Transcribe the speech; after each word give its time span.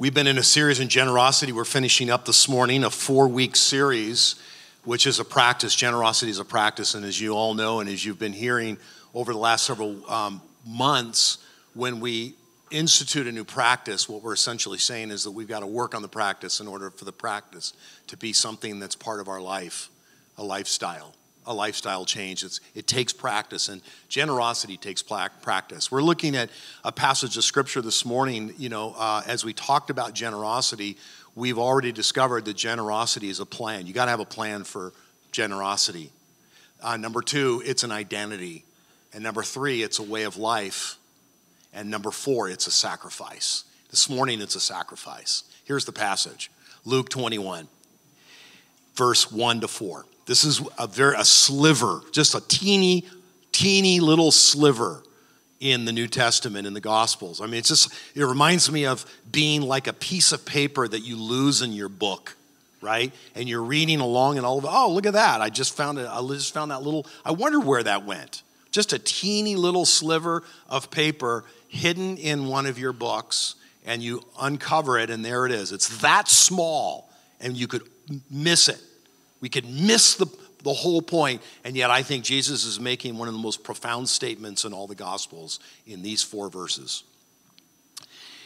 We've 0.00 0.14
been 0.14 0.26
in 0.26 0.38
a 0.38 0.42
series 0.42 0.80
in 0.80 0.88
generosity. 0.88 1.52
We're 1.52 1.66
finishing 1.66 2.08
up 2.08 2.24
this 2.24 2.48
morning 2.48 2.84
a 2.84 2.90
four 2.90 3.28
week 3.28 3.54
series, 3.54 4.36
which 4.82 5.06
is 5.06 5.20
a 5.20 5.26
practice. 5.26 5.74
Generosity 5.74 6.30
is 6.30 6.38
a 6.38 6.44
practice. 6.46 6.94
And 6.94 7.04
as 7.04 7.20
you 7.20 7.32
all 7.32 7.52
know, 7.52 7.80
and 7.80 7.90
as 7.90 8.02
you've 8.02 8.18
been 8.18 8.32
hearing 8.32 8.78
over 9.12 9.34
the 9.34 9.38
last 9.38 9.66
several 9.66 10.10
um, 10.10 10.40
months, 10.66 11.36
when 11.74 12.00
we 12.00 12.34
institute 12.70 13.26
a 13.26 13.32
new 13.32 13.44
practice, 13.44 14.08
what 14.08 14.22
we're 14.22 14.32
essentially 14.32 14.78
saying 14.78 15.10
is 15.10 15.24
that 15.24 15.32
we've 15.32 15.46
got 15.46 15.60
to 15.60 15.66
work 15.66 15.94
on 15.94 16.00
the 16.00 16.08
practice 16.08 16.60
in 16.60 16.66
order 16.66 16.90
for 16.90 17.04
the 17.04 17.12
practice 17.12 17.74
to 18.06 18.16
be 18.16 18.32
something 18.32 18.80
that's 18.80 18.96
part 18.96 19.20
of 19.20 19.28
our 19.28 19.42
life, 19.42 19.90
a 20.38 20.42
lifestyle 20.42 21.14
a 21.46 21.54
lifestyle 21.54 22.04
change. 22.04 22.44
It's, 22.44 22.60
it 22.74 22.86
takes 22.86 23.12
practice, 23.12 23.68
and 23.68 23.82
generosity 24.08 24.76
takes 24.76 25.02
practice. 25.02 25.90
We're 25.90 26.02
looking 26.02 26.36
at 26.36 26.50
a 26.84 26.92
passage 26.92 27.36
of 27.36 27.44
scripture 27.44 27.80
this 27.80 28.04
morning. 28.04 28.54
You 28.58 28.68
know, 28.68 28.94
uh, 28.96 29.22
as 29.26 29.44
we 29.44 29.52
talked 29.52 29.90
about 29.90 30.14
generosity, 30.14 30.96
we've 31.34 31.58
already 31.58 31.92
discovered 31.92 32.44
that 32.44 32.56
generosity 32.56 33.28
is 33.28 33.40
a 33.40 33.46
plan. 33.46 33.86
You 33.86 33.92
got 33.92 34.06
to 34.06 34.10
have 34.10 34.20
a 34.20 34.24
plan 34.24 34.64
for 34.64 34.92
generosity. 35.32 36.10
Uh, 36.82 36.96
number 36.96 37.22
two, 37.22 37.62
it's 37.64 37.82
an 37.82 37.92
identity. 37.92 38.64
And 39.12 39.22
number 39.22 39.42
three, 39.42 39.82
it's 39.82 39.98
a 39.98 40.02
way 40.02 40.24
of 40.24 40.36
life. 40.36 40.96
And 41.72 41.90
number 41.90 42.10
four, 42.10 42.48
it's 42.48 42.66
a 42.66 42.70
sacrifice. 42.70 43.64
This 43.90 44.08
morning, 44.08 44.40
it's 44.40 44.54
a 44.54 44.60
sacrifice. 44.60 45.44
Here's 45.64 45.84
the 45.84 45.92
passage 45.92 46.50
Luke 46.84 47.08
21, 47.08 47.68
verse 49.00 49.32
1 49.32 49.62
to 49.62 49.68
4. 49.68 50.04
This 50.26 50.44
is 50.44 50.60
a 50.78 50.86
very 50.86 51.16
a 51.16 51.24
sliver, 51.24 52.02
just 52.12 52.34
a 52.34 52.40
teeny, 52.48 53.06
teeny 53.50 53.98
little 53.98 54.30
sliver 54.30 55.02
in 55.58 55.86
the 55.86 55.92
New 55.92 56.06
Testament 56.06 56.66
in 56.66 56.74
the 56.74 56.82
Gospels. 56.82 57.40
I 57.40 57.46
mean, 57.46 57.54
it's 57.54 57.70
just 57.70 57.90
it 58.14 58.22
reminds 58.22 58.70
me 58.70 58.84
of 58.84 59.06
being 59.32 59.62
like 59.62 59.86
a 59.86 59.94
piece 59.94 60.32
of 60.32 60.44
paper 60.44 60.86
that 60.86 61.00
you 61.00 61.16
lose 61.16 61.62
in 61.62 61.72
your 61.72 61.88
book, 61.88 62.36
right? 62.82 63.10
And 63.34 63.48
you're 63.48 63.62
reading 63.62 64.00
along, 64.00 64.36
and 64.36 64.44
all 64.44 64.58
of 64.58 64.66
oh, 64.68 64.92
look 64.92 65.06
at 65.06 65.14
that! 65.14 65.40
I 65.40 65.48
just 65.48 65.74
found 65.74 65.96
it. 65.98 66.06
I 66.06 66.20
just 66.28 66.52
found 66.52 66.70
that 66.70 66.82
little. 66.82 67.06
I 67.24 67.30
wonder 67.30 67.58
where 67.58 67.82
that 67.82 68.04
went. 68.04 68.42
Just 68.70 68.92
a 68.92 68.98
teeny 68.98 69.56
little 69.56 69.86
sliver 69.86 70.42
of 70.68 70.90
paper 70.90 71.44
hidden 71.68 72.18
in 72.18 72.48
one 72.48 72.66
of 72.66 72.78
your 72.78 72.92
books, 72.92 73.54
and 73.86 74.02
you 74.02 74.22
uncover 74.38 74.98
it, 74.98 75.08
and 75.08 75.24
there 75.24 75.46
it 75.46 75.52
is. 75.52 75.72
It's 75.72 76.02
that 76.02 76.28
small, 76.28 77.10
and 77.40 77.56
you 77.56 77.66
could 77.66 77.88
miss 78.30 78.68
it. 78.68 78.78
We 79.40 79.48
could 79.48 79.64
miss 79.64 80.14
the, 80.14 80.26
the 80.62 80.72
whole 80.72 81.02
point, 81.02 81.42
and 81.64 81.76
yet 81.76 81.90
I 81.90 82.02
think 82.02 82.24
Jesus 82.24 82.64
is 82.64 82.78
making 82.78 83.16
one 83.16 83.28
of 83.28 83.34
the 83.34 83.40
most 83.40 83.64
profound 83.64 84.08
statements 84.08 84.64
in 84.64 84.72
all 84.72 84.86
the 84.86 84.94
Gospels 84.94 85.60
in 85.86 86.02
these 86.02 86.22
four 86.22 86.48
verses. 86.48 87.04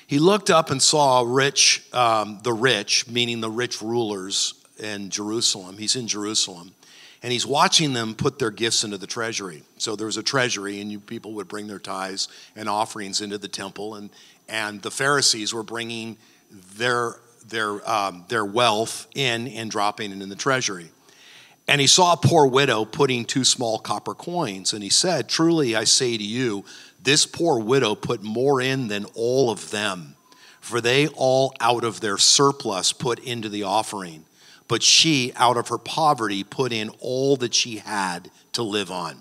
He 0.07 0.19
looked 0.19 0.51
up 0.51 0.71
and 0.71 0.83
saw 0.83 1.25
rich, 1.27 1.85
um, 1.93 2.41
the 2.43 2.53
rich, 2.53 3.09
meaning 3.09 3.41
the 3.41 3.51
rich 3.51 3.81
rulers 3.81 4.55
in 4.79 5.11
Jerusalem. 5.11 5.79
He's 5.79 5.97
in 5.97 6.07
Jerusalem. 6.07 6.75
And 7.23 7.33
he's 7.33 7.47
watching 7.47 7.95
them 7.95 8.15
put 8.15 8.39
their 8.39 8.51
gifts 8.51 8.85
into 8.85 8.99
the 8.99 9.07
treasury. 9.07 9.63
So 9.79 9.97
there 9.97 10.05
was 10.05 10.19
a 10.19 10.23
treasury, 10.23 10.83
and 10.83 10.93
you, 10.93 11.01
people 11.01 11.33
would 11.33 11.49
bring 11.49 11.67
their 11.69 11.79
tithes 11.79 12.29
and 12.55 12.69
offerings 12.69 13.23
into 13.23 13.39
the 13.39 13.49
temple. 13.49 13.95
And, 13.95 14.11
and 14.47 14.83
the 14.83 14.91
Pharisees 14.91 15.55
were 15.55 15.63
bringing 15.63 16.19
their 16.77 17.17
their, 17.49 17.89
um, 17.89 18.25
their 18.29 18.45
wealth 18.45 19.07
in 19.15 19.49
and 19.49 19.71
dropping 19.71 20.13
it 20.13 20.23
in 20.23 20.29
the 20.29 20.37
treasury. 20.37 20.91
And 21.67 21.81
he 21.81 21.87
saw 21.87 22.13
a 22.13 22.17
poor 22.17 22.47
widow 22.47 22.85
putting 22.85 23.25
two 23.25 23.45
small 23.45 23.79
copper 23.79 24.15
coins, 24.15 24.73
and 24.73 24.83
he 24.83 24.91
said, 24.91 25.29
Truly 25.29 25.75
I 25.75 25.85
say 25.85 26.17
to 26.17 26.25
you, 26.25 26.65
this 27.03 27.27
poor 27.27 27.59
widow 27.59 27.95
put 27.95 28.23
more 28.23 28.61
in 28.61 28.89
than 28.89 29.05
all 29.15 29.51
of 29.51 29.71
them, 29.71 30.17
for 30.61 30.81
they 30.81 31.07
all 31.09 31.55
out 31.61 31.85
of 31.85 32.01
their 32.01 32.19
surplus 32.19 32.93
put 32.93 33.19
into 33.19 33.49
the 33.49 33.63
offering. 33.63 34.25
But 34.69 34.83
she, 34.83 35.33
out 35.37 35.57
of 35.57 35.69
her 35.69 35.79
poverty, 35.79 36.43
put 36.43 36.73
in 36.73 36.91
all 37.01 37.37
that 37.37 37.55
she 37.55 37.77
had 37.77 38.31
to 38.53 38.63
live 38.63 38.91
on. 38.91 39.21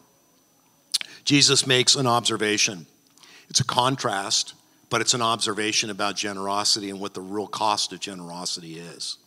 Jesus 1.26 1.68
makes 1.68 1.96
an 1.96 2.08
observation. 2.08 2.86
It's 3.50 3.60
a 3.60 3.66
contrast 3.66 4.54
but 4.94 5.02
it's 5.02 5.16
an 5.16 5.24
observation 5.24 5.90
about 5.90 6.16
generosity 6.16 6.92
and 6.92 7.00
what 7.00 7.16
the 7.16 7.20
real 7.20 7.48
cost 7.48 7.92
of 7.94 8.00
generosity 8.00 8.78
is. 8.78 9.18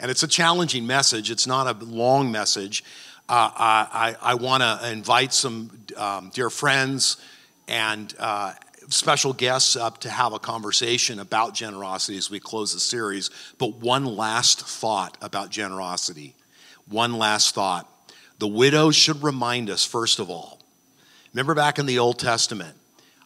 And 0.00 0.10
it's 0.10 0.24
a 0.24 0.26
challenging 0.26 0.84
message, 0.84 1.30
it's 1.30 1.46
not 1.46 1.68
a 1.68 1.84
long 1.84 2.32
message. 2.32 2.82
Uh, 3.28 3.52
I, 3.54 4.16
I 4.20 4.34
want 4.34 4.64
to 4.64 4.90
invite 4.90 5.32
some 5.32 5.70
um, 5.96 6.32
dear 6.34 6.50
friends 6.50 7.18
and 7.68 8.12
uh, 8.18 8.54
special 8.88 9.32
guests 9.32 9.76
up 9.76 9.98
to 9.98 10.10
have 10.10 10.32
a 10.32 10.40
conversation 10.40 11.20
about 11.20 11.54
generosity 11.54 12.18
as 12.18 12.28
we 12.28 12.40
close 12.40 12.74
the 12.74 12.80
series. 12.80 13.30
But 13.58 13.76
one 13.76 14.04
last 14.04 14.60
thought 14.66 15.16
about 15.22 15.50
generosity. 15.50 16.34
One 16.88 17.12
last 17.12 17.54
thought. 17.54 17.88
The 18.40 18.48
widow 18.48 18.90
should 18.90 19.22
remind 19.22 19.70
us, 19.70 19.84
first 19.84 20.18
of 20.18 20.30
all, 20.30 20.58
remember 21.32 21.54
back 21.54 21.78
in 21.78 21.86
the 21.86 22.00
Old 22.00 22.18
Testament, 22.18 22.74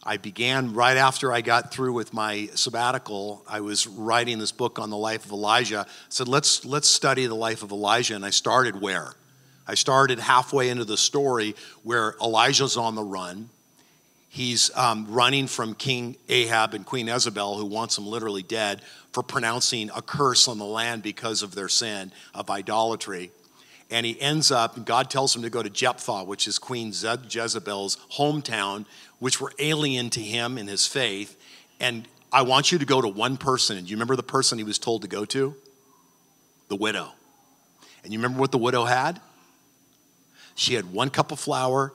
I 0.07 0.17
began 0.17 0.73
right 0.73 0.97
after 0.97 1.33
I 1.33 1.41
got 1.41 1.71
through 1.71 1.93
with 1.93 2.13
my 2.13 2.49
sabbatical. 2.53 3.43
I 3.49 3.61
was 3.61 3.87
writing 3.87 4.37
this 4.37 4.51
book 4.51 4.77
on 4.77 4.91
the 4.91 4.97
life 4.97 5.25
of 5.25 5.31
Elijah. 5.31 5.87
I 5.87 5.91
said, 6.09 6.27
let's, 6.27 6.63
let's 6.63 6.87
study 6.87 7.25
the 7.25 7.35
life 7.35 7.63
of 7.63 7.71
Elijah. 7.71 8.15
And 8.15 8.23
I 8.23 8.29
started 8.29 8.79
where? 8.79 9.13
I 9.67 9.73
started 9.73 10.19
halfway 10.19 10.69
into 10.69 10.85
the 10.85 10.97
story 10.97 11.55
where 11.81 12.15
Elijah's 12.21 12.77
on 12.77 12.93
the 12.93 13.03
run. 13.03 13.49
He's 14.29 14.69
um, 14.75 15.07
running 15.09 15.47
from 15.47 15.73
King 15.73 16.17
Ahab 16.29 16.75
and 16.75 16.85
Queen 16.85 17.07
Jezebel, 17.07 17.57
who 17.57 17.65
wants 17.65 17.97
him 17.97 18.05
literally 18.05 18.43
dead, 18.43 18.81
for 19.11 19.23
pronouncing 19.23 19.89
a 19.95 20.03
curse 20.03 20.47
on 20.47 20.59
the 20.59 20.65
land 20.65 21.01
because 21.01 21.41
of 21.41 21.55
their 21.55 21.69
sin 21.69 22.11
of 22.35 22.51
idolatry. 22.51 23.31
And 23.91 24.05
he 24.05 24.19
ends 24.19 24.51
up, 24.51 24.83
God 24.85 25.11
tells 25.11 25.35
him 25.35 25.43
to 25.43 25.49
go 25.49 25.61
to 25.61 25.69
Jephthah, 25.69 26.23
which 26.23 26.47
is 26.47 26.57
Queen 26.57 26.87
Jezebel's 26.87 27.97
hometown, 28.13 28.85
which 29.19 29.39
were 29.39 29.51
alien 29.59 30.09
to 30.11 30.21
him 30.21 30.57
in 30.57 30.67
his 30.67 30.87
faith. 30.87 31.39
And 31.79 32.07
I 32.31 32.41
want 32.41 32.71
you 32.71 32.79
to 32.79 32.85
go 32.85 33.01
to 33.01 33.07
one 33.07 33.37
person. 33.37 33.77
And 33.77 33.85
do 33.85 33.91
you 33.91 33.95
remember 33.95 34.15
the 34.15 34.23
person 34.23 34.57
he 34.57 34.63
was 34.63 34.79
told 34.79 35.03
to 35.03 35.07
go 35.07 35.23
to? 35.25 35.55
The 36.67 36.75
widow. 36.75 37.13
And 38.03 38.11
you 38.11 38.19
remember 38.19 38.39
what 38.39 38.51
the 38.51 38.57
widow 38.57 38.85
had? 38.85 39.21
She 40.55 40.73
had 40.73 40.91
one 40.91 41.09
cup 41.09 41.31
of 41.31 41.39
flour 41.39 41.93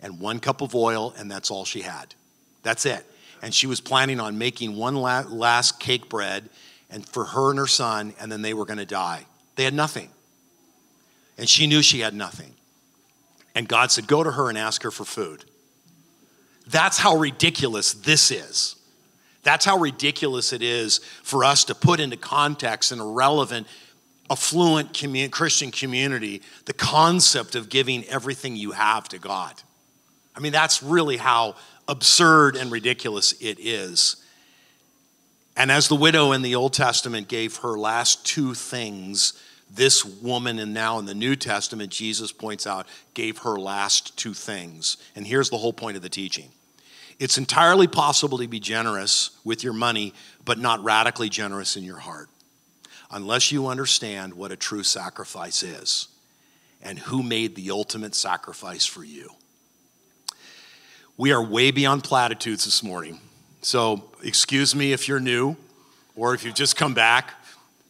and 0.00 0.20
one 0.20 0.40
cup 0.40 0.62
of 0.62 0.74
oil, 0.74 1.12
and 1.18 1.30
that's 1.30 1.50
all 1.50 1.64
she 1.64 1.82
had. 1.82 2.14
That's 2.62 2.86
it. 2.86 3.04
And 3.42 3.52
she 3.52 3.66
was 3.66 3.80
planning 3.80 4.18
on 4.18 4.38
making 4.38 4.76
one 4.76 4.96
last 4.96 5.78
cake 5.78 6.08
bread 6.08 6.48
and 6.90 7.06
for 7.06 7.24
her 7.24 7.50
and 7.50 7.58
her 7.58 7.66
son, 7.66 8.14
and 8.18 8.32
then 8.32 8.40
they 8.40 8.54
were 8.54 8.64
going 8.64 8.78
to 8.78 8.86
die. 8.86 9.26
They 9.56 9.64
had 9.64 9.74
nothing. 9.74 10.10
And 11.38 11.48
she 11.48 11.66
knew 11.66 11.80
she 11.80 12.00
had 12.00 12.14
nothing. 12.14 12.52
And 13.54 13.68
God 13.68 13.90
said, 13.90 14.06
Go 14.06 14.22
to 14.22 14.32
her 14.32 14.48
and 14.48 14.58
ask 14.58 14.82
her 14.82 14.90
for 14.90 15.04
food. 15.04 15.44
That's 16.66 16.98
how 16.98 17.16
ridiculous 17.16 17.94
this 17.94 18.30
is. 18.30 18.76
That's 19.42 19.64
how 19.64 19.78
ridiculous 19.78 20.52
it 20.52 20.62
is 20.62 20.98
for 21.22 21.44
us 21.44 21.64
to 21.64 21.74
put 21.74 22.00
into 22.00 22.16
context 22.16 22.92
in 22.92 23.00
a 23.00 23.06
relevant, 23.06 23.66
affluent 24.28 24.92
commun- 24.92 25.30
Christian 25.30 25.70
community 25.70 26.42
the 26.66 26.74
concept 26.74 27.54
of 27.54 27.70
giving 27.70 28.04
everything 28.04 28.56
you 28.56 28.72
have 28.72 29.08
to 29.08 29.18
God. 29.18 29.54
I 30.36 30.40
mean, 30.40 30.52
that's 30.52 30.82
really 30.82 31.16
how 31.16 31.56
absurd 31.86 32.56
and 32.56 32.70
ridiculous 32.70 33.32
it 33.40 33.58
is. 33.58 34.16
And 35.56 35.72
as 35.72 35.88
the 35.88 35.96
widow 35.96 36.32
in 36.32 36.42
the 36.42 36.54
Old 36.54 36.74
Testament 36.74 37.26
gave 37.26 37.56
her 37.56 37.78
last 37.78 38.24
two 38.26 38.54
things, 38.54 39.32
this 39.70 40.04
woman, 40.04 40.58
and 40.58 40.72
now 40.72 40.98
in 40.98 41.04
the 41.04 41.14
New 41.14 41.36
Testament, 41.36 41.90
Jesus 41.90 42.32
points 42.32 42.66
out, 42.66 42.86
gave 43.14 43.38
her 43.38 43.58
last 43.58 44.16
two 44.16 44.34
things. 44.34 44.96
And 45.14 45.26
here's 45.26 45.50
the 45.50 45.58
whole 45.58 45.72
point 45.72 45.96
of 45.96 46.02
the 46.02 46.08
teaching 46.08 46.50
it's 47.18 47.36
entirely 47.36 47.88
possible 47.88 48.38
to 48.38 48.46
be 48.46 48.60
generous 48.60 49.30
with 49.44 49.64
your 49.64 49.72
money, 49.72 50.14
but 50.44 50.58
not 50.58 50.82
radically 50.84 51.28
generous 51.28 51.76
in 51.76 51.82
your 51.84 51.98
heart, 51.98 52.28
unless 53.10 53.50
you 53.50 53.66
understand 53.66 54.34
what 54.34 54.52
a 54.52 54.56
true 54.56 54.84
sacrifice 54.84 55.62
is 55.62 56.08
and 56.80 56.98
who 56.98 57.22
made 57.22 57.56
the 57.56 57.70
ultimate 57.70 58.14
sacrifice 58.14 58.86
for 58.86 59.02
you. 59.02 59.30
We 61.16 61.32
are 61.32 61.42
way 61.42 61.72
beyond 61.72 62.04
platitudes 62.04 62.64
this 62.64 62.84
morning. 62.84 63.18
So, 63.60 64.04
excuse 64.22 64.76
me 64.76 64.92
if 64.92 65.08
you're 65.08 65.18
new 65.18 65.56
or 66.14 66.34
if 66.34 66.44
you've 66.44 66.54
just 66.54 66.76
come 66.76 66.94
back, 66.94 67.34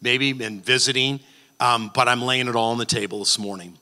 maybe 0.01 0.33
been 0.33 0.61
visiting, 0.61 1.19
um, 1.59 1.91
but 1.93 2.07
I'm 2.07 2.21
laying 2.21 2.47
it 2.47 2.55
all 2.55 2.71
on 2.71 2.77
the 2.77 2.85
table 2.85 3.19
this 3.19 3.37
morning. 3.37 3.77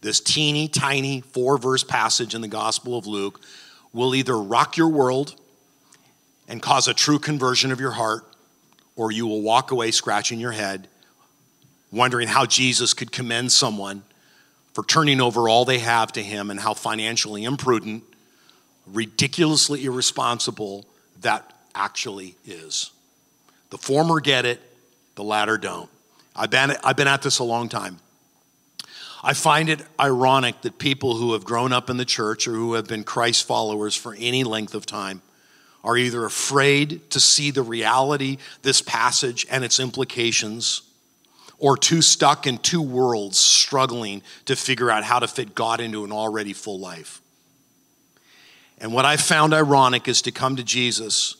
This 0.00 0.20
teeny 0.20 0.68
tiny 0.68 1.20
four 1.20 1.58
verse 1.58 1.84
passage 1.84 2.34
in 2.34 2.40
the 2.40 2.48
Gospel 2.48 2.96
of 2.96 3.06
Luke 3.06 3.40
will 3.92 4.14
either 4.14 4.38
rock 4.38 4.76
your 4.76 4.88
world 4.88 5.34
and 6.46 6.62
cause 6.62 6.88
a 6.88 6.94
true 6.94 7.18
conversion 7.18 7.72
of 7.72 7.80
your 7.80 7.90
heart, 7.90 8.24
or 8.96 9.12
you 9.12 9.26
will 9.26 9.42
walk 9.42 9.70
away 9.70 9.90
scratching 9.90 10.40
your 10.40 10.52
head, 10.52 10.88
wondering 11.92 12.28
how 12.28 12.46
Jesus 12.46 12.94
could 12.94 13.12
commend 13.12 13.52
someone 13.52 14.02
for 14.72 14.84
turning 14.84 15.20
over 15.20 15.48
all 15.48 15.64
they 15.64 15.80
have 15.80 16.12
to 16.12 16.22
him 16.22 16.50
and 16.50 16.60
how 16.60 16.72
financially 16.72 17.44
imprudent, 17.44 18.04
ridiculously 18.86 19.84
irresponsible 19.84 20.86
that 21.20 21.52
actually 21.74 22.36
is. 22.46 22.92
The 23.70 23.78
former 23.78 24.20
get 24.20 24.46
it, 24.46 24.60
the 25.16 25.24
latter 25.24 25.58
don't. 25.58 25.90
I've 26.38 26.50
been, 26.50 26.72
I've 26.84 26.96
been 26.96 27.08
at 27.08 27.22
this 27.22 27.40
a 27.40 27.44
long 27.44 27.68
time. 27.68 27.98
I 29.24 29.34
find 29.34 29.68
it 29.68 29.80
ironic 29.98 30.60
that 30.62 30.78
people 30.78 31.16
who 31.16 31.32
have 31.32 31.44
grown 31.44 31.72
up 31.72 31.90
in 31.90 31.96
the 31.96 32.04
church 32.04 32.46
or 32.46 32.52
who 32.52 32.74
have 32.74 32.86
been 32.86 33.02
Christ 33.02 33.44
followers 33.44 33.96
for 33.96 34.14
any 34.16 34.44
length 34.44 34.74
of 34.74 34.86
time 34.86 35.20
are 35.82 35.96
either 35.96 36.24
afraid 36.24 37.10
to 37.10 37.18
see 37.18 37.50
the 37.50 37.62
reality, 37.62 38.38
this 38.62 38.80
passage, 38.80 39.46
and 39.50 39.64
its 39.64 39.80
implications, 39.80 40.82
or 41.58 41.76
too 41.76 42.00
stuck 42.00 42.46
in 42.46 42.58
two 42.58 42.82
worlds, 42.82 43.36
struggling 43.36 44.22
to 44.44 44.54
figure 44.54 44.92
out 44.92 45.02
how 45.02 45.18
to 45.18 45.26
fit 45.26 45.56
God 45.56 45.80
into 45.80 46.04
an 46.04 46.12
already 46.12 46.52
full 46.52 46.78
life. 46.78 47.20
And 48.78 48.92
what 48.92 49.04
I 49.04 49.16
found 49.16 49.52
ironic 49.52 50.06
is 50.06 50.22
to 50.22 50.30
come 50.30 50.54
to 50.54 50.62
Jesus, 50.62 51.36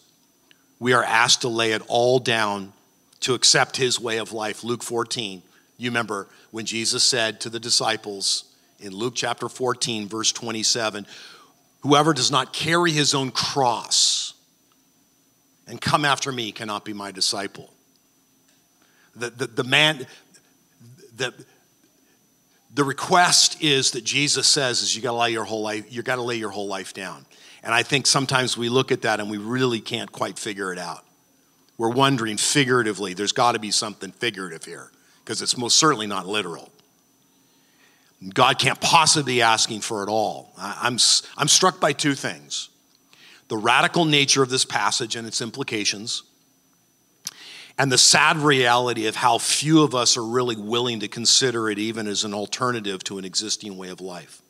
we 0.81 0.93
are 0.93 1.05
asked 1.05 1.43
to 1.43 1.49
lay 1.49 1.71
it 1.71 1.83
all 1.87 2.19
down 2.19 2.73
to 3.21 3.35
accept 3.35 3.77
his 3.77 4.01
way 4.01 4.19
of 4.19 4.33
life. 4.33 4.65
Luke 4.65 4.83
14, 4.83 5.43
you 5.77 5.91
remember 5.91 6.29
when 6.51 6.67
Jesus 6.67 7.05
said 7.05 7.41
to 7.41 7.51
the 7.51 7.61
disciples 7.61 8.45
in 8.81 8.93
Luke 8.93 9.15
chapter 9.17 9.49
14, 9.49 10.09
verse 10.09 10.33
27, 10.33 11.07
Whoever 11.81 12.13
does 12.13 12.31
not 12.31 12.53
carry 12.53 12.91
his 12.91 13.15
own 13.15 13.31
cross 13.31 14.35
and 15.69 15.81
come 15.81 16.05
after 16.05 16.33
me 16.33 16.51
cannot 16.51 16.85
be 16.85 16.93
my 16.93 17.13
disciple. 17.13 17.73
The, 19.15 19.31
the, 19.31 19.47
the 19.47 19.65
man, 19.65 20.07
the, 21.17 21.33
the 22.75 22.85
request 22.85 23.63
is 23.63 23.93
that 23.93 24.05
Jesus 24.05 24.47
says 24.47 24.83
is 24.83 24.97
you 24.97 25.03
got 25.03 25.13
to 25.13 25.17
lay 25.17 25.31
your 25.31 25.45
whole 25.45 25.63
life, 25.63 25.93
you 25.93 26.03
got 26.03 26.17
to 26.17 26.23
lay 26.23 26.37
your 26.37 26.51
whole 26.51 26.69
life 26.69 26.95
down. 26.95 27.27
And 27.63 27.75
I 27.75 27.83
think 27.83 28.07
sometimes 28.07 28.57
we 28.57 28.69
look 28.69 28.93
at 28.93 29.03
that 29.03 29.21
and 29.21 29.31
we 29.31 29.39
really 29.39 29.81
can't 29.81 30.11
quite 30.11 30.39
figure 30.39 30.73
it 30.73 30.79
out. 30.79 31.05
We're 31.79 31.91
wondering 31.91 32.37
figuratively, 32.37 33.15
there's 33.15 33.33
got 33.33 33.53
to 33.53 33.61
be 33.61 33.71
something 33.71 34.11
figurative 34.11 34.65
here 34.65 34.91
because 35.25 35.41
it's 35.41 35.57
most 35.57 35.79
certainly 35.79 36.09
not 36.09 36.27
literal. 36.27 36.71
God 38.35 38.59
can't 38.59 38.81
possibly 38.81 39.35
be 39.35 39.43
asking 39.43 39.83
for 39.83 40.03
it 40.03 40.09
all. 40.09 40.53
I'm, 40.59 40.99
I'm 41.37 41.47
struck 41.49 41.81
by 41.81 41.93
two 41.93 42.15
things 42.15 42.69
the 43.47 43.57
radical 43.57 44.05
nature 44.05 44.43
of 44.43 44.51
this 44.51 44.67
passage 44.67 45.17
and 45.17 45.27
its 45.27 45.41
implications, 45.41 46.23
and 47.79 47.91
the 47.91 47.97
sad 47.97 48.37
reality 48.37 49.07
of 49.07 49.17
how 49.17 49.39
few 49.39 49.83
of 49.83 49.95
us 49.95 50.19
are 50.19 50.25
really 50.25 50.57
willing 50.57 51.01
to 51.01 51.09
consider 51.09 51.71
it 51.71 51.79
even 51.79 52.07
as 52.07 52.25
an 52.25 52.35
alternative 52.35 53.03
to 53.05 53.17
an 53.17 53.25
existing 53.25 53.79
way 53.79 53.89
of 53.89 54.03
life. 54.03 54.43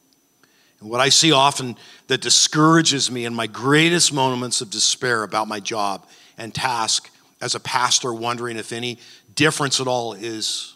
And 0.81 0.91
what 0.91 1.01
I 1.01 1.11
see 1.11 1.31
often 1.31 1.77
that 2.09 2.21
discourages 2.21 3.11
me 3.11 3.25
in 3.25 3.35
my 3.35 3.47
greatest 3.47 4.13
moments 4.13 4.61
of 4.61 4.71
despair 4.71 5.23
about 5.23 5.47
my 5.47 5.61
job 5.61 6.07
and 6.37 6.55
task 6.55 7.11
as 7.41 7.55
a 7.55 7.61
pastor, 7.61 8.13
wondering 8.13 8.57
if 8.57 8.73
any 8.73 8.99
difference 9.35 9.81
at 9.81 9.87
all 9.87 10.13
is 10.13 10.75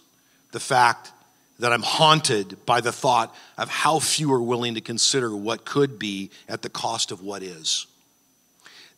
the 0.53 0.61
fact 0.61 1.12
that 1.59 1.73
I'm 1.73 1.82
haunted 1.82 2.64
by 2.67 2.81
the 2.81 2.93
thought 2.93 3.35
of 3.56 3.69
how 3.69 3.99
few 3.99 4.32
are 4.32 4.43
willing 4.43 4.75
to 4.75 4.81
consider 4.81 5.35
what 5.35 5.64
could 5.64 5.99
be 5.99 6.31
at 6.49 6.62
the 6.62 6.69
cost 6.69 7.12
of 7.12 7.23
what 7.23 7.43
is. 7.43 7.87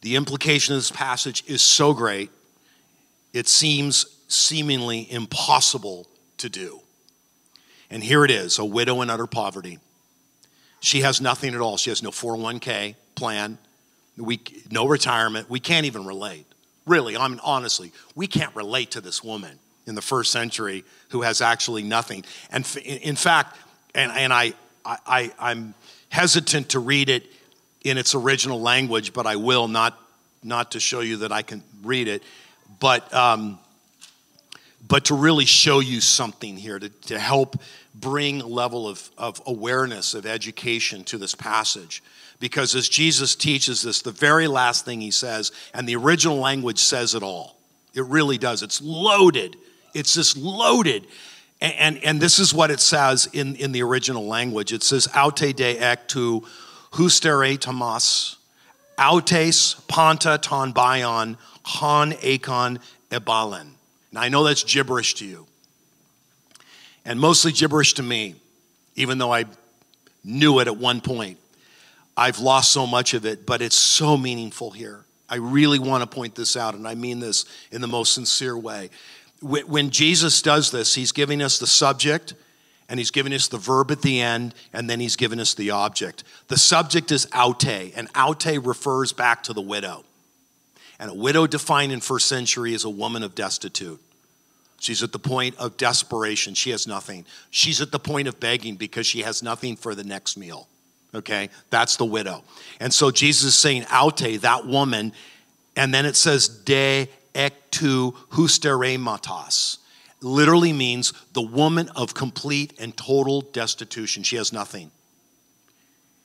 The 0.00 0.16
implication 0.16 0.74
of 0.74 0.78
this 0.78 0.90
passage 0.90 1.44
is 1.46 1.62
so 1.62 1.94
great, 1.94 2.30
it 3.32 3.48
seems 3.48 4.06
seemingly 4.28 5.10
impossible 5.10 6.06
to 6.38 6.48
do. 6.48 6.80
And 7.90 8.02
here 8.02 8.24
it 8.24 8.30
is 8.30 8.58
a 8.58 8.64
widow 8.64 9.02
in 9.02 9.10
utter 9.10 9.26
poverty. 9.26 9.78
She 10.80 11.00
has 11.00 11.20
nothing 11.20 11.54
at 11.54 11.60
all. 11.60 11.76
She 11.76 11.90
has 11.90 12.02
no 12.02 12.10
401k 12.10 12.96
plan, 13.14 13.58
we, 14.16 14.40
no 14.70 14.86
retirement. 14.86 15.50
We 15.50 15.60
can't 15.60 15.86
even 15.86 16.04
relate. 16.04 16.46
Really, 16.86 17.16
I 17.16 17.26
mean, 17.28 17.40
honestly, 17.42 17.92
we 18.14 18.26
can't 18.26 18.54
relate 18.54 18.92
to 18.92 19.00
this 19.00 19.24
woman 19.24 19.58
in 19.86 19.94
the 19.94 20.02
first 20.02 20.30
century 20.30 20.84
who 21.10 21.22
has 21.22 21.40
actually 21.40 21.82
nothing. 21.82 22.24
And 22.50 22.66
in 22.84 23.16
fact, 23.16 23.56
and, 23.94 24.12
and 24.12 24.32
I, 24.32 24.52
I, 24.84 25.32
I'm 25.38 25.74
hesitant 26.10 26.70
to 26.70 26.78
read 26.78 27.08
it 27.08 27.24
in 27.82 27.98
its 27.98 28.14
original 28.14 28.60
language, 28.60 29.12
but 29.12 29.26
I 29.26 29.36
will 29.36 29.68
not 29.68 29.98
not 30.42 30.72
to 30.72 30.80
show 30.80 31.00
you 31.00 31.18
that 31.18 31.32
I 31.32 31.40
can 31.40 31.62
read 31.82 32.06
it, 32.06 32.22
but 32.78 33.12
um, 33.14 33.58
but 34.86 35.06
to 35.06 35.14
really 35.14 35.46
show 35.46 35.80
you 35.80 36.00
something 36.00 36.56
here 36.56 36.78
to, 36.78 36.88
to 36.88 37.18
help 37.18 37.56
bring 37.94 38.42
a 38.42 38.46
level 38.46 38.86
of, 38.86 39.08
of 39.16 39.40
awareness 39.46 40.14
of 40.14 40.26
education 40.26 41.04
to 41.04 41.16
this 41.16 41.34
passage 41.34 42.02
because 42.40 42.74
as 42.74 42.88
jesus 42.88 43.34
teaches 43.34 43.82
this 43.82 44.02
the 44.02 44.10
very 44.10 44.46
last 44.48 44.84
thing 44.84 45.00
he 45.00 45.10
says 45.10 45.52
and 45.72 45.88
the 45.88 45.96
original 45.96 46.38
language 46.38 46.78
says 46.78 47.14
it 47.14 47.22
all. 47.22 47.56
It 47.94 48.04
really 48.06 48.38
does. 48.38 48.62
It's 48.62 48.80
loaded. 48.82 49.56
It's 49.94 50.14
just 50.14 50.36
loaded. 50.36 51.06
And, 51.60 51.74
and, 51.74 52.04
and 52.04 52.20
this 52.20 52.38
is 52.38 52.52
what 52.52 52.70
it 52.70 52.80
says 52.80 53.28
in, 53.32 53.56
in 53.56 53.72
the 53.72 53.82
original 53.82 54.26
language. 54.26 54.72
It 54.72 54.82
says 54.82 55.08
aute 55.14 55.56
de 55.56 55.78
ek 55.78 56.08
tu 56.08 56.44
hustere 56.92 57.58
tomas 57.58 58.36
autes 58.98 59.74
panta 59.88 60.38
ton 60.38 60.72
bion 60.72 61.36
han 61.64 62.12
akon 62.12 62.78
ebalen. 63.10 63.70
Now 64.12 64.20
i 64.20 64.28
know 64.28 64.44
that's 64.44 64.62
gibberish 64.62 65.14
to 65.14 65.24
you 65.24 65.46
and 67.04 67.18
mostly 67.18 67.50
gibberish 67.50 67.94
to 67.94 68.02
me 68.02 68.36
even 68.94 69.18
though 69.18 69.32
i 69.32 69.44
knew 70.22 70.60
it 70.60 70.68
at 70.68 70.76
one 70.76 71.00
point 71.00 71.38
i've 72.16 72.38
lost 72.38 72.72
so 72.72 72.86
much 72.86 73.14
of 73.14 73.24
it 73.24 73.46
but 73.46 73.62
it's 73.62 73.76
so 73.76 74.16
meaningful 74.16 74.70
here 74.70 75.04
i 75.28 75.36
really 75.36 75.78
want 75.78 76.02
to 76.02 76.06
point 76.06 76.34
this 76.34 76.56
out 76.56 76.74
and 76.74 76.86
i 76.86 76.94
mean 76.94 77.20
this 77.20 77.44
in 77.70 77.80
the 77.80 77.88
most 77.88 78.12
sincere 78.12 78.56
way 78.56 78.90
when 79.40 79.90
jesus 79.90 80.42
does 80.42 80.70
this 80.70 80.94
he's 80.94 81.12
giving 81.12 81.42
us 81.42 81.58
the 81.58 81.66
subject 81.66 82.34
and 82.88 83.00
he's 83.00 83.10
giving 83.10 83.32
us 83.32 83.48
the 83.48 83.58
verb 83.58 83.90
at 83.90 84.02
the 84.02 84.20
end, 84.20 84.54
and 84.72 84.88
then 84.88 85.00
he's 85.00 85.16
giving 85.16 85.40
us 85.40 85.54
the 85.54 85.70
object. 85.70 86.22
The 86.48 86.58
subject 86.58 87.10
is 87.10 87.26
aute, 87.32 87.92
and 87.96 88.08
aute 88.14 88.62
refers 88.62 89.12
back 89.12 89.42
to 89.44 89.52
the 89.52 89.62
widow. 89.62 90.04
And 90.98 91.10
a 91.10 91.14
widow 91.14 91.46
defined 91.46 91.92
in 91.92 92.00
first 92.00 92.26
century 92.26 92.74
is 92.74 92.84
a 92.84 92.90
woman 92.90 93.22
of 93.22 93.34
destitute. 93.34 94.00
She's 94.78 95.02
at 95.02 95.12
the 95.12 95.18
point 95.18 95.56
of 95.56 95.76
desperation. 95.76 96.54
She 96.54 96.70
has 96.70 96.86
nothing. 96.86 97.24
She's 97.50 97.80
at 97.80 97.90
the 97.90 97.98
point 97.98 98.28
of 98.28 98.38
begging 98.38 98.76
because 98.76 99.06
she 99.06 99.22
has 99.22 99.42
nothing 99.42 99.76
for 99.76 99.94
the 99.94 100.04
next 100.04 100.36
meal. 100.36 100.68
Okay? 101.14 101.50
That's 101.70 101.96
the 101.96 102.04
widow. 102.04 102.42
And 102.80 102.92
so 102.92 103.10
Jesus 103.10 103.44
is 103.44 103.54
saying, 103.56 103.84
aute, 103.90 104.40
that 104.42 104.66
woman, 104.66 105.12
and 105.76 105.94
then 105.94 106.06
it 106.06 106.16
says, 106.16 106.48
de 106.48 107.08
ektu 107.34 108.14
husterematas 108.30 109.78
literally 110.20 110.72
means 110.72 111.12
the 111.32 111.42
woman 111.42 111.88
of 111.94 112.14
complete 112.14 112.72
and 112.80 112.96
total 112.96 113.42
destitution. 113.42 114.22
She 114.22 114.36
has 114.36 114.52
nothing. 114.52 114.90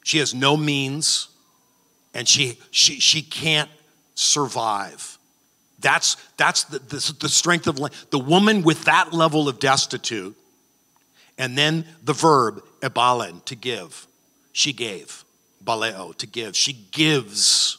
She 0.04 0.20
has 0.20 0.34
no 0.34 0.56
means, 0.56 1.28
and 2.14 2.28
she, 2.28 2.58
she, 2.72 3.00
she 3.00 3.22
can't 3.22 3.70
survive. 4.16 5.18
That's, 5.80 6.18
that's 6.38 6.64
the, 6.66 6.80
the, 6.80 7.16
the 7.20 7.30
strength 7.30 7.68
of 7.68 7.78
the 8.10 8.20
woman 8.20 8.64
with 8.64 8.86
that 8.86 9.14
level 9.14 9.48
of 9.48 9.60
destitute. 9.60 10.36
And 11.38 11.58
then 11.58 11.86
the 12.04 12.14
verb, 12.14 12.64
ebalen, 12.82 13.44
to 13.46 13.56
give. 13.56 14.08
She 14.60 14.74
gave. 14.74 15.24
Baleo, 15.64 16.14
to 16.18 16.28
give. 16.28 16.54
She 16.54 16.74
gives. 16.92 17.78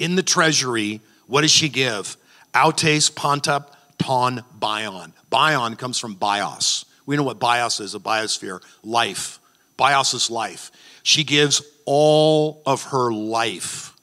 In 0.00 0.16
the 0.16 0.24
treasury, 0.24 1.00
what 1.28 1.42
does 1.42 1.52
she 1.52 1.68
give? 1.68 2.16
Autes, 2.52 3.10
pantap, 3.10 3.74
ton 3.96 4.42
bion. 4.58 5.12
Bion 5.30 5.78
comes 5.78 5.96
from 5.96 6.14
bios. 6.14 6.84
We 7.06 7.16
know 7.16 7.22
what 7.22 7.38
bios 7.38 7.78
is 7.78 7.94
a 7.94 8.00
biosphere, 8.00 8.60
life. 8.82 9.38
Bios 9.76 10.14
is 10.14 10.28
life. 10.32 10.72
She 11.04 11.22
gives 11.22 11.62
all 11.84 12.60
of 12.66 12.82
her 12.86 13.12
life, 13.12 13.94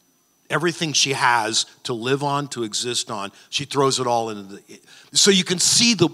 everything 0.49 0.93
she 0.93 1.11
has 1.11 1.65
to 1.83 1.93
live 1.93 2.23
on, 2.23 2.47
to 2.49 2.63
exist 2.63 3.11
on. 3.11 3.33
She 3.49 3.65
throws 3.65 3.99
it 3.99 4.07
all 4.07 4.29
into 4.29 4.43
the. 4.43 4.79
So 5.11 5.29
you 5.29 5.43
can 5.43 5.59
see 5.59 5.93
the, 5.93 6.07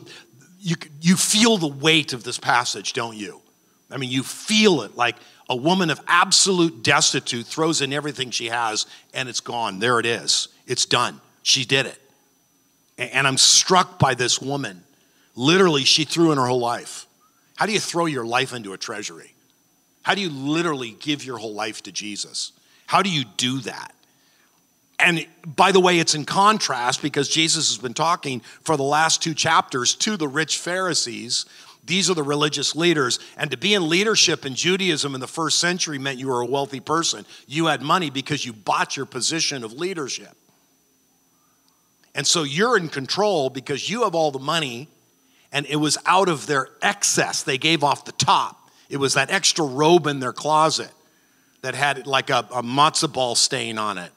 you, 0.59 0.75
you 1.01 1.15
feel 1.15 1.59
the 1.59 1.67
weight 1.67 2.13
of 2.13 2.23
this 2.23 2.39
passage, 2.39 2.93
don't 2.93 3.15
you? 3.15 3.43
I 3.91 3.97
mean, 3.97 4.09
you 4.09 4.23
feel 4.23 4.81
it 4.81 4.95
like 4.95 5.15
a 5.49 5.55
woman 5.55 5.89
of 5.89 5.99
absolute 6.07 6.83
destitute 6.83 7.45
throws 7.45 7.81
in 7.81 7.91
everything 7.91 8.31
she 8.31 8.47
has 8.47 8.85
and 9.13 9.27
it's 9.27 9.41
gone. 9.41 9.79
There 9.79 9.99
it 9.99 10.05
is. 10.05 10.47
It's 10.65 10.85
done. 10.85 11.19
She 11.43 11.65
did 11.65 11.85
it. 11.85 11.99
And 12.97 13.27
I'm 13.27 13.37
struck 13.37 13.99
by 13.99 14.13
this 14.13 14.41
woman. 14.41 14.83
Literally, 15.35 15.83
she 15.83 16.03
threw 16.03 16.31
in 16.31 16.37
her 16.37 16.45
whole 16.45 16.59
life. 16.59 17.05
How 17.55 17.65
do 17.65 17.73
you 17.73 17.79
throw 17.79 18.05
your 18.05 18.25
life 18.25 18.53
into 18.53 18.73
a 18.73 18.77
treasury? 18.77 19.33
How 20.03 20.15
do 20.15 20.21
you 20.21 20.29
literally 20.29 20.95
give 20.99 21.23
your 21.23 21.37
whole 21.37 21.53
life 21.53 21.83
to 21.83 21.91
Jesus? 21.91 22.53
How 22.87 23.01
do 23.01 23.09
you 23.09 23.23
do 23.37 23.59
that? 23.59 23.93
And 24.99 25.25
by 25.45 25.71
the 25.71 25.79
way, 25.79 25.99
it's 25.99 26.13
in 26.13 26.25
contrast 26.25 27.01
because 27.01 27.27
Jesus 27.27 27.69
has 27.69 27.77
been 27.77 27.93
talking 27.93 28.41
for 28.63 28.77
the 28.77 28.83
last 28.83 29.23
two 29.23 29.33
chapters 29.33 29.95
to 29.95 30.15
the 30.15 30.27
rich 30.27 30.59
Pharisees. 30.59 31.45
These 31.83 32.09
are 32.09 32.13
the 32.13 32.23
religious 32.23 32.75
leaders. 32.75 33.19
And 33.37 33.51
to 33.51 33.57
be 33.57 33.73
in 33.73 33.89
leadership 33.89 34.45
in 34.45 34.55
Judaism 34.55 35.15
in 35.15 35.21
the 35.21 35.27
first 35.27 35.59
century 35.59 35.97
meant 35.97 36.19
you 36.19 36.27
were 36.27 36.41
a 36.41 36.45
wealthy 36.45 36.79
person. 36.79 37.25
You 37.47 37.67
had 37.67 37.81
money 37.81 38.09
because 38.09 38.45
you 38.45 38.53
bought 38.53 38.95
your 38.95 39.05
position 39.05 39.63
of 39.63 39.73
leadership. 39.73 40.35
And 42.13 42.27
so 42.27 42.43
you're 42.43 42.77
in 42.77 42.89
control 42.89 43.49
because 43.49 43.89
you 43.89 44.03
have 44.03 44.15
all 44.15 44.31
the 44.31 44.39
money, 44.39 44.89
and 45.51 45.65
it 45.65 45.77
was 45.77 45.97
out 46.05 46.29
of 46.29 46.45
their 46.45 46.67
excess 46.81 47.43
they 47.43 47.57
gave 47.57 47.83
off 47.83 48.05
the 48.05 48.11
top. 48.11 48.69
It 48.89 48.97
was 48.97 49.13
that 49.13 49.31
extra 49.31 49.65
robe 49.65 50.07
in 50.07 50.19
their 50.19 50.33
closet 50.33 50.91
that 51.61 51.75
had 51.75 52.05
like 52.05 52.29
a, 52.29 52.39
a 52.53 52.61
matzo 52.61 53.11
ball 53.11 53.35
stain 53.35 53.77
on 53.77 53.97
it. 53.97 54.11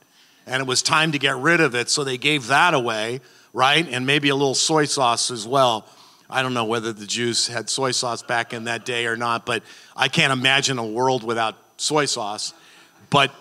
And 0.47 0.61
it 0.61 0.67
was 0.67 0.83
time 0.83 1.13
to 1.13 1.19
get 1.19 1.37
rid 1.37 1.61
of 1.61 1.75
it, 1.75 1.89
so 1.89 2.05
they 2.05 2.19
gave 2.19 2.49
that 2.49 2.75
away, 2.75 3.21
right? 3.53 3.87
And 3.89 4.05
maybe 4.05 4.29
a 4.29 4.35
little 4.35 4.55
soy 4.55 4.85
sauce 4.85 5.31
as 5.31 5.47
well. 5.47 5.87
I 6.35 6.43
don't 6.43 6.53
know 6.53 6.65
whether 6.65 6.93
the 6.93 7.07
Jews 7.07 7.47
had 7.47 7.71
soy 7.71 7.93
sauce 7.93 8.21
back 8.25 8.53
in 8.53 8.65
that 8.65 8.85
day 8.85 9.07
or 9.07 9.17
not, 9.17 9.47
but 9.47 9.63
I 9.97 10.09
can't 10.09 10.33
imagine 10.33 10.79
a 10.79 10.85
world 10.85 11.23
without 11.23 11.55
soy 11.77 12.07
sauce. 12.07 12.53
But 13.09 13.33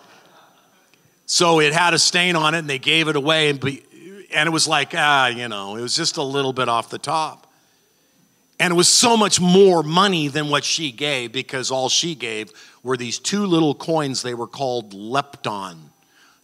so 1.26 1.60
it 1.60 1.74
had 1.74 1.96
a 1.96 2.00
stain 2.00 2.36
on 2.36 2.54
it, 2.54 2.60
and 2.60 2.70
they 2.70 2.78
gave 2.78 3.08
it 3.08 3.16
away, 3.16 3.50
and, 3.50 3.60
be, 3.60 3.84
and 4.32 4.46
it 4.46 4.52
was 4.52 4.68
like, 4.68 4.94
ah, 4.96 5.26
you 5.26 5.48
know, 5.48 5.76
it 5.76 5.82
was 5.82 5.96
just 5.96 6.18
a 6.18 6.24
little 6.24 6.54
bit 6.54 6.70
off 6.70 6.92
the 6.92 7.00
top. 7.00 7.52
And 8.60 8.72
it 8.72 8.76
was 8.76 8.90
so 8.90 9.18
much 9.18 9.42
more 9.42 9.82
money 9.82 10.28
than 10.28 10.50
what 10.50 10.64
she 10.64 10.92
gave 10.92 11.32
because 11.32 11.72
all 11.72 11.90
she 11.90 12.14
gave 12.14 12.52
were 12.84 12.96
these 12.96 13.18
two 13.18 13.48
little 13.48 13.74
coins. 13.74 14.22
They 14.22 14.36
were 14.36 14.46
called 14.46 14.94
lepton. 14.94 15.78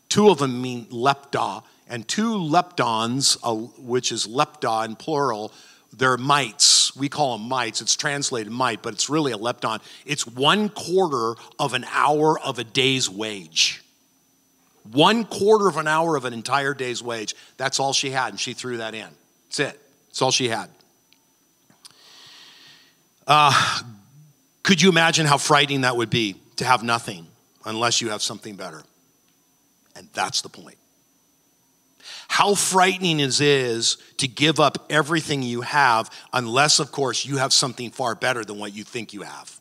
Two 0.09 0.31
of 0.31 0.39
them 0.39 0.59
mean 0.59 0.87
lepta, 0.87 1.61
and 1.87 2.07
two 2.07 2.33
leptons, 2.33 3.37
uh, 3.43 3.53
which 3.53 4.11
is 4.11 4.25
lepta 4.25 4.85
in 4.85 4.95
plural, 4.95 5.53
they're 5.93 6.17
mites. 6.17 6.95
We 6.95 7.09
call 7.09 7.37
them 7.37 7.47
mites. 7.47 7.81
It's 7.81 7.95
translated 7.95 8.51
mite, 8.51 8.81
but 8.81 8.93
it's 8.93 9.09
really 9.09 9.31
a 9.31 9.37
lepton. 9.37 9.81
It's 10.05 10.25
one 10.25 10.69
quarter 10.69 11.39
of 11.57 11.73
an 11.73 11.85
hour 11.91 12.39
of 12.39 12.59
a 12.59 12.63
day's 12.63 13.09
wage. 13.09 13.81
One 14.91 15.25
quarter 15.25 15.67
of 15.67 15.77
an 15.77 15.87
hour 15.87 16.15
of 16.15 16.25
an 16.25 16.33
entire 16.33 16.73
day's 16.73 17.03
wage. 17.03 17.35
That's 17.57 17.79
all 17.79 17.93
she 17.93 18.11
had, 18.11 18.29
and 18.29 18.39
she 18.39 18.53
threw 18.53 18.77
that 18.77 18.93
in. 18.93 19.07
That's 19.47 19.59
it. 19.59 19.81
That's 20.07 20.21
all 20.21 20.31
she 20.31 20.47
had. 20.47 20.69
Uh, 23.27 23.81
could 24.63 24.81
you 24.81 24.89
imagine 24.89 25.25
how 25.25 25.37
frightening 25.37 25.81
that 25.81 25.95
would 25.95 26.09
be 26.09 26.35
to 26.55 26.65
have 26.65 26.81
nothing 26.81 27.27
unless 27.65 28.01
you 28.01 28.09
have 28.09 28.21
something 28.21 28.55
better? 28.55 28.83
And 29.95 30.07
that's 30.13 30.41
the 30.41 30.49
point. 30.49 30.77
How 32.29 32.55
frightening 32.55 33.19
it 33.19 33.41
is 33.41 33.97
to 34.17 34.27
give 34.27 34.61
up 34.61 34.85
everything 34.89 35.43
you 35.43 35.61
have, 35.61 36.09
unless, 36.31 36.79
of 36.79 36.91
course, 36.91 37.25
you 37.25 37.35
have 37.35 37.51
something 37.51 37.91
far 37.91 38.15
better 38.15 38.45
than 38.45 38.57
what 38.57 38.73
you 38.73 38.85
think 38.85 39.13
you 39.13 39.23
have. 39.23 39.59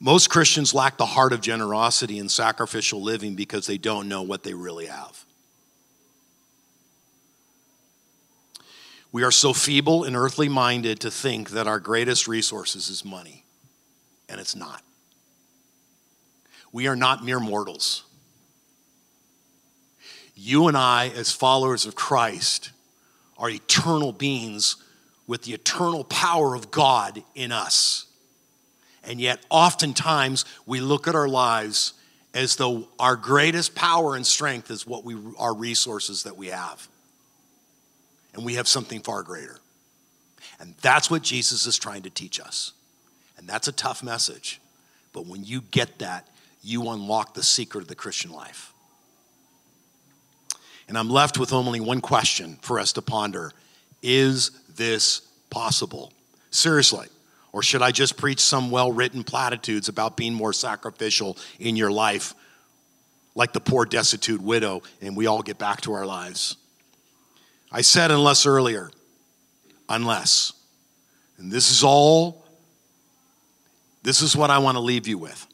Most 0.00 0.28
Christians 0.28 0.74
lack 0.74 0.98
the 0.98 1.06
heart 1.06 1.32
of 1.32 1.40
generosity 1.40 2.18
and 2.18 2.30
sacrificial 2.30 3.02
living 3.02 3.34
because 3.34 3.66
they 3.66 3.78
don't 3.78 4.08
know 4.08 4.22
what 4.22 4.42
they 4.42 4.54
really 4.54 4.86
have. 4.86 5.24
We 9.10 9.22
are 9.22 9.30
so 9.30 9.52
feeble 9.52 10.04
and 10.04 10.14
earthly 10.14 10.48
minded 10.48 11.00
to 11.00 11.10
think 11.10 11.50
that 11.50 11.66
our 11.66 11.80
greatest 11.80 12.28
resources 12.28 12.88
is 12.90 13.04
money, 13.04 13.44
and 14.28 14.40
it's 14.40 14.56
not. 14.56 14.82
We 16.72 16.86
are 16.86 16.96
not 16.96 17.24
mere 17.24 17.40
mortals. 17.40 18.04
You 20.34 20.68
and 20.68 20.76
I, 20.76 21.08
as 21.08 21.32
followers 21.32 21.86
of 21.86 21.94
Christ, 21.94 22.70
are 23.36 23.50
eternal 23.50 24.12
beings 24.12 24.76
with 25.26 25.42
the 25.42 25.52
eternal 25.52 26.04
power 26.04 26.54
of 26.54 26.70
God 26.70 27.22
in 27.34 27.52
us. 27.52 28.06
And 29.02 29.20
yet, 29.20 29.44
oftentimes, 29.50 30.44
we 30.66 30.80
look 30.80 31.08
at 31.08 31.14
our 31.14 31.28
lives 31.28 31.94
as 32.34 32.56
though 32.56 32.88
our 32.98 33.16
greatest 33.16 33.74
power 33.74 34.14
and 34.14 34.26
strength 34.26 34.70
is 34.70 34.86
what 34.86 35.04
we, 35.04 35.16
our 35.38 35.54
resources 35.54 36.24
that 36.24 36.36
we 36.36 36.48
have 36.48 36.88
and 38.34 38.44
we 38.44 38.54
have 38.54 38.68
something 38.68 39.00
far 39.00 39.22
greater. 39.22 39.58
And 40.60 40.74
that's 40.82 41.10
what 41.10 41.22
Jesus 41.22 41.66
is 41.66 41.76
trying 41.78 42.02
to 42.02 42.10
teach 42.10 42.38
us. 42.40 42.72
And 43.38 43.48
that's 43.48 43.68
a 43.68 43.72
tough 43.72 44.02
message. 44.02 44.60
But 45.12 45.26
when 45.26 45.44
you 45.44 45.62
get 45.62 45.98
that, 46.00 46.28
you 46.62 46.88
unlock 46.90 47.34
the 47.34 47.42
secret 47.42 47.82
of 47.82 47.88
the 47.88 47.94
Christian 47.94 48.32
life. 48.32 48.72
And 50.88 50.98
I'm 50.98 51.08
left 51.08 51.38
with 51.38 51.52
only 51.52 51.80
one 51.80 52.00
question 52.00 52.58
for 52.62 52.78
us 52.78 52.92
to 52.94 53.02
ponder 53.02 53.52
Is 54.02 54.50
this 54.74 55.20
possible? 55.50 56.12
Seriously. 56.50 57.06
Or 57.52 57.62
should 57.62 57.82
I 57.82 57.92
just 57.92 58.16
preach 58.16 58.40
some 58.40 58.70
well 58.70 58.92
written 58.92 59.24
platitudes 59.24 59.88
about 59.88 60.16
being 60.16 60.34
more 60.34 60.52
sacrificial 60.52 61.36
in 61.58 61.76
your 61.76 61.90
life, 61.90 62.34
like 63.34 63.52
the 63.52 63.60
poor, 63.60 63.84
destitute 63.84 64.40
widow, 64.40 64.82
and 65.00 65.16
we 65.16 65.26
all 65.26 65.42
get 65.42 65.58
back 65.58 65.80
to 65.82 65.92
our 65.92 66.06
lives? 66.06 66.56
I 67.72 67.80
said 67.80 68.10
unless 68.10 68.46
earlier, 68.46 68.90
unless. 69.88 70.52
And 71.38 71.50
this 71.50 71.70
is 71.70 71.82
all, 71.82 72.44
this 74.02 74.22
is 74.22 74.36
what 74.36 74.50
I 74.50 74.58
want 74.58 74.76
to 74.76 74.80
leave 74.80 75.06
you 75.06 75.18
with. 75.18 75.46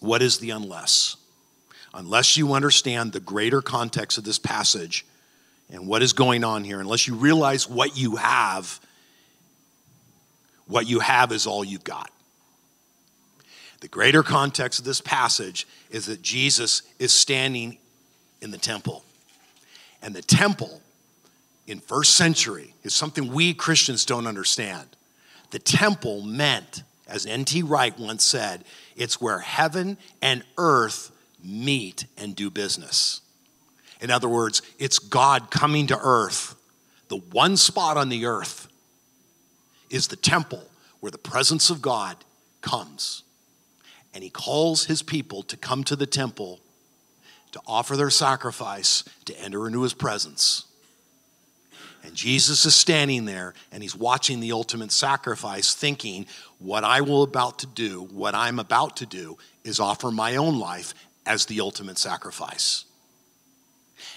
What 0.00 0.22
is 0.22 0.38
the 0.38 0.50
unless? 0.50 1.16
Unless 1.92 2.36
you 2.36 2.54
understand 2.54 3.12
the 3.12 3.20
greater 3.20 3.60
context 3.60 4.18
of 4.18 4.24
this 4.24 4.38
passage 4.38 5.04
and 5.70 5.86
what 5.86 6.02
is 6.02 6.12
going 6.12 6.44
on 6.44 6.64
here, 6.64 6.80
unless 6.80 7.06
you 7.06 7.14
realize 7.14 7.68
what 7.68 7.96
you 7.96 8.16
have, 8.16 8.80
what 10.66 10.86
you 10.86 11.00
have 11.00 11.32
is 11.32 11.46
all 11.46 11.64
you've 11.64 11.84
got. 11.84 12.10
The 13.80 13.88
greater 13.88 14.22
context 14.22 14.78
of 14.78 14.84
this 14.84 15.00
passage 15.00 15.66
is 15.90 16.06
that 16.06 16.22
Jesus 16.22 16.82
is 16.98 17.12
standing 17.12 17.78
in 18.40 18.50
the 18.50 18.58
temple. 18.58 19.04
And 20.02 20.14
the 20.14 20.22
temple 20.22 20.80
in 21.66 21.80
first 21.80 22.14
century 22.14 22.74
is 22.82 22.94
something 22.94 23.32
we 23.32 23.54
Christians 23.54 24.04
don't 24.04 24.26
understand. 24.26 24.88
The 25.50 25.58
temple 25.58 26.22
meant, 26.22 26.82
as 27.10 27.26
N.T. 27.26 27.62
Wright 27.62 27.98
once 27.98 28.24
said, 28.24 28.64
it's 28.96 29.20
where 29.20 29.40
heaven 29.40 29.98
and 30.22 30.44
earth 30.56 31.10
meet 31.42 32.06
and 32.16 32.34
do 32.36 32.50
business. 32.50 33.20
In 34.00 34.10
other 34.10 34.28
words, 34.28 34.62
it's 34.78 34.98
God 34.98 35.50
coming 35.50 35.88
to 35.88 35.98
earth. 36.00 36.54
The 37.08 37.16
one 37.16 37.56
spot 37.56 37.96
on 37.96 38.08
the 38.08 38.26
earth 38.26 38.68
is 39.90 40.08
the 40.08 40.16
temple 40.16 40.64
where 41.00 41.10
the 41.10 41.18
presence 41.18 41.68
of 41.68 41.82
God 41.82 42.16
comes. 42.60 43.24
And 44.14 44.22
he 44.22 44.30
calls 44.30 44.86
his 44.86 45.02
people 45.02 45.42
to 45.44 45.56
come 45.56 45.84
to 45.84 45.96
the 45.96 46.06
temple 46.06 46.60
to 47.52 47.60
offer 47.66 47.96
their 47.96 48.10
sacrifice 48.10 49.02
to 49.24 49.38
enter 49.40 49.66
into 49.66 49.82
his 49.82 49.94
presence. 49.94 50.66
And 52.02 52.14
Jesus 52.14 52.64
is 52.64 52.74
standing 52.74 53.24
there 53.24 53.54
and 53.70 53.82
he's 53.82 53.94
watching 53.94 54.40
the 54.40 54.52
ultimate 54.52 54.92
sacrifice, 54.92 55.74
thinking, 55.74 56.26
What 56.58 56.84
I 56.84 57.02
will 57.02 57.22
about 57.22 57.58
to 57.60 57.66
do, 57.66 58.02
what 58.12 58.34
I'm 58.34 58.58
about 58.58 58.96
to 58.98 59.06
do, 59.06 59.38
is 59.64 59.80
offer 59.80 60.10
my 60.10 60.36
own 60.36 60.58
life 60.58 60.94
as 61.26 61.46
the 61.46 61.60
ultimate 61.60 61.98
sacrifice. 61.98 62.84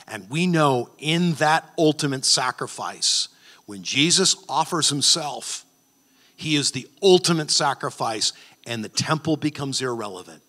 And 0.07 0.29
we 0.29 0.47
know 0.47 0.89
in 0.97 1.33
that 1.35 1.69
ultimate 1.77 2.25
sacrifice, 2.25 3.29
when 3.65 3.83
Jesus 3.83 4.35
offers 4.49 4.89
himself, 4.89 5.65
he 6.35 6.55
is 6.55 6.71
the 6.71 6.87
ultimate 7.01 7.51
sacrifice, 7.51 8.33
and 8.65 8.83
the 8.83 8.89
temple 8.89 9.37
becomes 9.37 9.81
irrelevant. 9.81 10.41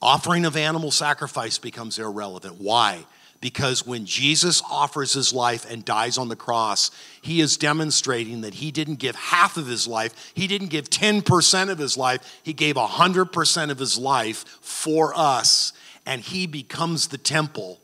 Offering 0.00 0.44
of 0.44 0.56
animal 0.56 0.90
sacrifice 0.90 1.58
becomes 1.58 1.98
irrelevant. 1.98 2.60
Why? 2.60 3.04
Because 3.40 3.86
when 3.86 4.04
Jesus 4.04 4.62
offers 4.68 5.12
his 5.12 5.32
life 5.32 5.68
and 5.70 5.84
dies 5.84 6.18
on 6.18 6.28
the 6.28 6.36
cross, 6.36 6.90
he 7.22 7.40
is 7.40 7.56
demonstrating 7.56 8.40
that 8.40 8.54
he 8.54 8.70
didn't 8.70 8.96
give 8.96 9.14
half 9.14 9.56
of 9.56 9.66
his 9.66 9.86
life, 9.86 10.32
he 10.34 10.46
didn't 10.46 10.68
give 10.68 10.90
10% 10.90 11.70
of 11.70 11.78
his 11.78 11.96
life, 11.96 12.40
he 12.42 12.52
gave 12.52 12.74
100% 12.74 13.70
of 13.70 13.78
his 13.78 13.96
life 13.96 14.44
for 14.60 15.12
us, 15.16 15.72
and 16.04 16.20
he 16.20 16.46
becomes 16.46 17.08
the 17.08 17.18
temple. 17.18 17.80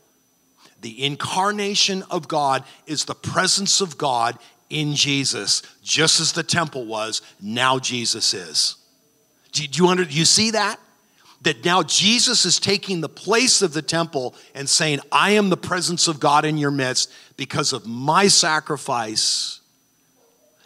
The 0.81 1.05
incarnation 1.05 2.03
of 2.11 2.27
God 2.27 2.63
is 2.85 3.05
the 3.05 3.15
presence 3.15 3.79
of 3.79 3.97
God 3.97 4.37
in 4.69 4.95
Jesus, 4.95 5.61
just 5.81 6.19
as 6.19 6.33
the 6.33 6.43
temple 6.43 6.85
was, 6.85 7.21
now 7.41 7.79
Jesus 7.79 8.33
is. 8.33 8.75
Do 9.51 9.63
you, 9.63 9.87
under, 9.87 10.03
do 10.03 10.13
you 10.13 10.25
see 10.25 10.51
that? 10.51 10.79
That 11.45 11.63
now 11.63 11.81
Jesus 11.81 12.45
is 12.45 12.59
taking 12.59 13.01
the 13.01 13.09
place 13.09 13.61
of 13.61 13.73
the 13.73 13.81
temple 13.81 14.35
and 14.53 14.69
saying, 14.69 14.99
I 15.11 15.31
am 15.31 15.49
the 15.49 15.57
presence 15.57 16.07
of 16.07 16.19
God 16.19 16.43
in 16.43 16.57
your 16.57 16.71
midst 16.71 17.11
because 17.37 17.71
of 17.71 17.87
my 17.87 18.27
sacrifice. 18.27 19.61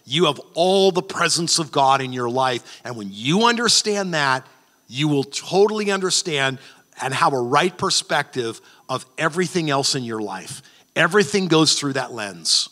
You 0.05 0.25
have 0.25 0.41
all 0.55 0.91
the 0.91 1.03
presence 1.03 1.59
of 1.59 1.71
God 1.71 2.01
in 2.01 2.11
your 2.13 2.29
life. 2.29 2.81
And 2.83 2.97
when 2.97 3.09
you 3.11 3.43
understand 3.43 4.13
that, 4.15 4.47
you 4.87 5.07
will 5.07 5.23
totally 5.23 5.91
understand 5.91 6.57
and 7.01 7.13
have 7.13 7.33
a 7.33 7.39
right 7.39 7.77
perspective 7.77 8.59
of 8.89 9.05
everything 9.17 9.69
else 9.69 9.95
in 9.95 10.03
your 10.03 10.21
life. 10.21 10.63
Everything 10.95 11.47
goes 11.47 11.77
through 11.77 11.93
that 11.93 12.11
lens. 12.11 12.69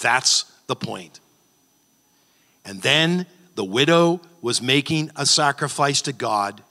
That's 0.00 0.44
the 0.66 0.76
point. 0.76 1.20
And 2.64 2.80
then 2.82 3.26
the 3.54 3.64
widow 3.64 4.20
was 4.40 4.62
making 4.62 5.10
a 5.16 5.26
sacrifice 5.26 6.02
to 6.02 6.12
God, 6.12 6.62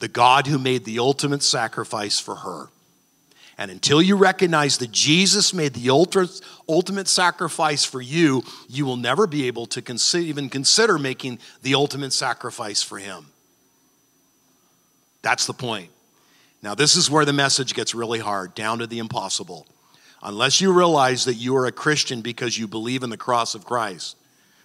the 0.00 0.08
God 0.08 0.48
who 0.48 0.58
made 0.58 0.84
the 0.84 0.98
ultimate 0.98 1.42
sacrifice 1.42 2.18
for 2.18 2.36
her. 2.36 2.68
And 3.56 3.70
until 3.70 4.00
you 4.00 4.16
recognize 4.16 4.78
that 4.78 4.90
Jesus 4.90 5.52
made 5.52 5.74
the 5.74 5.90
ultimate 6.68 7.08
sacrifice 7.08 7.84
for 7.84 8.00
you, 8.00 8.42
you 8.68 8.86
will 8.86 8.96
never 8.96 9.26
be 9.26 9.46
able 9.46 9.66
to 9.66 10.18
even 10.18 10.48
consider 10.48 10.98
making 10.98 11.38
the 11.62 11.74
ultimate 11.74 12.14
sacrifice 12.14 12.82
for 12.82 12.98
him. 12.98 13.26
That's 15.20 15.46
the 15.46 15.52
point. 15.52 15.90
Now, 16.62 16.74
this 16.74 16.96
is 16.96 17.10
where 17.10 17.26
the 17.26 17.34
message 17.34 17.74
gets 17.74 17.94
really 17.94 18.18
hard, 18.18 18.54
down 18.54 18.78
to 18.78 18.86
the 18.86 18.98
impossible. 18.98 19.66
Unless 20.22 20.62
you 20.62 20.72
realize 20.72 21.26
that 21.26 21.34
you 21.34 21.54
are 21.56 21.66
a 21.66 21.72
Christian 21.72 22.22
because 22.22 22.58
you 22.58 22.66
believe 22.66 23.02
in 23.02 23.10
the 23.10 23.16
cross 23.18 23.54
of 23.54 23.66
Christ, 23.66 24.16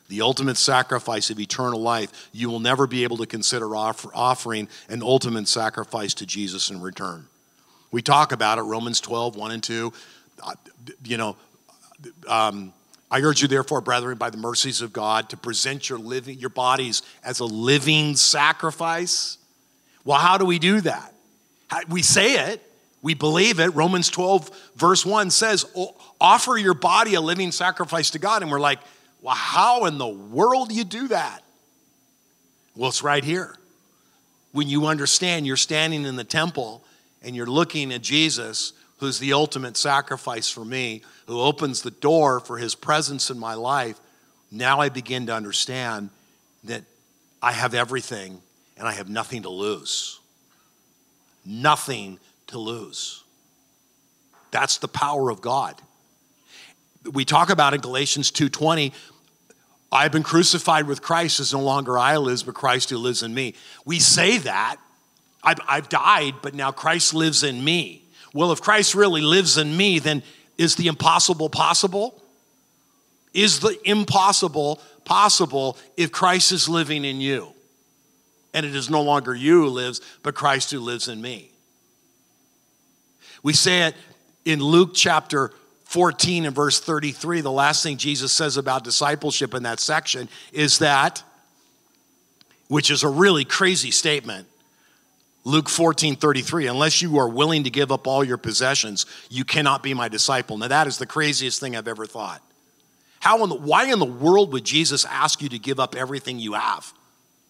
the 0.08 0.22
ultimate 0.22 0.58
sacrifice 0.58 1.30
of 1.30 1.40
eternal 1.40 1.82
life, 1.82 2.30
you 2.32 2.50
will 2.50 2.60
never 2.60 2.88
be 2.88 3.04
able 3.04 3.18
to 3.18 3.26
consider 3.26 3.76
offer, 3.76 4.10
offering 4.14 4.68
an 4.90 5.02
ultimate 5.02 5.48
sacrifice 5.48 6.14
to 6.16 6.26
Jesus 6.26 6.70
in 6.70 6.82
return. 6.82 7.28
We 7.92 8.02
talk 8.02 8.32
about 8.32 8.58
it, 8.58 8.64
Romans 8.64 9.00
12, 9.02 9.36
1 9.36 9.52
and 9.52 9.64
2. 9.64 9.94
Uh, 10.44 10.54
you 11.04 11.18
know, 11.18 11.36
um, 12.28 12.74
I 13.10 13.22
urge 13.22 13.42
you, 13.42 13.48
therefore, 13.48 13.82
brethren, 13.82 14.18
by 14.18 14.30
the 14.30 14.38
mercies 14.38 14.82
of 14.82 14.92
God, 14.92 15.30
to 15.30 15.38
present 15.38 15.90
your 15.90 16.00
living, 16.00 16.38
your 16.38 16.50
bodies 16.50 17.02
as 17.24 17.40
a 17.40 17.46
living 17.46 18.16
sacrifice. 18.16 19.38
Well, 20.04 20.20
how 20.20 20.38
do 20.38 20.46
we 20.46 20.60
do 20.60 20.82
that? 20.82 21.14
We 21.88 22.02
say 22.02 22.52
it, 22.52 22.62
we 23.02 23.14
believe 23.14 23.60
it. 23.60 23.70
Romans 23.76 24.10
12, 24.10 24.72
verse 24.76 25.06
1 25.06 25.32
says, 25.32 25.66
offer 26.20 26.58
your 26.58 26.74
body 26.74 27.16
a 27.16 27.22
living 27.22 27.52
sacrifice 27.52 28.12
to 28.12 28.20
God. 28.20 28.42
And 28.42 28.52
we're 28.52 28.60
like, 28.60 28.80
well, 29.26 29.34
how 29.34 29.86
in 29.86 29.98
the 29.98 30.08
world 30.08 30.70
do 30.70 30.76
you 30.76 30.84
do 30.84 31.08
that? 31.08 31.42
Well, 32.76 32.90
it's 32.90 33.02
right 33.02 33.24
here. 33.24 33.58
When 34.52 34.68
you 34.68 34.86
understand 34.86 35.48
you're 35.48 35.58
standing 35.58 36.06
in 36.06 36.16
the 36.16 36.24
temple 36.24 36.84
and 37.24 37.36
you're 37.36 37.48
looking 37.48 37.92
at 37.92 38.04
Jesus, 38.04 38.74
who's 39.00 39.18
the 39.18 39.34
ultimate 39.34 39.78
sacrifice 39.78 40.52
for 40.52 40.64
me, 40.64 41.02
who 41.26 41.42
opens 41.42 41.82
the 41.82 41.90
door 41.90 42.40
for 42.40 42.60
his 42.60 42.76
presence 42.76 43.32
in 43.32 43.40
my 43.40 43.56
life, 43.56 44.00
now 44.52 44.80
I 44.80 44.90
begin 44.90 45.26
to 45.26 45.34
understand 45.34 46.12
that 46.66 46.84
I 47.42 47.52
have 47.52 47.74
everything 47.74 48.40
and 48.78 48.88
I 48.88 48.92
have 48.92 49.10
nothing 49.10 49.42
to 49.42 49.50
lose. 49.50 50.20
Nothing 51.44 52.20
to 52.46 52.60
lose. 52.60 53.24
That's 54.52 54.78
the 54.78 54.88
power 54.88 55.32
of 55.32 55.42
God. 55.42 55.82
We 57.12 57.26
talk 57.26 57.50
about 57.50 57.74
in 57.74 57.82
Galatians 57.82 58.30
2:20, 58.32 58.92
I've 59.96 60.12
been 60.12 60.24
crucified 60.24 60.88
with 60.88 61.02
Christ, 61.02 61.40
it's 61.40 61.54
no 61.54 61.62
longer 61.62 61.98
I 61.98 62.18
lives, 62.18 62.44
but 62.44 62.54
Christ 62.54 62.90
who 62.90 62.98
lives 62.98 63.24
in 63.24 63.34
me. 63.34 63.56
We 63.86 64.00
say 64.00 64.38
that. 64.40 64.76
I've, 65.42 65.60
I've 65.68 65.90
died, 65.90 66.36
but 66.42 66.54
now 66.54 66.72
Christ 66.72 67.14
lives 67.14 67.44
in 67.44 67.64
me. 67.64 68.04
Well, 68.34 68.52
if 68.52 68.62
Christ 68.62 68.96
really 68.96 69.22
lives 69.22 69.58
in 69.58 69.78
me, 69.78 70.00
then 70.00 70.24
is 70.58 70.76
the 70.76 70.88
impossible 70.88 71.50
possible? 71.50 72.22
Is 73.34 73.60
the 73.62 73.78
impossible 73.86 74.82
possible 75.06 75.78
if 75.96 76.12
Christ 76.12 76.52
is 76.52 76.68
living 76.68 77.06
in 77.06 77.22
you? 77.22 77.54
And 78.54 78.66
it 78.66 78.76
is 78.76 78.90
no 78.90 79.02
longer 79.02 79.34
you 79.34 79.64
who 79.64 79.70
lives, 79.70 80.02
but 80.24 80.36
Christ 80.36 80.72
who 80.72 80.80
lives 80.80 81.08
in 81.08 81.22
me. 81.22 81.52
We 83.44 83.54
say 83.54 83.84
it 83.84 83.96
in 84.44 84.60
Luke 84.60 84.92
chapter 84.94 85.52
14 85.86 86.46
and 86.46 86.56
verse 86.56 86.80
33. 86.80 87.42
The 87.42 87.52
last 87.52 87.84
thing 87.84 87.98
Jesus 87.98 88.32
says 88.34 88.58
about 88.58 88.84
discipleship 88.84 89.54
in 89.54 89.64
that 89.64 89.80
section 89.80 90.30
is 90.52 90.80
that, 90.80 91.24
which 92.68 92.92
is 92.92 93.04
a 93.04 93.10
really 93.10 93.46
crazy 93.46 93.92
statement. 93.92 94.48
Luke 95.44 95.70
14, 95.70 96.16
33, 96.16 96.68
unless 96.68 97.04
you 97.04 97.20
are 97.20 97.30
willing 97.30 97.64
to 97.64 97.70
give 97.70 97.92
up 97.92 98.08
all 98.08 98.24
your 98.24 98.38
possessions, 98.38 99.06
you 99.30 99.46
cannot 99.46 99.84
be 99.84 99.94
my 99.94 100.08
disciple. 100.08 100.58
Now, 100.58 100.68
that 100.68 100.88
is 100.88 100.98
the 100.98 101.06
craziest 101.06 101.60
thing 101.60 101.76
I've 101.76 101.88
ever 101.88 102.08
thought. 102.08 102.42
How 103.20 103.44
in 103.44 103.50
the, 103.50 103.56
why 103.56 103.86
in 103.86 104.00
the 104.00 104.06
world 104.06 104.52
would 104.54 104.64
Jesus 104.64 105.06
ask 105.06 105.42
you 105.42 105.50
to 105.50 105.60
give 105.60 105.80
up 105.80 105.96
everything 105.96 106.40
you 106.40 106.54
have? 106.54 106.92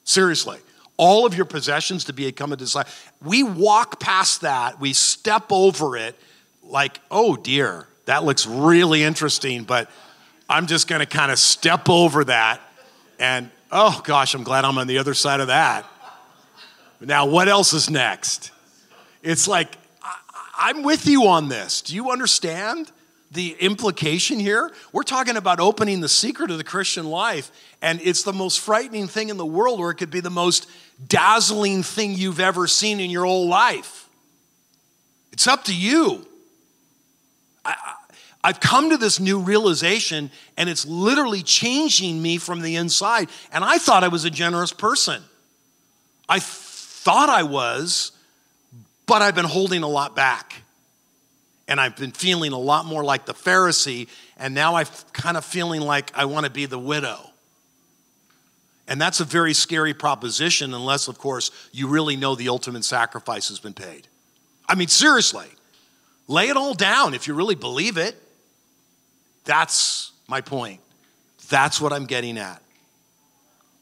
Seriously 0.03 0.59
all 0.97 1.25
of 1.25 1.36
your 1.36 1.45
possessions 1.45 2.05
to 2.05 2.13
become 2.13 2.53
a 2.53 2.55
disciple. 2.55 2.91
We 3.21 3.43
walk 3.43 3.99
past 3.99 4.41
that, 4.41 4.79
we 4.79 4.93
step 4.93 5.45
over 5.49 5.97
it 5.97 6.17
like, 6.63 6.99
oh 7.12 7.36
dear, 7.36 7.88
that 8.05 8.23
looks 8.23 8.45
really 8.45 9.03
interesting, 9.03 9.63
but 9.63 9.89
I'm 10.49 10.67
just 10.67 10.87
going 10.87 10.99
to 10.99 11.05
kind 11.05 11.31
of 11.31 11.39
step 11.39 11.89
over 11.89 12.23
that. 12.25 12.61
And 13.19 13.49
oh 13.71 14.01
gosh, 14.03 14.33
I'm 14.33 14.43
glad 14.43 14.65
I'm 14.65 14.77
on 14.77 14.87
the 14.87 14.97
other 14.97 15.13
side 15.13 15.39
of 15.39 15.47
that. 15.47 15.85
Now, 17.01 17.25
what 17.25 17.47
else 17.47 17.73
is 17.73 17.89
next? 17.89 18.51
It's 19.21 19.47
like, 19.47 19.77
I'm 20.57 20.83
with 20.83 21.07
you 21.07 21.27
on 21.27 21.49
this. 21.49 21.81
Do 21.81 21.95
you 21.95 22.11
understand? 22.11 22.91
the 23.31 23.55
implication 23.59 24.39
here? 24.39 24.71
We're 24.91 25.03
talking 25.03 25.37
about 25.37 25.59
opening 25.59 26.01
the 26.01 26.09
secret 26.09 26.49
of 26.49 26.57
the 26.57 26.63
Christian 26.63 27.05
life, 27.05 27.51
and 27.81 28.01
it's 28.01 28.23
the 28.23 28.33
most 28.33 28.59
frightening 28.59 29.07
thing 29.07 29.29
in 29.29 29.37
the 29.37 29.45
world, 29.45 29.79
or 29.79 29.91
it 29.91 29.95
could 29.95 30.09
be 30.09 30.21
the 30.21 30.29
most 30.29 30.67
dazzling 31.07 31.83
thing 31.83 32.13
you've 32.13 32.39
ever 32.39 32.65
seen 32.65 32.99
in 32.99 33.11
your 33.11 33.25
whole 33.25 33.47
life. 33.47 34.09
It's 35.31 35.47
up 35.47 35.65
to 35.65 35.75
you. 35.75 36.25
I, 37.65 37.95
I've 38.43 38.60
come 38.60 38.91
to 38.91 38.97
this 38.97 39.19
new 39.19 39.39
realization, 39.39 40.30
and 40.56 40.69
it's 40.69 40.86
literally 40.86 41.41
changing 41.41 42.21
me 42.21 42.38
from 42.38 42.62
the 42.62 42.75
inside. 42.75 43.30
And 43.51 43.63
I 43.63 43.80
thought 43.80 44.04
I 44.04 44.08
was 44.08 44.23
a 44.23 44.30
generous 44.30 44.71
person. 44.71 45.23
I 46.30 46.39
thought 46.39 47.30
I 47.30 47.43
was, 47.43 48.12
but 49.08 49.23
I've 49.23 49.36
been 49.36 49.45
holding 49.45 49.82
a 49.82 49.88
lot 49.88 50.15
back. 50.15 50.62
And 51.67 51.82
I've 51.82 51.95
been 51.95 52.12
feeling 52.12 52.51
a 52.51 52.60
lot 52.60 52.86
more 52.86 53.04
like 53.04 53.25
the 53.25 53.34
Pharisee, 53.34 54.08
and 54.38 54.54
now 54.54 54.75
I'm 54.75 54.86
kind 55.13 55.38
of 55.38 55.43
feeling 55.43 55.82
like 55.82 56.15
I 56.15 56.25
want 56.25 56.45
to 56.45 56.51
be 56.51 56.67
the 56.67 56.78
widow. 56.78 57.32
And 58.88 59.01
that's 59.01 59.19
a 59.19 59.25
very 59.25 59.56
scary 59.56 59.95
proposition, 59.95 60.75
unless, 60.75 61.08
of 61.08 61.17
course, 61.17 61.49
you 61.71 61.88
really 61.88 62.15
know 62.15 62.36
the 62.36 62.49
ultimate 62.49 62.86
sacrifice 62.86 63.49
has 63.49 63.60
been 63.60 63.73
paid. 63.73 64.08
I 64.69 64.75
mean, 64.75 64.88
seriously, 64.89 65.47
lay 66.27 66.49
it 66.49 66.57
all 66.57 66.73
down 66.73 67.13
if 67.13 67.27
you 67.27 67.33
really 67.33 67.55
believe 67.55 67.97
it. 67.97 68.15
That's 69.45 70.11
my 70.27 70.41
point. 70.41 70.81
That's 71.49 71.79
what 71.79 71.93
I'm 71.93 72.05
getting 72.05 72.38
at. 72.38 72.61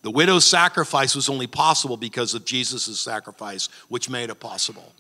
The 0.01 0.11
widow's 0.11 0.45
sacrifice 0.45 1.15
was 1.15 1.29
only 1.29 1.47
possible 1.47 1.95
because 1.95 2.33
of 2.33 2.43
Jesus' 2.43 2.99
sacrifice, 2.99 3.69
which 3.87 4.09
made 4.09 4.29
it 4.29 4.39
possible. 4.39 4.93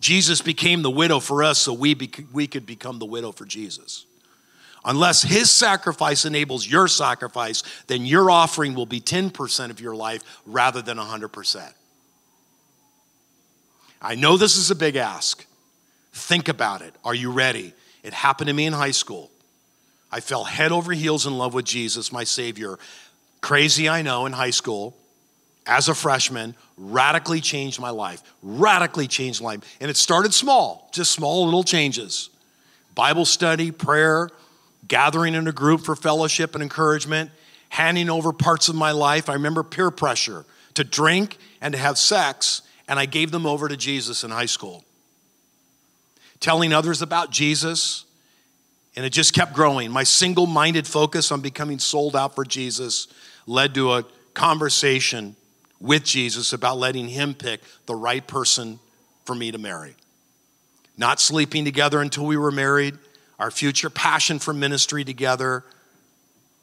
Jesus 0.00 0.42
became 0.42 0.82
the 0.82 0.90
widow 0.90 1.18
for 1.18 1.42
us 1.42 1.58
so 1.58 1.72
we, 1.72 1.96
we 2.32 2.46
could 2.46 2.66
become 2.66 2.98
the 2.98 3.06
widow 3.06 3.32
for 3.32 3.46
Jesus. 3.46 4.04
Unless 4.84 5.22
his 5.22 5.50
sacrifice 5.50 6.24
enables 6.24 6.66
your 6.66 6.88
sacrifice, 6.88 7.62
then 7.88 8.06
your 8.06 8.30
offering 8.30 8.74
will 8.74 8.86
be 8.86 9.00
10% 9.00 9.70
of 9.70 9.80
your 9.80 9.96
life 9.96 10.22
rather 10.46 10.82
than 10.82 10.98
100%. 10.98 11.72
I 14.00 14.14
know 14.14 14.36
this 14.36 14.56
is 14.56 14.70
a 14.70 14.76
big 14.76 14.94
ask. 14.94 15.44
Think 16.18 16.48
about 16.48 16.82
it. 16.82 16.94
Are 17.04 17.14
you 17.14 17.30
ready? 17.30 17.72
It 18.02 18.12
happened 18.12 18.48
to 18.48 18.54
me 18.54 18.66
in 18.66 18.72
high 18.72 18.90
school. 18.90 19.30
I 20.10 20.20
fell 20.20 20.44
head 20.44 20.72
over 20.72 20.92
heels 20.92 21.26
in 21.26 21.36
love 21.36 21.54
with 21.54 21.64
Jesus, 21.64 22.12
my 22.12 22.24
Savior. 22.24 22.78
Crazy, 23.40 23.88
I 23.88 24.02
know, 24.02 24.26
in 24.26 24.32
high 24.32 24.50
school 24.50 24.96
as 25.68 25.88
a 25.88 25.94
freshman 25.94 26.54
radically 26.78 27.40
changed 27.40 27.78
my 27.78 27.90
life, 27.90 28.22
radically 28.42 29.06
changed 29.06 29.40
life. 29.40 29.60
And 29.80 29.90
it 29.90 29.96
started 29.96 30.32
small, 30.32 30.88
just 30.92 31.12
small 31.12 31.44
little 31.44 31.62
changes. 31.62 32.30
Bible 32.94 33.26
study, 33.26 33.70
prayer, 33.70 34.30
gathering 34.88 35.34
in 35.34 35.46
a 35.46 35.52
group 35.52 35.82
for 35.82 35.94
fellowship 35.94 36.54
and 36.54 36.62
encouragement, 36.62 37.30
handing 37.68 38.08
over 38.08 38.32
parts 38.32 38.68
of 38.68 38.74
my 38.74 38.92
life. 38.92 39.28
I 39.28 39.34
remember 39.34 39.62
peer 39.62 39.90
pressure 39.90 40.46
to 40.74 40.84
drink 40.84 41.36
and 41.60 41.72
to 41.74 41.78
have 41.78 41.98
sex, 41.98 42.62
and 42.88 42.98
I 42.98 43.04
gave 43.04 43.30
them 43.30 43.44
over 43.44 43.68
to 43.68 43.76
Jesus 43.76 44.24
in 44.24 44.30
high 44.30 44.46
school. 44.46 44.84
Telling 46.40 46.72
others 46.72 47.02
about 47.02 47.30
Jesus, 47.30 48.04
and 48.96 49.04
it 49.04 49.10
just 49.10 49.32
kept 49.32 49.52
growing. 49.52 49.90
My 49.90 50.04
single 50.04 50.46
minded 50.46 50.86
focus 50.86 51.30
on 51.30 51.40
becoming 51.40 51.78
sold 51.78 52.16
out 52.16 52.34
for 52.34 52.44
Jesus 52.44 53.08
led 53.46 53.74
to 53.74 53.92
a 53.92 54.04
conversation 54.34 55.36
with 55.80 56.04
Jesus 56.04 56.52
about 56.52 56.78
letting 56.78 57.08
him 57.08 57.34
pick 57.34 57.60
the 57.86 57.94
right 57.94 58.26
person 58.26 58.78
for 59.24 59.34
me 59.34 59.50
to 59.50 59.58
marry. 59.58 59.94
Not 60.96 61.20
sleeping 61.20 61.64
together 61.64 62.00
until 62.00 62.26
we 62.26 62.36
were 62.36 62.50
married, 62.50 62.98
our 63.38 63.50
future 63.50 63.90
passion 63.90 64.38
for 64.38 64.52
ministry 64.52 65.04
together, 65.04 65.64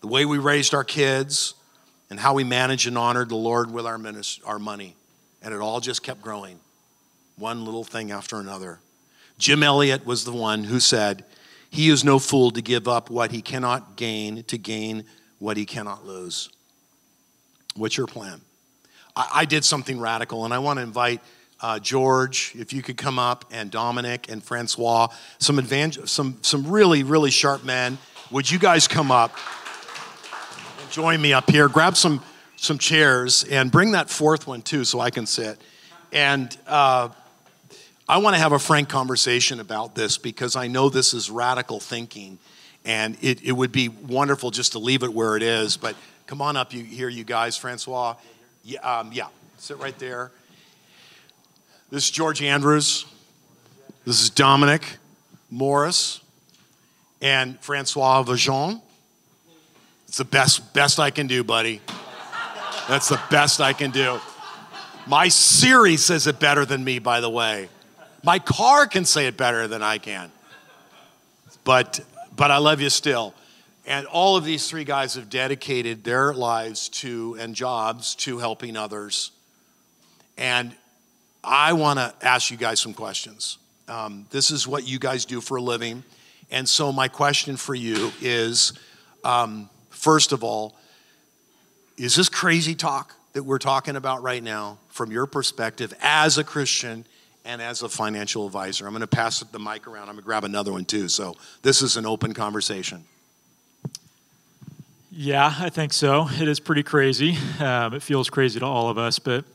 the 0.02 0.08
way 0.08 0.26
we 0.26 0.38
raised 0.38 0.74
our 0.74 0.84
kids, 0.84 1.54
and 2.10 2.20
how 2.20 2.34
we 2.34 2.44
managed 2.44 2.88
and 2.88 2.98
honored 2.98 3.30
the 3.30 3.36
Lord 3.36 3.72
with 3.72 3.86
our, 3.86 3.98
ministry, 3.98 4.44
our 4.46 4.60
money. 4.60 4.96
And 5.42 5.54
it 5.54 5.62
all 5.62 5.80
just 5.80 6.04
kept 6.04 6.22
growing, 6.22 6.60
one 7.38 7.64
little 7.64 7.84
thing 7.84 8.12
after 8.12 8.40
another. 8.40 8.80
Jim 9.38 9.64
Elliot 9.64 10.06
was 10.06 10.24
the 10.24 10.32
one 10.32 10.64
who 10.64 10.80
said, 10.80 11.26
He 11.70 11.90
is 11.90 12.04
no 12.04 12.20
fool 12.20 12.52
to 12.52 12.62
give 12.62 12.88
up 12.88 13.10
what 13.10 13.32
he 13.32 13.42
cannot 13.42 13.96
gain 13.96 14.44
to 14.44 14.58
gain 14.58 15.04
what 15.40 15.58
he 15.58 15.66
cannot 15.66 16.06
lose. 16.06 16.50
What's 17.76 17.98
your 17.98 18.08
plan? 18.08 18.42
I, 19.16 19.30
I 19.34 19.46
did 19.46 19.66
something 19.66 20.00
radical, 20.00 20.46
and 20.46 20.54
I 20.54 20.60
want 20.60 20.78
to 20.78 20.84
invite 20.84 21.22
uh, 21.62 21.80
George, 21.80 22.54
if 22.56 22.74
you 22.74 22.82
could 22.82 22.98
come 22.98 23.18
up, 23.18 23.46
and 23.52 23.72
Dominic 23.72 24.30
and 24.30 24.44
Francois, 24.44 25.08
some, 25.40 25.58
advan- 25.58 26.08
some, 26.08 26.38
some 26.42 26.70
really, 26.70 27.04
really 27.04 27.32
sharp 27.32 27.64
men. 27.64 27.98
Would 28.32 28.50
you 28.50 28.60
guys 28.60 28.88
come 28.88 29.12
up 29.12 29.36
and 30.82 30.92
join 30.92 31.22
me 31.22 31.34
up 31.34 31.50
here? 31.50 31.68
Grab 31.70 31.96
some, 31.96 32.22
some 32.56 32.78
chairs 32.78 33.44
and 33.46 33.72
bring 33.72 33.92
that 33.92 34.10
fourth 34.10 34.48
one 34.48 34.62
too 34.62 34.84
so 34.84 35.00
I 35.00 35.10
can 35.10 35.26
sit. 35.26 35.60
And 36.12 36.56
uh, 36.68 37.10
I 38.08 38.20
want 38.20 38.36
to 38.36 38.40
have 38.40 38.52
a 38.52 38.60
frank 38.60 38.88
conversation 38.88 39.60
about 39.60 39.96
this 39.96 40.20
because 40.20 40.56
I 40.56 40.68
know 40.68 40.90
this 40.90 41.16
is 41.16 41.32
radical 41.32 41.80
thinking. 41.80 42.38
And 42.86 43.18
it, 43.22 43.44
it 43.44 43.52
would 43.52 43.72
be 43.72 43.90
wonderful 43.90 44.52
just 44.52 44.74
to 44.74 44.80
leave 44.80 45.02
it 45.02 45.12
where 45.12 45.36
it 45.36 45.42
is. 45.42 45.76
But 45.76 45.96
come 46.28 46.40
on 46.40 46.56
up 46.56 46.72
you, 46.72 46.84
here, 46.84 47.10
you 47.10 47.24
guys. 47.24 47.58
Francois, 47.58 48.16
yeah, 48.64 48.80
um, 48.82 49.12
yeah, 49.12 49.28
sit 49.58 49.80
right 49.80 49.98
there. 49.98 50.32
This 51.90 52.06
is 52.06 52.12
George 52.12 52.44
Andrews. 52.44 53.08
This 54.06 54.22
is 54.22 54.30
Dominic 54.30 54.98
Morris 55.50 56.22
and 57.24 57.60
Francois 57.60 58.24
Vajon. 58.24 58.82
It's 60.08 60.18
the 60.18 60.26
best, 60.26 60.76
best 60.76 61.00
I 61.00 61.10
can 61.10 61.26
do, 61.26 61.44
buddy. 61.44 61.82
That's 62.88 63.10
the 63.10 63.20
best 63.32 63.62
I 63.62 63.74
can 63.74 63.90
do. 63.90 64.20
My 65.08 65.28
Siri 65.28 65.98
says 65.98 66.28
it 66.28 66.40
better 66.40 66.66
than 66.66 66.84
me, 66.84 67.00
by 67.00 67.20
the 67.20 67.30
way. 67.32 67.68
My 68.26 68.40
car 68.40 68.88
can 68.88 69.06
say 69.06 69.28
it 69.28 69.38
better 69.38 69.68
than 69.68 69.84
I 69.84 70.00
can. 70.00 70.32
But, 71.64 72.00
but 72.36 72.50
I 72.50 72.58
love 72.58 72.82
you 72.82 72.90
still. 72.90 73.36
And 73.86 74.08
all 74.08 74.36
of 74.36 74.44
these 74.44 74.68
three 74.68 74.84
guys 74.84 75.14
have 75.14 75.30
dedicated 75.30 76.04
their 76.04 76.34
lives 76.34 76.90
to 76.90 77.38
and 77.40 77.54
jobs 77.54 78.16
to 78.16 78.40
helping 78.40 78.76
others. 78.78 79.30
And 80.40 80.76
I 81.44 81.74
want 81.74 82.00
to 82.00 82.16
ask 82.24 82.50
you 82.50 82.58
guys 82.58 82.80
some 82.80 82.96
questions. 82.96 83.60
Um, 83.88 84.26
this 84.32 84.50
is 84.50 84.68
what 84.68 84.88
you 84.88 84.98
guys 84.98 85.26
do 85.26 85.40
for 85.40 85.58
a 85.58 85.62
living. 85.62 86.04
And 86.50 86.68
so, 86.68 86.92
my 86.92 87.08
question 87.08 87.58
for 87.58 87.76
you 87.76 88.12
is 88.22 88.74
um, 89.24 89.70
first 89.92 90.32
of 90.32 90.44
all, 90.44 90.76
is 91.96 92.16
this 92.16 92.30
crazy 92.30 92.74
talk 92.74 93.14
that 93.34 93.44
we're 93.44 93.60
talking 93.60 93.96
about 93.96 94.24
right 94.24 94.42
now, 94.42 94.80
from 94.90 95.12
your 95.12 95.28
perspective 95.28 95.94
as 96.02 96.40
a 96.40 96.44
Christian 96.44 97.06
and 97.46 97.62
as 97.62 97.82
a 97.82 97.90
financial 97.90 98.46
advisor? 98.46 98.86
I'm 98.86 98.92
going 98.92 99.02
to 99.02 99.08
pass 99.08 99.40
the 99.40 99.60
mic 99.60 99.88
around. 99.88 100.04
I'm 100.04 100.16
going 100.16 100.18
to 100.18 100.24
grab 100.24 100.44
another 100.44 100.72
one 100.72 100.86
too. 100.86 101.08
So, 101.08 101.36
this 101.62 101.82
is 101.82 101.96
an 101.98 102.06
open 102.06 102.34
conversation. 102.34 103.06
Yeah, 105.12 105.54
I 105.60 105.70
think 105.70 105.94
so. 105.94 106.28
It 106.30 106.48
is 106.50 106.60
pretty 106.60 106.84
crazy. 106.84 107.38
Um, 107.60 107.94
it 107.94 108.04
feels 108.04 108.30
crazy 108.30 108.60
to 108.60 108.66
all 108.66 108.90
of 108.90 108.98
us, 108.98 109.18
but 109.18 109.46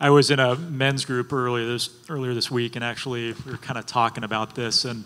I 0.00 0.08
was 0.08 0.30
in 0.30 0.40
a 0.40 0.56
men's 0.56 1.04
group 1.04 1.30
earlier 1.30 1.66
this 1.66 1.90
earlier 2.08 2.32
this 2.32 2.50
week, 2.50 2.76
and 2.76 2.82
actually 2.82 3.34
we 3.34 3.52
were 3.52 3.58
kind 3.58 3.78
of 3.78 3.84
talking 3.84 4.24
about 4.24 4.54
this. 4.54 4.86
And 4.86 5.04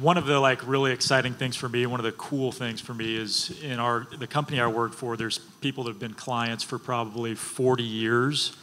one 0.00 0.16
of 0.16 0.26
the 0.26 0.38
like 0.38 0.64
really 0.68 0.92
exciting 0.92 1.34
things 1.34 1.56
for 1.56 1.68
me, 1.68 1.86
one 1.86 1.98
of 1.98 2.04
the 2.04 2.12
cool 2.12 2.52
things 2.52 2.80
for 2.80 2.94
me, 2.94 3.16
is 3.16 3.60
in 3.64 3.80
our 3.80 4.06
the 4.16 4.28
company 4.28 4.60
I 4.60 4.68
work 4.68 4.92
for. 4.92 5.16
There's 5.16 5.38
people 5.38 5.82
that 5.84 5.90
have 5.90 5.98
been 5.98 6.14
clients 6.14 6.62
for 6.62 6.78
probably 6.78 7.34
40 7.34 7.82
years, 7.82 8.56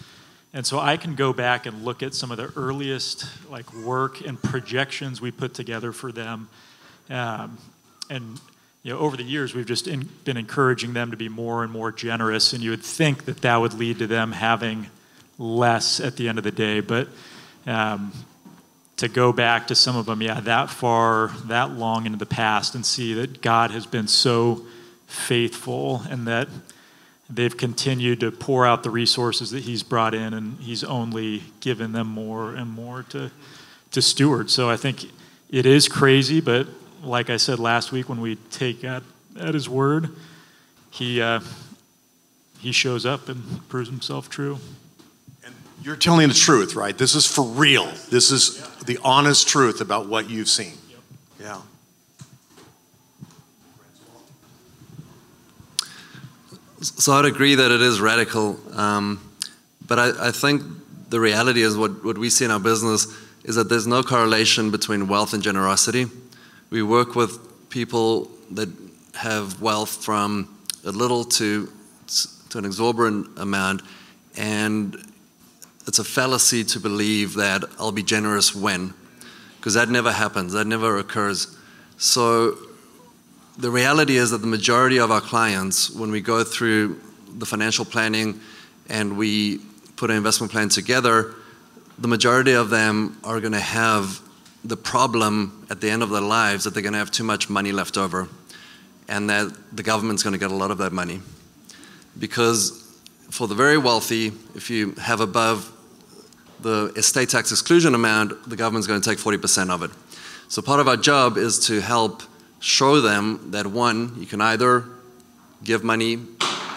and 0.54 0.66
so 0.66 0.80
I 0.80 0.98
can 0.98 1.16
go 1.16 1.34
back 1.34 1.66
and 1.66 1.84
look 1.84 2.04
at 2.04 2.14
some 2.14 2.32
of 2.32 2.38
the 2.38 2.52
earliest 2.56 3.26
like 3.50 3.74
work 3.74 4.22
and 4.22 4.42
projections 4.42 5.20
we 5.20 5.32
put 5.32 5.54
together 5.54 5.92
for 5.92 6.12
them, 6.12 6.50
um, 7.10 7.58
and 8.10 8.40
you 8.84 8.92
know, 8.92 9.00
over 9.00 9.16
the 9.16 9.24
years, 9.24 9.56
we've 9.56 9.66
just 9.66 9.88
in, 9.88 10.10
been 10.26 10.36
encouraging 10.36 10.92
them 10.92 11.12
to 11.12 11.18
be 11.18 11.30
more 11.30 11.64
and 11.64 11.72
more 11.72 11.92
generous, 11.92 12.52
and 12.52 12.62
you 12.62 12.72
would 12.72 12.84
think 12.84 13.26
that 13.26 13.42
that 13.42 13.58
would 13.58 13.74
lead 13.74 14.00
to 14.00 14.08
them 14.08 14.34
having 14.34 14.88
less 15.40 16.02
at 16.02 16.18
the 16.18 16.28
end 16.28 16.38
of 16.38 16.44
the 16.44 16.52
day. 16.52 16.82
But 16.82 17.08
um, 17.66 18.12
to 18.98 19.08
go 19.08 19.32
back 19.32 19.68
to 19.68 19.76
some 19.76 19.96
of 19.96 20.06
them, 20.06 20.22
yeah, 20.22 20.42
that 20.42 20.70
far, 20.70 21.30
that 21.46 21.72
long 21.72 22.06
into 22.06 22.18
the 22.18 22.26
past, 22.26 22.76
and 22.76 22.86
see 22.86 23.14
that 23.14 23.42
God 23.42 23.72
has 23.72 23.86
been 23.86 24.10
so 24.10 24.66
faithful 25.08 26.02
and 26.10 26.28
that 26.28 26.50
they've 27.36 27.56
continued 27.56 28.20
to 28.22 28.32
pour 28.32 28.66
out 28.66 28.84
the 28.84 28.90
resources 28.90 29.52
that 29.52 29.64
He's 29.64 29.84
brought 29.84 30.14
in, 30.14 30.34
and 30.34 30.60
He's 30.60 30.84
only 30.84 31.44
given 31.60 31.92
them 31.92 32.08
more 32.08 32.54
and 32.54 32.70
more 32.70 33.04
to, 33.10 33.32
to 33.92 34.02
steward. 34.02 34.50
So 34.50 34.70
I 34.70 34.78
think 34.78 35.06
it 35.50 35.66
is 35.66 35.88
crazy, 35.88 36.42
but 36.42 36.68
like 37.04 37.30
I 37.30 37.38
said 37.38 37.60
last 37.60 37.92
week, 37.92 38.10
when 38.10 38.22
we 38.22 38.36
take 38.52 38.84
at, 38.84 39.04
at 39.40 39.54
His 39.54 39.68
word, 39.68 40.10
He, 40.92 41.22
uh, 41.22 41.42
he 42.60 42.72
shows 42.72 43.06
up 43.06 43.30
and 43.30 43.68
proves 43.70 43.90
Himself 43.90 44.30
true. 44.30 44.60
And 45.46 45.54
you're 45.82 45.96
telling 45.96 46.28
the 46.30 46.34
truth, 46.34 46.76
right? 46.76 46.98
This 46.98 47.16
is 47.16 47.26
for 47.26 47.44
real. 47.44 47.86
This 48.10 48.32
is 48.32 48.62
the 48.86 48.98
honest 49.04 49.48
truth 49.48 49.82
about 49.82 50.08
what 50.08 50.30
you've 50.30 50.50
seen. 50.50 50.74
Yeah. 51.40 51.62
So 56.84 57.14
I'd 57.14 57.24
agree 57.24 57.56
that 57.56 57.72
it 57.72 57.82
is 57.82 58.02
radical, 58.02 58.60
um, 58.78 59.22
but 59.88 60.00
I, 60.00 60.28
I, 60.28 60.32
think 60.32 60.64
the 61.08 61.18
reality 61.18 61.62
is 61.62 61.78
what, 61.78 62.04
what 62.04 62.18
we 62.18 62.30
see 62.30 62.44
in 62.44 62.52
our 62.52 62.60
business 62.60 63.08
is 63.46 63.56
that 63.56 63.70
there's 63.70 63.88
no 63.88 64.04
correlation 64.04 64.70
between 64.70 65.08
wealth 65.08 65.34
and 65.34 65.42
generosity. 65.42 66.08
We 66.72 66.84
work 66.84 67.16
with 67.16 67.70
people 67.70 68.30
that 68.52 68.68
have 69.16 69.62
wealth 69.62 70.04
from 70.04 70.58
a 70.84 70.92
little 70.92 71.24
to 71.24 71.72
to 72.50 72.58
an 72.58 72.66
exorbitant 72.66 73.40
amount, 73.40 73.82
and 74.36 74.96
it's 75.88 76.00
a 76.00 76.04
fallacy 76.04 76.66
to 76.66 76.82
believe 76.82 77.36
that 77.36 77.64
I'll 77.80 77.94
be 77.94 78.04
generous 78.04 78.54
when, 78.54 78.94
because 79.56 79.76
that 79.76 79.88
never 79.88 80.12
happens, 80.12 80.52
that 80.52 80.68
never 80.68 80.98
occurs. 80.98 81.58
So 81.98 82.58
the 83.58 83.70
reality 83.70 84.18
is 84.18 84.32
that 84.32 84.40
the 84.40 84.48
majority 84.48 84.98
of 84.98 85.12
our 85.12 85.22
clients, 85.22 85.90
when 85.92 86.12
we 86.12 86.22
go 86.22 86.44
through 86.44 87.00
the 87.38 87.46
financial 87.46 87.86
planning 87.86 88.40
and 88.90 89.18
we 89.18 89.60
put 89.96 90.10
an 90.10 90.18
investment 90.18 90.52
plan 90.52 90.70
together, 90.70 91.36
the 92.00 92.08
majority 92.08 92.54
of 92.54 92.70
them 92.70 93.18
are 93.24 93.40
going 93.40 93.54
to 93.54 93.60
have 93.60 94.22
the 94.64 94.78
problem 94.78 95.66
at 95.70 95.82
the 95.82 95.90
end 95.90 96.02
of 96.02 96.10
their 96.10 96.22
lives 96.22 96.64
that 96.64 96.74
they're 96.74 96.82
going 96.82 96.94
to 96.94 97.00
have 97.00 97.12
too 97.12 97.24
much 97.24 97.50
money 97.50 97.72
left 97.72 97.98
over 97.98 98.28
and 99.08 99.30
that 99.30 99.54
the 99.76 99.84
government's 99.84 100.24
going 100.24 100.34
to 100.34 100.40
get 100.40 100.52
a 100.52 100.56
lot 100.56 100.72
of 100.72 100.78
that 100.80 100.94
money. 100.94 101.22
Because 102.18 102.80
for 103.30 103.48
the 103.48 103.56
very 103.56 103.78
wealthy, 103.78 104.28
if 104.56 104.70
you 104.70 104.94
have 104.94 105.20
above 105.20 105.70
the 106.62 106.94
estate 106.96 107.30
tax 107.30 107.52
exclusion 107.52 107.94
amount, 107.94 108.50
the 108.50 108.56
government's 108.56 108.88
going 108.88 109.02
to 109.02 109.08
take 109.08 109.20
40% 109.20 109.70
of 109.70 109.84
it. 109.84 109.92
So 110.48 110.62
part 110.62 110.80
of 110.80 110.88
our 110.88 110.98
job 110.98 111.38
is 111.38 111.60
to 111.68 111.82
help 111.82 112.24
show 112.64 113.02
them 113.02 113.52
that 113.52 113.68
one, 113.68 114.16
you 114.18 114.26
can 114.26 114.40
either 114.40 114.86
give 115.66 115.84
money 115.84 116.16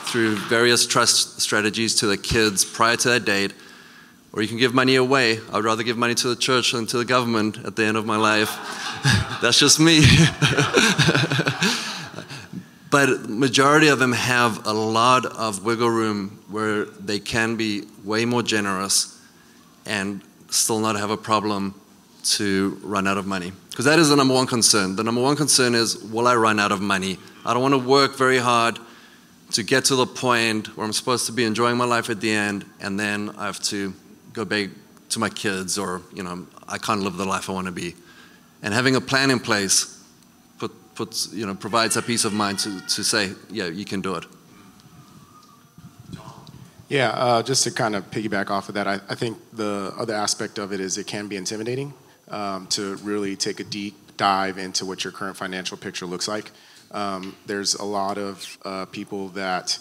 through 0.07 0.35
various 0.35 0.85
trust 0.85 1.41
strategies 1.41 1.95
to 1.95 2.09
the 2.09 2.17
kids 2.17 2.65
prior 2.65 2.97
to 2.97 3.11
that 3.11 3.25
date, 3.25 3.53
or 4.33 4.43
you 4.43 4.49
can 4.49 4.57
give 4.57 4.75
money 4.75 4.97
away. 4.97 5.39
I'd 5.53 5.63
rather 5.63 5.85
give 5.85 5.97
money 5.97 6.17
to 6.17 6.29
the 6.29 6.35
church 6.35 6.73
than 6.73 6.87
to 6.87 6.99
the 6.99 7.05
government 7.05 7.59
at 7.65 7.77
the 7.77 7.85
end 7.85 7.97
of 7.97 8.05
my 8.05 8.17
life. 8.17 8.51
That's 9.41 9.61
just 9.61 9.79
me. 9.79 10.01
but 12.91 13.31
majority 13.31 13.87
of 13.87 14.01
them 14.01 14.13
have 14.13 14.67
a 14.67 14.73
lot 14.73 15.25
of 15.25 15.65
wiggle 15.65 15.91
room 15.91 16.43
where 16.51 16.87
they 16.87 17.21
can 17.21 17.55
be 17.55 17.85
way 18.03 18.25
more 18.25 18.43
generous 18.43 19.23
and 19.87 20.21
still 20.51 20.81
not 20.81 20.97
have 20.97 21.11
a 21.11 21.17
problem 21.17 21.81
to 22.35 22.79
run 22.83 23.07
out 23.07 23.19
of 23.19 23.27
money. 23.27 23.53
Because 23.71 23.85
that 23.85 23.99
is 23.99 24.09
the 24.09 24.17
number 24.17 24.35
one 24.35 24.47
concern. 24.47 24.97
The 24.97 25.05
number 25.05 25.21
one 25.21 25.37
concern 25.37 25.75
is 25.75 25.97
will 25.97 26.27
i 26.27 26.35
run 26.35 26.59
out 26.59 26.73
of 26.73 26.81
money? 26.81 27.19
I 27.45 27.53
don't 27.53 27.63
want 27.63 27.75
to 27.75 27.89
work 27.89 28.17
very 28.17 28.39
hard 28.39 28.79
to 29.53 29.63
get 29.63 29.85
to 29.87 29.95
the 29.95 30.07
point 30.07 30.77
where 30.77 30.85
i'm 30.85 30.93
supposed 30.93 31.27
to 31.27 31.33
be 31.33 31.45
enjoying 31.45 31.77
my 31.77 31.85
life 31.85 32.11
at 32.11 32.21
the 32.21 32.33
end 32.33 32.65
and 32.81 32.99
then 32.99 33.31
i 33.39 33.47
have 33.47 33.61
to 33.63 33.95
go 34.33 34.45
back 34.45 34.71
to 35.09 35.21
my 35.21 35.29
kids 35.29 35.79
or 35.79 36.03
you 36.13 36.25
know 36.25 36.45
i 36.69 36.77
can't 36.79 37.01
live 37.03 37.17
the 37.17 37.25
life 37.25 37.49
i 37.49 37.53
want 37.53 37.67
to 37.67 37.73
be. 37.73 37.95
And 38.63 38.75
having 38.75 38.97
a 38.97 39.01
plan 39.01 39.31
in 39.31 39.39
place 39.39 39.97
puts, 40.97 41.33
you 41.33 41.47
know, 41.47 41.55
provides 41.55 41.97
a 41.97 42.03
peace 42.03 42.25
of 42.25 42.33
mind 42.33 42.59
to, 42.61 42.81
to 42.81 43.05
say, 43.05 43.33
yeah, 43.51 43.67
you 43.67 43.85
can 43.85 44.01
do 44.01 44.17
it. 44.17 44.25
Yeah, 46.89 47.11
uh, 47.11 47.43
just 47.43 47.65
to 47.65 47.71
kind 47.71 47.95
of 47.95 48.11
piggyback 48.11 48.49
off 48.51 48.69
of 48.69 48.75
that, 48.77 48.87
I, 48.87 49.01
I, 49.09 49.17
think 49.17 49.39
the 49.53 49.93
other 49.99 50.15
aspect 50.15 50.59
of 50.59 50.73
it 50.73 50.79
is 50.79 50.99
it 50.99 51.09
can 51.09 51.27
be 51.27 51.37
intimidating 51.37 51.93
um, 52.29 52.67
to 52.69 52.97
really 52.97 53.37
take 53.37 53.61
a 53.61 53.65
deep 53.65 53.95
dive 54.17 54.59
into 54.59 54.85
what 54.85 55.05
your 55.05 55.13
current 55.13 55.37
financial 55.37 55.77
picture 55.77 56.07
looks 56.07 56.29
like. 56.29 56.51
Um, 56.91 57.37
there's 57.47 57.75
a 57.75 57.85
lot 57.85 58.19
of 58.19 58.59
uh, 58.65 58.87
people 58.87 59.29
that 59.31 59.79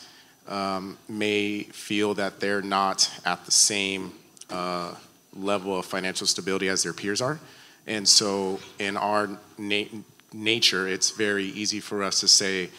um, 0.48 0.98
may 1.08 1.64
feel 1.64 2.14
that 2.16 2.40
they're 2.40 2.62
not 2.62 3.12
at 3.26 3.46
the 3.46 3.52
same 3.52 4.14
uh, 4.50 4.94
level 5.34 5.78
of 5.78 5.86
financial 5.86 6.28
stability 6.28 6.68
as 6.68 6.84
their 6.84 6.94
peers 6.94 7.22
are. 7.22 7.40
And 7.88 8.08
so, 8.08 8.60
in 8.80 8.98
our 8.98 9.30
na- 9.58 9.86
nature, 10.34 10.88
it's 10.88 11.12
very 11.12 11.46
easy 11.46 11.80
for 11.80 12.04
us 12.04 12.20
to 12.22 12.28
say 12.28 12.70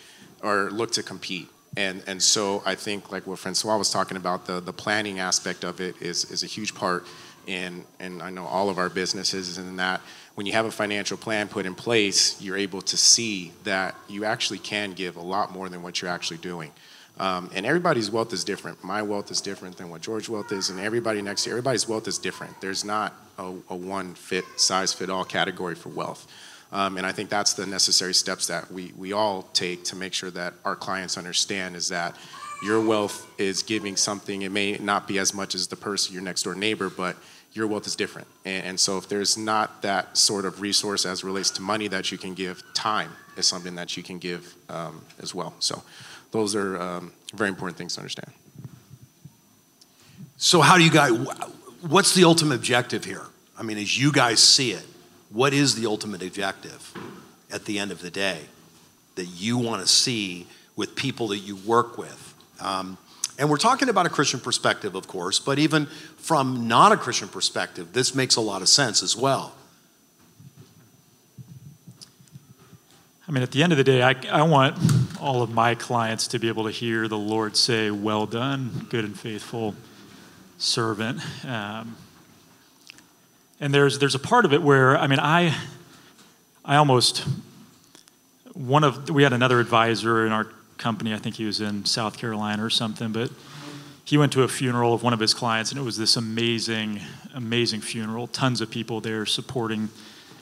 or 0.43 0.71
look 0.71 0.93
to 0.93 1.03
compete. 1.03 1.49
and 1.77 2.03
and 2.07 2.23
so 2.23 2.63
I 2.65 2.75
think 2.75 3.13
like 3.13 3.27
what 3.27 3.39
Francois 3.39 3.77
was 3.77 3.91
talking 3.91 4.17
about, 4.17 4.47
the 4.47 4.61
the 4.61 4.73
planning 4.73 5.19
aspect 5.21 5.65
of 5.65 5.81
it 5.81 5.95
is 6.01 6.31
is 6.31 6.43
a 6.43 6.47
huge 6.47 6.75
part 6.75 7.07
in 7.47 7.85
and 8.01 8.23
I 8.23 8.31
know 8.31 8.45
all 8.45 8.69
of 8.69 8.79
our 8.79 8.89
businesses 8.89 9.59
in 9.59 9.77
that 9.77 10.01
when 10.35 10.47
you 10.47 10.53
have 10.53 10.67
a 10.67 10.71
financial 10.71 11.17
plan 11.17 11.49
put 11.49 11.65
in 11.65 11.75
place, 11.75 12.41
you're 12.43 12.57
able 12.57 12.83
to 12.83 12.97
see 12.97 13.53
that 13.65 13.95
you 14.09 14.25
actually 14.25 14.59
can 14.59 14.93
give 14.93 15.17
a 15.17 15.23
lot 15.23 15.51
more 15.51 15.69
than 15.69 15.83
what 15.83 16.03
you're 16.03 16.11
actually 16.11 16.37
doing. 16.39 16.73
Um, 17.19 17.51
and 17.55 17.65
everybody's 17.65 18.11
wealth 18.11 18.33
is 18.35 18.45
different. 18.45 18.85
My 18.85 19.01
wealth 19.01 19.31
is 19.31 19.41
different 19.41 19.79
than 19.79 19.89
what 19.89 20.03
George's 20.03 20.29
wealth 20.29 20.53
is, 20.53 20.69
and 20.69 20.79
everybody 20.79 21.23
next 21.23 21.45
to 21.45 21.51
everybody's 21.51 21.89
wealth 21.89 22.07
is 22.07 22.19
different. 22.19 22.61
There's 22.61 22.85
not 22.85 23.15
a, 23.39 23.55
a 23.71 23.77
one 23.77 24.15
fit 24.15 24.45
size 24.57 24.93
fit 24.93 25.09
all 25.09 25.25
category 25.25 25.75
for 25.75 25.89
wealth. 25.89 26.27
Um, 26.73 26.99
and 26.99 27.07
I 27.07 27.13
think 27.13 27.31
that's 27.31 27.55
the 27.55 27.65
necessary 27.65 28.13
steps 28.13 28.49
that 28.49 28.71
we, 28.71 28.93
we 28.97 29.13
all 29.13 29.45
take 29.55 29.85
to 29.85 29.97
make 29.97 30.13
sure 30.13 30.31
that 30.33 30.55
our 30.65 30.77
clients 30.77 31.17
understand 31.17 31.77
is 31.77 31.89
that 31.89 32.17
your 32.63 32.81
wealth 32.81 33.27
is 33.39 33.63
giving 33.63 33.97
something. 33.97 34.43
It 34.43 34.51
may 34.51 34.77
not 34.79 35.07
be 35.07 35.19
as 35.19 35.33
much 35.33 35.55
as 35.55 35.69
the 35.69 35.77
person, 35.77 36.13
your 36.13 36.23
next 36.23 36.43
door 36.43 36.55
neighbor, 36.55 36.91
but 36.91 37.17
your 37.57 37.67
wealth 37.67 37.87
is 37.87 37.97
different. 37.97 38.29
And, 38.45 38.67
and 38.67 38.81
so 38.81 38.99
if 38.99 39.09
there's 39.09 39.37
not 39.37 39.83
that 39.83 40.17
sort 40.17 40.45
of 40.45 40.61
resource 40.61 41.07
as 41.07 41.25
relates 41.25 41.51
to 41.53 41.63
money 41.63 41.89
that 41.89 42.13
you 42.13 42.19
can 42.19 42.35
give, 42.35 42.63
time 42.75 43.11
is 43.37 43.47
something 43.47 43.75
that 43.77 43.97
you 43.97 44.03
can 44.03 44.19
give 44.19 44.55
um, 44.69 45.03
as 45.21 45.35
well. 45.35 45.55
So 45.59 45.83
those 46.31 46.55
are 46.55 46.81
um, 46.81 47.13
very 47.35 47.49
important 47.49 47.79
things 47.79 47.95
to 47.95 48.01
understand. 48.01 48.31
So, 50.39 50.61
how 50.61 50.77
do 50.77 50.85
you 50.85 50.91
guys, 50.91 51.13
what's 51.81 52.15
the 52.15 52.25
ultimate 52.25 52.57
objective 52.57 53.05
here? 53.05 53.25
I 53.59 53.63
mean, 53.63 53.79
as 53.79 53.99
you 53.99 54.13
guys 54.13 54.39
see 54.39 54.73
it, 54.73 54.85
what 55.31 55.55
is 55.55 55.75
the 55.75 55.87
ultimate 55.87 56.23
objective 56.23 56.93
at 57.51 57.65
the 57.65 57.79
end 57.79 57.91
of 57.91 58.03
the 58.03 58.11
day 58.11 58.41
that 59.15 59.25
you 59.25 59.57
want 59.57 59.81
to 59.81 59.89
see 59.89 60.47
with 60.77 60.95
people 60.95 61.29
that 61.29 61.39
you 61.39 61.57
work 61.57 61.97
with? 61.97 62.35
Um, 62.61 62.99
and 63.39 63.51
we're 63.51 63.59
talking 63.59 63.89
about 63.89 64.07
a 64.07 64.09
Christian 64.09 64.41
perspective, 64.41 64.95
of 64.95 65.07
course, 65.07 65.39
but 65.39 65.59
even 65.59 65.87
from 66.17 66.69
not 66.69 66.93
a 66.93 66.97
Christian 66.97 67.29
perspective, 67.29 67.93
this 67.93 68.15
makes 68.15 68.37
a 68.37 68.41
lot 68.41 68.63
of 68.63 68.69
sense 68.69 69.03
as 69.03 69.17
well. 69.17 69.55
I 73.29 73.33
mean, 73.33 73.43
at 73.43 73.51
the 73.51 73.63
end 73.63 73.73
of 73.73 73.77
the 73.77 73.85
day, 73.85 74.03
I, 74.03 74.15
I 74.31 74.43
want 74.43 74.79
all 75.21 75.43
of 75.43 75.51
my 75.51 75.75
clients 75.75 76.29
to 76.29 76.39
be 76.39 76.49
able 76.49 76.65
to 76.65 76.71
hear 76.71 77.09
the 77.09 77.19
Lord 77.19 77.57
say, 77.57 77.91
Well 77.91 78.25
done, 78.25 78.87
good 78.89 79.05
and 79.05 79.19
faithful 79.19 79.75
servant. 80.59 81.21
Um, 81.45 81.97
and 83.61 83.75
there's, 83.75 83.99
there's 83.99 84.15
a 84.15 84.21
part 84.21 84.45
of 84.45 84.53
it 84.53 84.63
where, 84.63 84.97
I 84.97 85.09
mean, 85.09 85.19
I, 85.19 85.55
I 86.65 86.77
almost, 86.77 87.27
one 88.53 88.85
of, 88.85 89.11
we 89.11 89.25
had 89.25 89.33
another 89.33 89.59
advisor 89.61 90.25
in 90.25 90.33
our 90.33 90.47
company, 90.79 91.15
I 91.15 91.19
think 91.19 91.37
he 91.37 91.45
was 91.45 91.61
in 91.61 91.85
South 91.85 92.19
Carolina 92.19 92.65
or 92.65 92.71
something, 92.71 93.13
but 93.13 93.31
he 94.05 94.17
went 94.17 94.33
to 94.33 94.43
a 94.43 94.49
funeral 94.49 94.95
of 94.95 95.03
one 95.03 95.13
of 95.13 95.21
his 95.21 95.35
clients, 95.35 95.73
and 95.73 95.81
it 95.81 95.83
was 95.83 95.99
this 95.99 96.17
amazing, 96.17 97.01
amazing 97.35 97.81
funeral. 97.81 98.29
Tons 98.29 98.61
of 98.61 98.71
people 98.71 99.01
there 99.01 99.27
supporting 99.27 99.89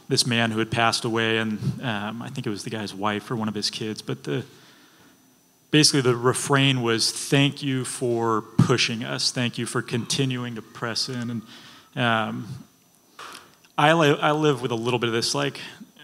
this 0.08 0.26
man 0.26 0.50
who 0.50 0.58
had 0.58 0.70
passed 0.70 1.04
away, 1.04 1.38
and 1.38 1.58
um, 1.82 2.20
I 2.20 2.28
think 2.28 2.46
it 2.46 2.50
was 2.50 2.64
the 2.64 2.70
guy's 2.70 2.94
wife 2.94 3.30
or 3.30 3.36
one 3.36 3.48
of 3.48 3.54
his 3.54 3.70
kids. 3.70 4.02
But 4.02 4.24
the 4.24 4.44
basically 5.70 6.02
the 6.02 6.14
refrain 6.14 6.82
was, 6.82 7.10
"Thank 7.10 7.62
you 7.62 7.86
for 7.86 8.42
pushing 8.42 9.02
us. 9.02 9.30
Thank 9.30 9.56
you 9.56 9.64
for 9.64 9.80
continuing 9.80 10.56
to 10.56 10.62
press 10.62 11.08
in." 11.08 11.30
And 11.30 11.42
um, 11.96 12.48
I, 13.78 13.92
li- 13.92 14.18
I 14.20 14.32
live 14.32 14.62
with 14.62 14.70
a 14.70 14.76
little 14.76 14.98
bit 14.98 15.08
of 15.08 15.14
this 15.14 15.34
like 15.34 15.58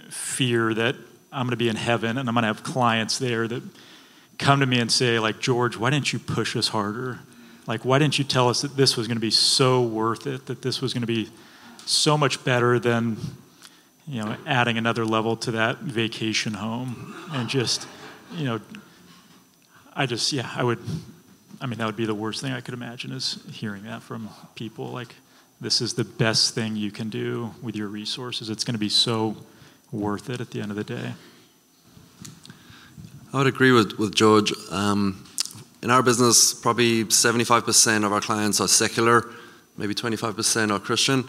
fear 0.09 0.75
that 0.75 0.97
I'm 1.33 1.47
going 1.47 1.51
to 1.51 1.57
be 1.57 1.69
in 1.69 1.77
heaven 1.77 2.19
and 2.19 2.29
I'm 2.29 2.35
going 2.35 2.43
to 2.43 2.49
have 2.49 2.63
clients 2.63 3.19
there 3.19 3.47
that 3.47 3.63
come 4.41 4.59
to 4.61 4.67
me 4.67 4.81
and 4.81 4.91
say, 4.91 5.21
like, 5.21 5.39
George, 5.39 5.77
why 5.77 5.91
didn't 5.91 6.13
you 6.13 6.19
push 6.19 6.57
us 6.57 6.69
harder? 6.69 7.21
Like, 7.67 7.85
why 7.85 7.99
didn't 8.01 8.19
you 8.19 8.25
tell 8.25 8.49
us 8.49 8.63
that 8.63 8.77
this 8.77 8.97
was 8.97 9.07
going 9.07 9.17
to 9.17 9.21
be 9.21 9.31
so 9.31 9.83
worth 9.83 10.27
it? 10.27 10.47
That 10.47 10.63
this 10.63 10.81
was 10.81 10.93
going 10.93 11.03
to 11.03 11.07
be 11.07 11.29
so 11.87 12.19
much 12.19 12.43
better 12.43 12.79
than 12.79 13.17
you 14.11 14.21
know, 14.23 14.37
adding 14.45 14.77
another 14.77 15.05
level 15.05 15.37
to 15.37 15.53
that 15.53 15.79
vacation 15.79 16.55
home 16.55 17.15
and 17.33 17.49
just, 17.49 17.87
you 18.35 18.45
know, 18.45 18.61
I 19.95 20.07
just, 20.07 20.33
yeah, 20.33 20.51
I 20.57 20.65
would, 20.65 20.81
I 21.61 21.67
mean, 21.67 21.79
that 21.79 21.87
would 21.87 21.97
be 21.97 22.07
the 22.07 22.15
worst 22.15 22.41
thing 22.41 22.53
I 22.53 22.61
could 22.61 22.75
imagine 22.75 23.13
is 23.13 23.41
hearing 23.53 23.85
that 23.85 24.03
from 24.03 24.29
people. 24.57 24.87
Like, 24.87 25.15
this 25.61 25.81
is 25.81 25.95
the 25.95 26.05
best 26.05 26.55
thing 26.55 26.75
you 26.75 26.91
can 26.91 27.09
do 27.09 27.55
with 27.63 27.77
your 27.77 27.87
resources. 27.87 28.51
It's 28.51 28.65
going 28.65 28.75
to 28.75 28.81
be 28.81 28.89
so 28.89 29.37
worth 29.93 30.29
it 30.29 30.41
at 30.41 30.51
the 30.51 30.61
end 30.61 30.73
of 30.73 30.77
the 30.77 30.85
day. 30.85 31.13
I 33.33 33.39
would 33.39 33.47
agree 33.47 33.71
with, 33.71 33.99
with 33.99 34.15
George. 34.15 34.53
Um, 34.71 35.25
in 35.83 35.91
our 35.91 36.03
business, 36.03 36.53
probably 36.53 37.05
75% 37.05 38.05
of 38.05 38.13
our 38.13 38.21
clients 38.21 38.61
are 38.61 38.67
secular, 38.67 39.25
maybe 39.77 39.95
25% 39.95 40.73
are 40.73 40.81
Christian 40.81 41.25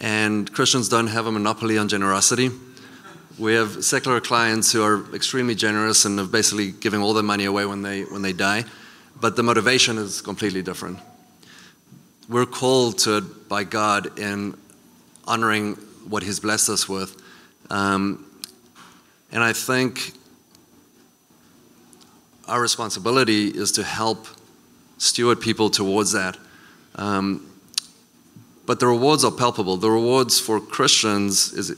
and 0.00 0.50
Christians 0.52 0.88
don't 0.88 1.06
have 1.08 1.26
a 1.26 1.32
monopoly 1.32 1.78
on 1.78 1.88
generosity. 1.88 2.50
We 3.38 3.54
have 3.54 3.84
secular 3.84 4.20
clients 4.20 4.72
who 4.72 4.82
are 4.82 5.04
extremely 5.14 5.54
generous 5.54 6.04
and 6.04 6.18
are 6.18 6.26
basically 6.26 6.72
giving 6.72 7.00
all 7.00 7.12
their 7.14 7.22
money 7.22 7.44
away 7.44 7.64
when 7.66 7.82
they, 7.82 8.02
when 8.04 8.22
they 8.22 8.32
die, 8.32 8.64
but 9.20 9.36
the 9.36 9.42
motivation 9.42 9.98
is 9.98 10.20
completely 10.20 10.62
different. 10.62 10.98
We're 12.28 12.46
called 12.46 12.98
to 13.00 13.18
it 13.18 13.48
by 13.48 13.64
God 13.64 14.18
in 14.18 14.56
honoring 15.26 15.74
what 16.08 16.22
He's 16.22 16.40
blessed 16.40 16.70
us 16.70 16.88
with. 16.88 17.20
Um, 17.70 18.26
and 19.30 19.42
I 19.42 19.52
think 19.52 20.12
our 22.50 22.60
responsibility 22.60 23.48
is 23.48 23.72
to 23.72 23.84
help 23.84 24.26
steward 24.98 25.40
people 25.40 25.70
towards 25.70 26.12
that. 26.12 26.36
Um, 26.96 27.46
but 28.66 28.80
the 28.80 28.86
rewards 28.86 29.24
are 29.24 29.30
palpable. 29.30 29.76
The 29.76 29.90
rewards 29.90 30.38
for 30.38 30.60
Christians 30.60 31.52
is 31.52 31.76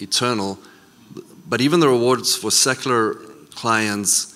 eternal, 0.00 0.58
but 1.48 1.60
even 1.60 1.80
the 1.80 1.88
rewards 1.88 2.36
for 2.36 2.50
secular 2.50 3.14
clients 3.54 4.34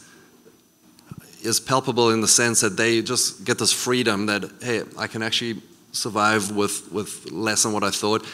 is 1.42 1.60
palpable 1.60 2.10
in 2.10 2.20
the 2.20 2.28
sense 2.28 2.60
that 2.60 2.76
they 2.76 3.02
just 3.02 3.44
get 3.44 3.58
this 3.58 3.72
freedom 3.72 4.26
that 4.26 4.50
hey, 4.62 4.82
I 4.98 5.06
can 5.06 5.22
actually 5.22 5.60
survive 5.92 6.50
with 6.50 6.90
with 6.92 7.30
less 7.30 7.62
than 7.62 7.72
what 7.72 7.84
I 7.84 7.90
thought, 7.90 8.26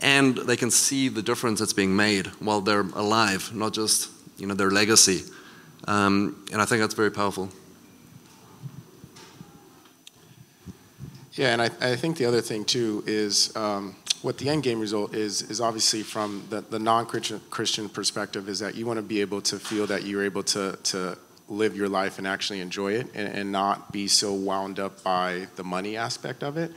and 0.00 0.36
they 0.36 0.56
can 0.56 0.70
see 0.70 1.08
the 1.08 1.22
difference 1.22 1.60
that's 1.60 1.72
being 1.72 1.94
made 1.94 2.26
while 2.40 2.60
they're 2.60 2.88
alive, 2.94 3.54
not 3.54 3.74
just 3.74 4.10
you 4.38 4.46
know 4.46 4.54
their 4.54 4.70
legacy, 4.70 5.24
um, 5.88 6.44
and 6.52 6.60
I 6.60 6.66
think 6.66 6.82
that's 6.82 6.94
very 6.94 7.10
powerful. 7.10 7.48
Yeah, 11.32 11.52
and 11.52 11.62
I, 11.62 11.70
I 11.80 11.96
think 11.96 12.18
the 12.18 12.26
other 12.26 12.42
thing 12.42 12.64
too 12.64 13.02
is 13.06 13.56
um, 13.56 13.96
what 14.22 14.36
the 14.38 14.50
end 14.50 14.64
game 14.64 14.80
result 14.80 15.14
is 15.14 15.42
is 15.42 15.60
obviously 15.60 16.02
from 16.02 16.44
the, 16.50 16.60
the 16.60 16.78
non-Christian 16.78 17.40
Christian 17.48 17.88
perspective 17.88 18.48
is 18.48 18.58
that 18.58 18.74
you 18.74 18.84
want 18.84 18.98
to 18.98 19.02
be 19.02 19.20
able 19.20 19.40
to 19.42 19.58
feel 19.58 19.86
that 19.86 20.04
you're 20.04 20.24
able 20.24 20.42
to 20.42 20.76
to 20.82 21.16
live 21.48 21.74
your 21.74 21.88
life 21.88 22.18
and 22.18 22.26
actually 22.26 22.60
enjoy 22.60 22.92
it 22.92 23.06
and, 23.14 23.28
and 23.28 23.50
not 23.50 23.90
be 23.90 24.06
so 24.06 24.34
wound 24.34 24.78
up 24.78 25.02
by 25.02 25.46
the 25.56 25.64
money 25.64 25.96
aspect 25.96 26.42
of 26.42 26.58
it. 26.58 26.70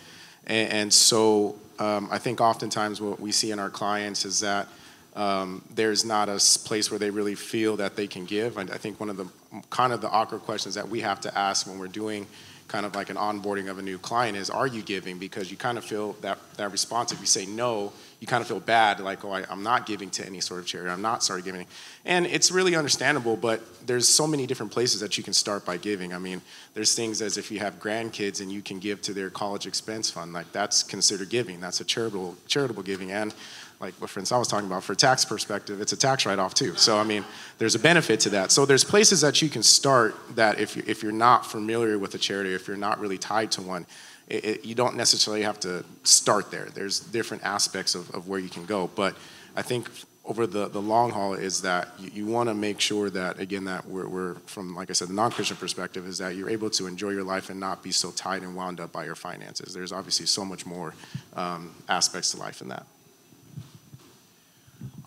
And, 0.46 0.72
and 0.72 0.94
so 0.94 1.60
um, 1.80 2.08
I 2.10 2.18
think 2.18 2.40
oftentimes 2.40 3.02
what 3.02 3.20
we 3.20 3.34
see 3.34 3.52
in 3.52 3.60
our 3.60 3.70
clients 3.70 4.24
is 4.24 4.40
that 4.40 4.70
um, 5.16 5.62
there's 5.74 6.06
not 6.06 6.30
a 6.30 6.40
place 6.64 6.90
where 6.90 7.00
they 7.00 7.10
really 7.10 7.36
feel 7.36 7.78
that 7.78 7.96
they 7.96 8.08
can 8.08 8.26
give. 8.26 8.58
And 8.58 8.72
I 8.72 8.78
think 8.78 9.00
one 9.00 9.10
of 9.10 9.18
the 9.18 9.28
kind 9.70 9.92
of 9.92 10.02
the 10.02 10.10
awkward 10.10 10.42
questions 10.42 10.76
that 10.76 10.88
we 10.88 11.02
have 11.02 11.20
to 11.22 11.38
ask 11.38 11.68
when 11.68 11.80
we're 11.80 11.88
doing 11.88 12.28
kind 12.72 12.86
of 12.86 12.96
like 12.96 13.10
an 13.10 13.18
onboarding 13.18 13.70
of 13.70 13.80
a 13.80 13.82
new 13.82 13.98
client 13.98 14.38
is 14.38 14.50
are 14.50 14.66
you 14.66 14.82
giving? 14.82 15.18
Because 15.18 15.52
you 15.52 15.58
kind 15.58 15.78
of 15.78 15.84
feel 15.84 16.14
that 16.22 16.38
that 16.56 16.72
response 16.72 17.12
if 17.12 17.20
you 17.20 17.26
say 17.26 17.46
no 17.46 17.92
you 18.22 18.28
kind 18.28 18.42
of 18.42 18.48
feel 18.48 18.62
bad 18.62 19.00
like 19.02 19.26
oh 19.26 19.32
I, 19.32 19.52
am 19.52 19.62
not 19.62 19.86
giving 19.86 20.10
to 20.12 20.26
any 20.26 20.40
sort 20.40 20.62
of 20.62 20.68
charity. 20.68 20.90
I'm 20.90 21.02
not 21.02 21.22
started 21.22 21.44
giving. 21.44 21.66
And 22.06 22.26
it's 22.26 22.50
really 22.50 22.76
understandable 22.78 23.36
but 23.36 23.62
there's 23.86 24.08
so 24.08 24.26
many 24.26 24.48
different 24.48 24.72
places 24.72 25.02
that 25.02 25.18
you 25.18 25.24
can 25.24 25.34
start 25.34 25.66
by 25.66 25.76
giving. 25.76 26.14
I 26.14 26.18
mean 26.18 26.42
there's 26.74 26.96
things 26.96 27.22
as 27.22 27.38
if 27.38 27.52
you 27.52 27.60
have 27.60 27.78
grandkids 27.78 28.40
and 28.40 28.50
you 28.50 28.62
can 28.62 28.80
give 28.80 29.02
to 29.02 29.14
their 29.14 29.30
college 29.30 29.68
expense 29.68 30.10
fund. 30.10 30.32
Like 30.32 30.50
that's 30.54 30.82
considered 30.82 31.30
giving. 31.30 31.60
That's 31.60 31.82
a 31.82 31.84
charitable 31.84 32.38
charitable 32.48 32.84
giving. 32.84 33.12
And 33.12 33.34
like 33.82 33.96
what 33.96 34.10
Francois 34.12 34.38
was 34.38 34.48
talking 34.48 34.68
about, 34.68 34.84
for 34.84 34.94
tax 34.94 35.26
perspective, 35.26 35.82
it's 35.82 35.92
a 35.92 35.98
tax 35.98 36.26
write-off 36.26 36.54
too. 36.54 36.76
So 36.76 36.98
I 36.98 37.04
mean, 37.04 37.26
there's 37.58 37.76
a 37.76 37.80
benefit 37.80 38.20
to 38.22 38.30
that. 38.30 38.52
So 38.52 38.66
there's 38.66 38.84
places 38.84 39.22
that 39.22 39.42
you 39.42 39.50
can 39.50 39.64
start 39.64 40.16
that 40.36 40.60
if 40.60 40.78
you, 40.78 40.84
if 40.86 41.02
you're 41.02 41.12
not 41.12 41.46
familiar 41.46 41.98
with 41.98 42.14
a 42.14 42.20
charity, 42.20 42.54
if 42.54 42.68
you're 42.68 42.78
not 42.78 43.00
really 43.00 43.18
tied 43.18 43.52
to 43.54 43.62
one, 43.62 43.88
it, 44.30 44.46
it, 44.46 44.66
you 44.66 44.76
don't 44.76 44.96
necessarily 44.96 45.42
have 45.44 45.60
to 45.62 45.84
start 46.04 46.52
there. 46.52 46.70
There's 46.74 47.00
different 47.00 47.44
aspects 47.44 47.96
of, 47.96 48.10
of 48.12 48.28
where 48.28 48.40
you 48.40 48.50
can 48.50 48.66
go. 48.66 48.90
But 48.96 49.16
I 49.56 49.64
think 49.64 49.90
over 50.24 50.46
the, 50.46 50.68
the 50.68 50.82
long 50.82 51.10
haul 51.10 51.34
is 51.34 51.62
that 51.64 51.90
you, 52.00 52.12
you 52.14 52.26
want 52.28 52.48
to 52.48 52.54
make 52.54 52.80
sure 52.80 53.10
that 53.10 53.40
again 53.40 53.66
that 53.66 53.88
we're, 53.88 54.08
we're 54.08 54.36
from 54.46 54.76
like 54.76 54.92
I 54.92 54.94
said 54.94 55.08
the 55.08 55.14
non-Christian 55.14 55.58
perspective 55.58 56.08
is 56.08 56.20
that 56.20 56.36
you're 56.36 56.50
able 56.50 56.70
to 56.70 56.86
enjoy 56.86 57.10
your 57.10 57.24
life 57.24 57.50
and 57.50 57.60
not 57.60 57.82
be 57.82 57.92
so 57.92 58.12
tied 58.12 58.44
and 58.44 58.56
wound 58.56 58.80
up 58.80 58.92
by 58.92 59.04
your 59.04 59.16
finances. 59.16 59.74
There's 59.74 59.92
obviously 59.92 60.28
so 60.28 60.46
much 60.46 60.66
more 60.66 60.94
um, 61.36 61.74
aspects 61.90 62.32
to 62.32 62.38
life 62.38 62.62
in 62.62 62.70
that. 62.70 62.86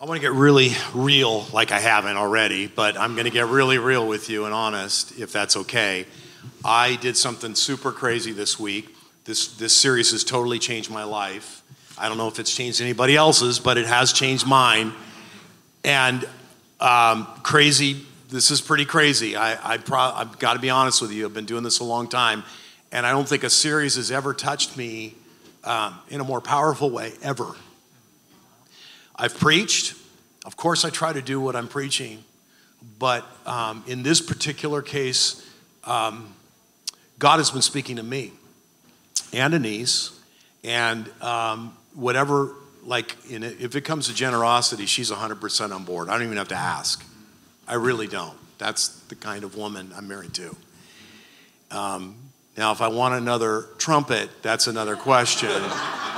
I 0.05 0.07
want 0.07 0.21
to 0.21 0.29
get 0.29 0.35
really 0.35 0.73
real, 0.93 1.47
like 1.51 1.73
I 1.73 1.81
haven't 1.81 2.19
already, 2.19 2.67
but 2.67 2.99
I'm 2.99 3.14
going 3.14 3.25
to 3.25 3.31
get 3.31 3.47
really 3.47 3.79
real 3.79 4.07
with 4.07 4.29
you 4.29 4.45
and 4.45 4.53
honest, 4.53 5.19
if 5.19 5.33
that's 5.33 5.57
okay. 5.57 6.05
I 6.62 6.97
did 6.97 7.17
something 7.17 7.55
super 7.55 7.90
crazy 7.90 8.31
this 8.31 8.61
week. 8.61 8.95
This, 9.25 9.57
this 9.57 9.73
series 9.75 10.11
has 10.11 10.23
totally 10.23 10.59
changed 10.59 10.90
my 10.90 11.05
life. 11.05 11.62
I 11.97 12.11
don't 12.11 12.19
know 12.19 12.29
if 12.29 12.38
it's 12.38 12.55
changed 12.55 12.83
anybody 12.83 13.17
else's, 13.17 13.59
but 13.59 13.79
it 13.79 13.87
has 13.87 14.12
changed 14.12 14.47
mine. 14.47 14.93
And 15.85 16.29
um, 16.81 17.27
crazy, 17.43 18.05
this 18.29 18.51
is 18.51 18.61
pretty 18.61 18.85
crazy. 18.85 19.37
I, 19.37 19.73
I 19.73 19.79
pro- 19.79 19.99
I've 19.99 20.38
got 20.38 20.53
to 20.53 20.61
be 20.61 20.69
honest 20.69 21.01
with 21.01 21.12
you. 21.12 21.25
I've 21.25 21.33
been 21.33 21.47
doing 21.47 21.62
this 21.62 21.81
a 21.81 21.85
long 21.85 22.09
time, 22.09 22.45
and 22.93 23.07
I 23.07 23.11
don't 23.11 23.27
think 23.27 23.43
a 23.43 23.49
series 23.49 23.97
has 23.97 24.11
ever 24.11 24.35
touched 24.35 24.77
me 24.77 25.14
um, 25.64 25.99
in 26.11 26.21
a 26.21 26.25
more 26.25 26.43
powerful 26.43 26.90
way, 26.90 27.14
ever. 27.23 27.55
I've 29.16 29.38
preached. 29.38 29.94
Of 30.44 30.57
course, 30.57 30.85
I 30.85 30.90
try 30.90 31.12
to 31.12 31.22
do 31.22 31.40
what 31.40 31.57
I'm 31.57 31.68
preaching. 31.68 32.24
But 32.98 33.24
um, 33.46 33.85
in 33.87 34.03
this 34.03 34.20
particular 34.20 34.83
case, 34.83 35.46
um, 35.85 36.35
God 37.18 37.38
has 37.38 37.50
been 37.50 37.62
speaking 37.62 37.96
to 37.96 38.03
me 38.03 38.33
and 39.33 39.53
Denise, 39.53 40.18
and 40.62 41.11
um, 41.22 41.77
whatever, 41.94 42.53
like, 42.85 43.16
it, 43.29 43.42
if 43.42 43.74
it 43.74 43.83
comes 43.83 44.09
to 44.09 44.14
generosity, 44.14 44.87
she's 44.87 45.11
100% 45.11 45.74
on 45.74 45.85
board. 45.85 46.09
I 46.09 46.12
don't 46.12 46.24
even 46.24 46.37
have 46.37 46.48
to 46.48 46.55
ask. 46.55 47.05
I 47.66 47.74
really 47.74 48.07
don't. 48.07 48.37
That's 48.59 48.88
the 49.09 49.14
kind 49.14 49.44
of 49.44 49.57
woman 49.57 49.92
I'm 49.96 50.07
married 50.07 50.35
to. 50.35 50.57
Um, 51.70 52.16
now, 52.57 52.70
if 52.72 52.81
I 52.81 52.88
want 52.88 53.14
another 53.14 53.66
trumpet, 53.79 54.31
that's 54.42 54.66
another 54.66 54.96
question. 54.96 55.50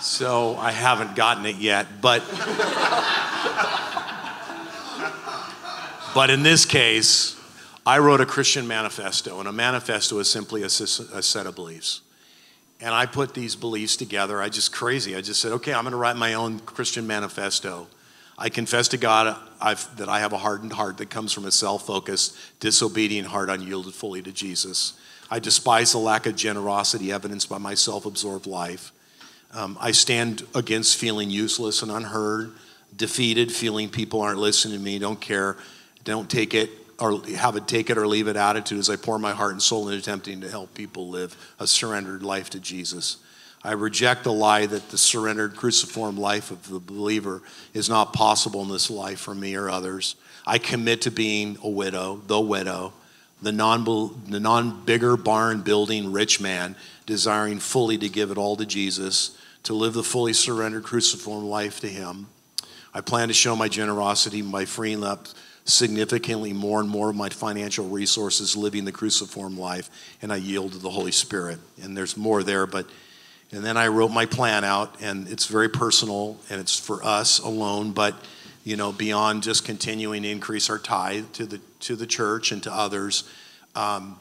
so 0.00 0.56
I 0.56 0.72
haven't 0.72 1.14
gotten 1.14 1.44
it 1.46 1.56
yet, 1.56 2.00
but 2.00 2.22
but 6.14 6.30
in 6.30 6.42
this 6.42 6.64
case, 6.64 7.36
I 7.86 7.98
wrote 7.98 8.20
a 8.20 8.26
Christian 8.26 8.66
manifesto, 8.66 9.38
and 9.40 9.48
a 9.48 9.52
manifesto 9.52 10.18
is 10.18 10.30
simply 10.30 10.62
a, 10.62 10.66
a 10.66 10.70
set 11.22 11.46
of 11.46 11.54
beliefs. 11.54 12.00
And 12.80 12.94
I 12.94 13.04
put 13.06 13.34
these 13.34 13.56
beliefs 13.56 13.96
together. 13.96 14.40
I 14.40 14.48
just 14.48 14.72
crazy. 14.72 15.14
I 15.14 15.20
just 15.20 15.40
said, 15.40 15.52
okay, 15.52 15.74
I'm 15.74 15.84
going 15.84 15.92
to 15.92 15.98
write 15.98 16.16
my 16.16 16.34
own 16.34 16.60
Christian 16.60 17.06
manifesto. 17.06 17.88
I 18.38 18.48
confess 18.48 18.88
to 18.88 18.96
God 18.96 19.36
I've, 19.60 19.96
that 19.98 20.08
I 20.08 20.20
have 20.20 20.32
a 20.32 20.38
hardened 20.38 20.72
heart 20.72 20.96
that 20.96 21.10
comes 21.10 21.32
from 21.32 21.44
a 21.44 21.52
self 21.52 21.86
focused, 21.86 22.34
disobedient 22.58 23.28
heart 23.28 23.50
unyielded 23.50 23.92
fully 23.92 24.22
to 24.22 24.32
Jesus. 24.32 24.94
I 25.30 25.40
despise 25.40 25.92
the 25.92 25.98
lack 25.98 26.24
of 26.26 26.36
generosity 26.36 27.12
evidenced 27.12 27.50
by 27.50 27.58
my 27.58 27.74
self 27.74 28.06
absorbed 28.06 28.46
life. 28.46 28.92
Um, 29.52 29.76
I 29.80 29.90
stand 29.90 30.46
against 30.54 30.96
feeling 30.96 31.30
useless 31.30 31.82
and 31.82 31.90
unheard, 31.90 32.52
defeated, 32.96 33.50
feeling 33.50 33.88
people 33.88 34.20
aren't 34.20 34.38
listening 34.38 34.78
to 34.78 34.82
me, 34.82 34.98
don't 34.98 35.20
care, 35.20 35.56
don't 36.04 36.30
take 36.30 36.54
it 36.54 36.70
or 37.00 37.22
have 37.36 37.56
a 37.56 37.60
take 37.60 37.88
it 37.88 37.96
or 37.96 38.06
leave 38.06 38.28
it 38.28 38.36
attitude 38.36 38.78
as 38.78 38.90
I 38.90 38.96
pour 38.96 39.18
my 39.18 39.32
heart 39.32 39.52
and 39.52 39.62
soul 39.62 39.88
into 39.88 39.98
attempting 39.98 40.42
to 40.42 40.50
help 40.50 40.74
people 40.74 41.08
live 41.08 41.36
a 41.58 41.66
surrendered 41.66 42.22
life 42.22 42.50
to 42.50 42.60
Jesus. 42.60 43.16
I 43.62 43.72
reject 43.72 44.24
the 44.24 44.32
lie 44.32 44.66
that 44.66 44.90
the 44.90 44.98
surrendered, 44.98 45.56
cruciform 45.56 46.16
life 46.16 46.50
of 46.50 46.68
the 46.68 46.78
believer 46.78 47.42
is 47.74 47.88
not 47.88 48.12
possible 48.12 48.62
in 48.62 48.68
this 48.68 48.90
life 48.90 49.20
for 49.20 49.34
me 49.34 49.54
or 49.54 49.68
others. 49.68 50.16
I 50.46 50.58
commit 50.58 51.02
to 51.02 51.10
being 51.10 51.58
a 51.62 51.68
widow, 51.68 52.22
the 52.26 52.40
widow, 52.40 52.92
the 53.42 53.52
non, 53.52 53.84
the 54.28 54.40
non 54.40 54.84
bigger 54.84 55.16
barn 55.16 55.62
building 55.62 56.12
rich 56.12 56.40
man, 56.40 56.76
desiring 57.06 57.58
fully 57.58 57.98
to 57.98 58.08
give 58.08 58.30
it 58.30 58.38
all 58.38 58.56
to 58.56 58.66
Jesus, 58.66 59.36
to 59.64 59.74
live 59.74 59.94
the 59.94 60.02
fully 60.02 60.32
surrendered, 60.32 60.84
cruciform 60.84 61.44
life 61.44 61.80
to 61.80 61.88
Him. 61.88 62.26
I 62.92 63.00
plan 63.00 63.28
to 63.28 63.34
show 63.34 63.54
my 63.54 63.68
generosity 63.68 64.42
by 64.42 64.64
freeing 64.64 65.04
up 65.04 65.28
significantly 65.64 66.52
more 66.52 66.80
and 66.80 66.88
more 66.88 67.10
of 67.10 67.16
my 67.16 67.28
financial 67.28 67.88
resources 67.88 68.56
living 68.56 68.84
the 68.84 68.92
cruciform 68.92 69.58
life, 69.58 69.90
and 70.22 70.32
I 70.32 70.36
yield 70.36 70.72
to 70.72 70.78
the 70.78 70.90
Holy 70.90 71.12
Spirit. 71.12 71.58
And 71.82 71.96
there's 71.96 72.16
more 72.16 72.42
there, 72.42 72.66
but 72.66 72.86
and 73.52 73.64
then 73.64 73.76
I 73.76 73.88
wrote 73.88 74.12
my 74.12 74.26
plan 74.26 74.62
out, 74.62 74.96
and 75.00 75.26
it's 75.28 75.46
very 75.46 75.68
personal 75.68 76.38
and 76.50 76.60
it's 76.60 76.78
for 76.78 77.04
us 77.04 77.40
alone, 77.40 77.90
but 77.92 78.14
you 78.64 78.76
know, 78.76 78.92
beyond 78.92 79.42
just 79.42 79.64
continuing 79.64 80.22
to 80.22 80.28
increase 80.28 80.68
our 80.70 80.78
tithe 80.78 81.32
to 81.32 81.46
the 81.46 81.58
to 81.80 81.96
the 81.96 82.06
church 82.06 82.52
and 82.52 82.62
to 82.62 82.72
others, 82.72 83.24
um, 83.74 84.18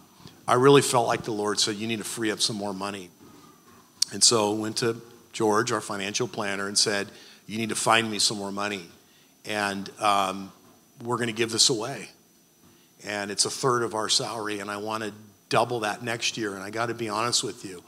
I 0.47 0.53
really 0.53 0.81
felt 0.81 1.07
like 1.07 1.23
the 1.23 1.31
Lord 1.31 1.59
said, 1.59 1.75
"You 1.75 1.87
need 1.87 1.99
to 1.99 2.05
free 2.05 2.31
up 2.31 2.39
some 2.39 2.55
more 2.55 2.73
money." 2.73 3.09
And 4.13 4.23
so 4.23 4.51
went 4.53 4.77
to 4.77 5.01
George, 5.33 5.71
our 5.71 5.81
financial 5.81 6.27
planner, 6.27 6.67
and 6.67 6.77
said, 6.77 7.07
"You 7.47 7.57
need 7.57 7.69
to 7.69 7.75
find 7.75 8.09
me 8.09 8.19
some 8.19 8.37
more 8.37 8.51
money." 8.51 8.85
And 9.45 9.89
um, 9.99 10.51
we're 11.03 11.17
going 11.17 11.27
to 11.27 11.33
give 11.33 11.51
this 11.51 11.69
away. 11.69 12.09
And 13.05 13.31
it's 13.31 13.45
a 13.45 13.49
third 13.49 13.83
of 13.83 13.95
our 13.95 14.09
salary, 14.09 14.59
and 14.59 14.69
I 14.69 14.77
want 14.77 15.03
to 15.03 15.13
double 15.47 15.81
that 15.81 16.03
next 16.03 16.37
year. 16.37 16.53
And 16.53 16.63
I 16.63 16.69
got 16.69 16.87
to 16.87 16.93
be 16.93 17.09
honest 17.09 17.43
with 17.43 17.63
you. 17.63 17.81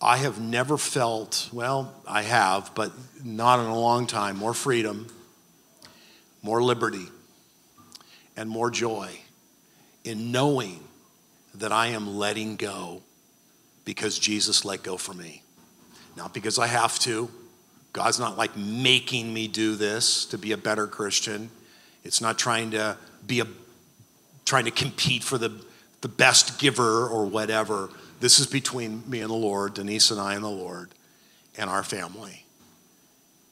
I 0.00 0.18
have 0.18 0.40
never 0.40 0.78
felt, 0.78 1.48
well, 1.52 1.92
I 2.06 2.22
have, 2.22 2.70
but 2.76 2.92
not 3.24 3.58
in 3.58 3.66
a 3.66 3.78
long 3.78 4.06
time, 4.06 4.36
more 4.36 4.54
freedom, 4.54 5.08
more 6.42 6.62
liberty, 6.62 7.08
and 8.36 8.48
more 8.48 8.70
joy 8.70 9.10
in 10.04 10.30
knowing 10.30 10.80
that 11.54 11.72
I 11.72 11.88
am 11.88 12.16
letting 12.16 12.56
go 12.56 13.02
because 13.84 14.18
Jesus 14.18 14.64
let 14.64 14.82
go 14.82 14.96
for 14.96 15.12
me. 15.14 15.42
Not 16.16 16.32
because 16.34 16.58
I 16.58 16.66
have 16.66 16.98
to. 17.00 17.30
God's 17.92 18.20
not 18.20 18.38
like 18.38 18.56
making 18.56 19.32
me 19.32 19.48
do 19.48 19.74
this 19.74 20.24
to 20.26 20.38
be 20.38 20.52
a 20.52 20.56
better 20.56 20.86
Christian. 20.86 21.50
It's 22.04 22.20
not 22.20 22.38
trying 22.38 22.70
to 22.72 22.96
be 23.26 23.40
a 23.40 23.46
trying 24.44 24.64
to 24.64 24.70
compete 24.70 25.22
for 25.22 25.36
the, 25.36 25.52
the 26.00 26.08
best 26.08 26.58
giver 26.58 27.06
or 27.06 27.26
whatever. 27.26 27.90
This 28.20 28.40
is 28.40 28.46
between 28.46 29.08
me 29.08 29.20
and 29.20 29.28
the 29.28 29.34
Lord, 29.34 29.74
Denise 29.74 30.10
and 30.10 30.18
I 30.18 30.34
and 30.34 30.42
the 30.42 30.48
Lord, 30.48 30.88
and 31.58 31.68
our 31.68 31.82
family. 31.82 32.46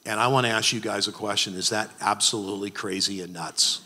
And 0.07 0.21
I 0.21 0.29
want 0.29 0.47
to 0.47 0.53
ask 0.53 0.73
you 0.73 0.79
guys 0.79 1.09
a 1.09 1.13
question. 1.13 1.55
Is 1.55 1.71
that 1.71 1.91
absolutely 2.01 2.71
crazy 2.71 3.23
and 3.23 3.33
nuts? 3.33 3.83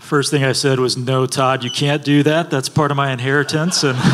First 0.00 0.32
thing 0.32 0.42
I 0.44 0.50
said 0.52 0.80
was, 0.80 0.96
No, 0.96 1.26
Todd, 1.26 1.62
you 1.62 1.70
can't 1.70 2.04
do 2.04 2.24
that. 2.24 2.50
That's 2.50 2.68
part 2.68 2.90
of 2.90 2.96
my 2.96 3.12
inheritance. 3.12 3.84
And 3.84 3.96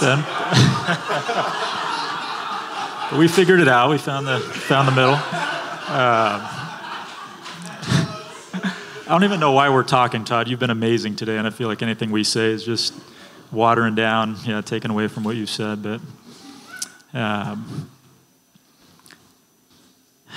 then. 0.00 0.24
we 3.18 3.28
figured 3.28 3.60
it 3.60 3.68
out. 3.68 3.90
We 3.90 3.98
found 3.98 4.26
the, 4.26 4.40
found 4.40 4.88
the 4.88 4.92
middle. 4.92 5.14
Um, 5.94 6.63
I 9.06 9.08
don't 9.08 9.24
even 9.24 9.38
know 9.38 9.52
why 9.52 9.68
we're 9.68 9.82
talking, 9.82 10.24
Todd. 10.24 10.48
You've 10.48 10.60
been 10.60 10.70
amazing 10.70 11.16
today, 11.16 11.36
and 11.36 11.46
I 11.46 11.50
feel 11.50 11.68
like 11.68 11.82
anything 11.82 12.10
we 12.10 12.24
say 12.24 12.46
is 12.46 12.64
just 12.64 12.94
watering 13.52 13.94
down, 13.94 14.38
know, 14.46 14.62
taken 14.62 14.90
away 14.90 15.08
from 15.08 15.24
what 15.24 15.36
you 15.36 15.44
said. 15.44 15.82
But 15.82 16.00
um, 17.12 17.90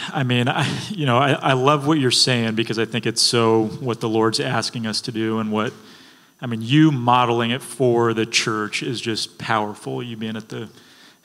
I 0.10 0.24
mean, 0.24 0.50
I, 0.50 0.68
you 0.90 1.06
know, 1.06 1.18
I, 1.18 1.32
I 1.32 1.54
love 1.54 1.88
what 1.88 1.98
you're 1.98 2.12
saying 2.12 2.56
because 2.56 2.78
I 2.78 2.84
think 2.84 3.06
it's 3.06 3.22
so 3.22 3.68
what 3.80 4.02
the 4.02 4.10
Lord's 4.10 4.42
asking 4.42 4.86
us 4.86 5.00
to 5.02 5.14
do 5.14 5.40
and 5.40 5.50
what 5.50 5.72
I 6.42 6.46
mean, 6.46 6.62
you 6.62 6.92
modeling 6.92 7.52
it 7.52 7.62
for 7.62 8.14
the 8.14 8.26
church 8.26 8.84
is 8.84 9.00
just 9.00 9.38
powerful. 9.38 10.04
You 10.04 10.18
being 10.18 10.36
at 10.36 10.50
the 10.50 10.68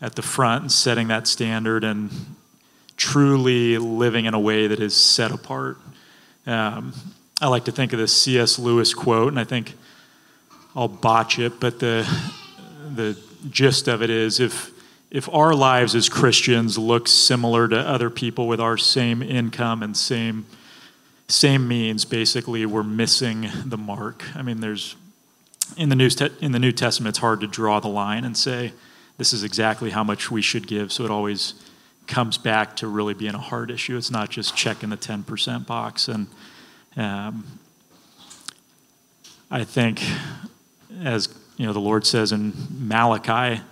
at 0.00 0.14
the 0.14 0.22
front 0.22 0.62
and 0.62 0.70
setting 0.70 1.09
that 1.09 1.26
standard 1.26 1.83
and 1.83 2.09
truly 2.96 3.78
living 3.78 4.26
in 4.26 4.35
a 4.35 4.40
way 4.40 4.68
that 4.68 4.78
is 4.78 4.94
set 4.94 5.33
apart. 5.33 5.78
Um, 6.46 6.94
I 7.42 7.48
like 7.48 7.64
to 7.64 7.72
think 7.72 7.92
of 7.92 7.98
the 7.98 8.07
C.S. 8.07 8.57
Lewis 8.57 8.94
quote, 8.94 9.33
and 9.33 9.40
I 9.40 9.42
think 9.42 9.74
I'll 10.76 10.87
botch 10.87 11.40
it, 11.40 11.59
but 11.59 11.81
the 11.81 12.09
the 12.94 13.19
gist 13.50 13.88
of 13.88 14.00
it 14.00 14.10
is 14.10 14.38
if 14.38 14.71
if 15.10 15.29
our 15.29 15.52
lives 15.52 15.96
as 15.96 16.08
Christians 16.08 16.79
look 16.79 17.08
similar 17.08 17.67
to 17.67 17.77
other 17.77 18.10
people 18.10 18.46
with 18.46 18.60
our 18.60 18.79
same 18.79 19.23
income 19.23 19.83
and 19.83 19.96
same 19.96 20.46
same 21.27 21.67
means, 21.67 22.04
basically 22.04 22.64
we're 22.64 22.85
missing 22.85 23.48
the 23.64 23.77
mark. 23.77 24.25
I 24.37 24.42
mean, 24.42 24.60
there's 24.60 24.94
in 25.77 25.88
the 25.88 25.96
New, 25.96 26.10
in 26.40 26.52
the 26.52 26.60
New 26.60 26.73
Testament, 26.73 27.14
it's 27.14 27.19
hard 27.19 27.40
to 27.40 27.48
draw 27.48 27.81
the 27.81 27.88
line 27.88 28.25
and 28.25 28.37
say, 28.37 28.73
this 29.19 29.33
is 29.33 29.42
exactly 29.42 29.90
how 29.90 30.04
much 30.04 30.31
we 30.31 30.42
should 30.42 30.69
give. 30.69 30.92
So 30.92 31.04
it 31.04 31.10
always 31.10 31.54
comes 32.06 32.38
back 32.38 32.77
to 32.77 32.87
really 32.87 33.14
being 33.14 33.35
a 33.35 33.38
hard 33.38 33.71
issue. 33.71 33.96
It's 33.96 34.10
not 34.10 34.31
just 34.31 34.54
checking 34.54 34.90
the 34.90 34.96
10% 34.96 35.67
box. 35.67 36.08
And 36.08 36.27
um, 36.97 37.45
I 39.51 39.65
think, 39.65 40.03
as 41.03 41.29
you 41.57 41.67
know, 41.67 41.73
the 41.73 41.81
Lord 41.81 42.07
says 42.07 42.33
in 42.33 42.53
Malachi, 42.71 43.63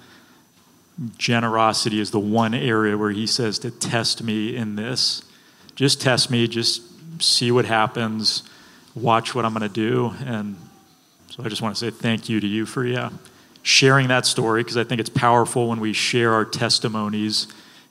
generosity 1.17 2.01
is 2.01 2.11
the 2.11 2.21
one 2.21 2.55
area 2.55 2.97
where 2.97 3.11
He 3.11 3.27
says 3.27 3.59
to 3.61 3.71
test 3.71 4.23
me 4.23 4.57
in 4.57 4.77
this. 4.77 5.23
Just 5.75 6.01
test 6.01 6.31
me, 6.31 6.47
just 6.47 6.83
see 7.23 7.51
what 7.51 7.65
happens, 7.65 8.43
watch 8.95 9.35
what 9.35 9.45
I'm 9.45 9.55
going 9.55 9.63
to 9.63 9.69
do, 9.69 10.15
and 10.25 10.57
so 11.31 11.45
I 11.45 11.49
just 11.49 11.63
want 11.63 11.77
to 11.77 11.79
say 11.79 11.91
thank 11.91 12.29
you 12.29 12.41
to 12.41 12.47
you 12.47 12.67
for 12.67 12.85
yeah 12.85 13.11
sharing 13.63 14.09
that 14.09 14.27
story 14.27 14.63
because 14.63 14.77
I 14.77 14.85
think 14.85 15.01
it's 15.01 15.11
powerful 15.11 15.69
when 15.69 15.81
we 15.81 15.93
share 15.93 16.33
our 16.33 16.45
testimonies 16.45 17.47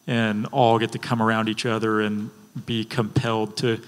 and 0.08 0.48
all 0.48 0.80
get 0.80 0.92
to 0.94 1.00
come 1.00 1.22
around 1.22 1.50
each 1.50 1.66
other 1.66 2.02
and 2.02 2.32
be 2.66 2.84
compelled 2.84 3.58
to 3.58 3.80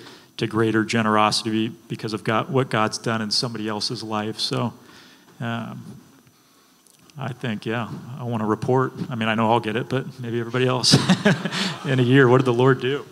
to 0.41 0.47
greater 0.47 0.83
generosity 0.83 1.69
because 1.87 2.13
of 2.13 2.23
God, 2.23 2.49
what 2.49 2.71
God's 2.71 2.97
done 2.97 3.21
in 3.21 3.31
somebody 3.31 3.67
else's 3.67 4.03
life. 4.03 4.39
So. 4.39 4.73
Um, 5.39 6.01
I 7.17 7.33
think, 7.33 7.65
yeah, 7.65 7.89
I 8.17 8.23
want 8.23 8.41
to 8.41 8.47
report. 8.47 8.93
I 9.09 9.15
mean, 9.15 9.27
I 9.27 9.35
know 9.35 9.51
I'll 9.51 9.59
get 9.59 9.75
it, 9.75 9.89
but 9.89 10.19
maybe 10.19 10.39
everybody 10.39 10.65
else. 10.65 10.93
in 11.85 11.99
a 11.99 12.03
year, 12.03 12.27
what 12.27 12.37
did 12.37 12.45
the 12.45 12.53
Lord 12.53 12.79
do? 12.79 13.05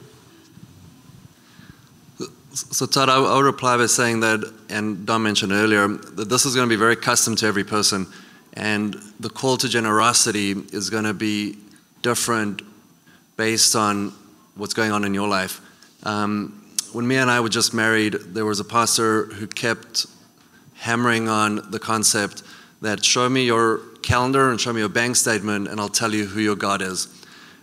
So, 2.53 2.85
Todd, 2.85 3.09
I 3.09 3.19
would 3.19 3.45
reply 3.45 3.77
by 3.77 3.87
saying 3.87 4.21
that, 4.21 4.51
and 4.69 5.05
Don 5.05 5.21
mentioned 5.21 5.51
earlier, 5.51 5.87
that 5.87 6.29
this 6.29 6.45
is 6.45 6.55
going 6.55 6.67
to 6.67 6.73
be 6.73 6.79
very 6.79 6.95
custom 6.95 7.35
to 7.35 7.45
every 7.45 7.65
person. 7.65 8.07
And 8.53 8.95
the 9.19 9.29
call 9.29 9.57
to 9.57 9.67
generosity 9.67 10.51
is 10.71 10.89
going 10.89 11.03
to 11.03 11.13
be 11.13 11.57
different 12.01 12.61
based 13.35 13.75
on 13.75 14.13
what's 14.55 14.73
going 14.73 14.91
on 14.91 15.03
in 15.03 15.13
your 15.13 15.27
life. 15.27 15.61
Um, 16.03 16.58
when 16.93 17.07
me 17.07 17.17
and 17.17 17.29
I 17.29 17.39
were 17.39 17.49
just 17.49 17.73
married, 17.73 18.13
there 18.13 18.45
was 18.45 18.59
a 18.59 18.63
pastor 18.63 19.25
who 19.25 19.47
kept 19.47 20.05
hammering 20.75 21.27
on 21.27 21.71
the 21.71 21.79
concept 21.79 22.43
that 22.81 23.03
show 23.03 23.27
me 23.29 23.45
your 23.45 23.79
calendar 24.01 24.49
and 24.49 24.59
show 24.59 24.71
me 24.73 24.79
your 24.79 24.89
bank 24.89 25.15
statement, 25.15 25.67
and 25.67 25.79
I'll 25.79 25.89
tell 25.89 26.13
you 26.13 26.25
who 26.25 26.39
your 26.39 26.55
God 26.55 26.81
is. 26.81 27.07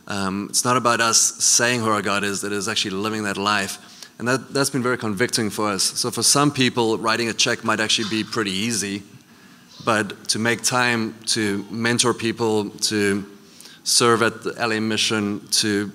Um, 0.07 0.47
it's 0.51 0.65
not 0.65 0.77
about 0.77 1.01
us 1.01 1.19
saying 1.19 1.81
who 1.81 1.89
our 1.89 2.03
God 2.03 2.25
is, 2.25 2.45
it 2.45 2.53
is 2.53 2.69
actually 2.69 2.93
living 2.93 3.25
that 3.25 3.37
life. 3.37 3.79
And 4.19 4.29
that, 4.29 4.53
that's 4.53 4.71
been 4.71 4.83
very 4.83 4.97
convicting 4.97 5.51
for 5.51 5.69
us. 5.69 5.83
So, 5.83 6.11
for 6.11 6.23
some 6.23 6.51
people, 6.51 6.97
writing 6.99 7.29
a 7.29 7.33
check 7.35 7.65
might 7.65 7.81
actually 7.81 8.09
be 8.09 8.25
pretty 8.25 8.53
easy, 8.53 9.03
but 9.85 10.29
to 10.29 10.39
make 10.39 10.63
time 10.63 11.15
to 11.27 11.67
mentor 11.71 12.15
people, 12.15 12.71
to 12.71 13.27
serve 13.85 14.23
at 14.23 14.43
the 14.43 14.53
LA 14.53 14.81
mission, 14.81 15.47
to, 15.49 15.93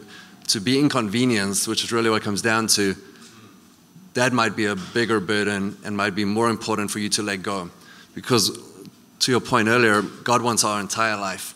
to 0.47 0.59
be 0.59 0.79
inconvenienced, 0.79 1.67
which 1.67 1.83
is 1.83 1.91
really 1.91 2.09
what 2.09 2.21
it 2.21 2.25
comes 2.25 2.41
down 2.41 2.67
to, 2.67 2.95
that 4.13 4.33
might 4.33 4.55
be 4.55 4.65
a 4.65 4.75
bigger 4.75 5.19
burden 5.19 5.77
and 5.85 5.95
might 5.95 6.15
be 6.15 6.25
more 6.25 6.49
important 6.49 6.91
for 6.91 6.99
you 6.99 7.09
to 7.09 7.23
let 7.23 7.41
go. 7.41 7.69
Because 8.13 8.59
to 9.19 9.31
your 9.31 9.39
point 9.39 9.67
earlier, 9.67 10.01
God 10.01 10.41
wants 10.41 10.63
our 10.63 10.79
entire 10.79 11.15
life. 11.15 11.53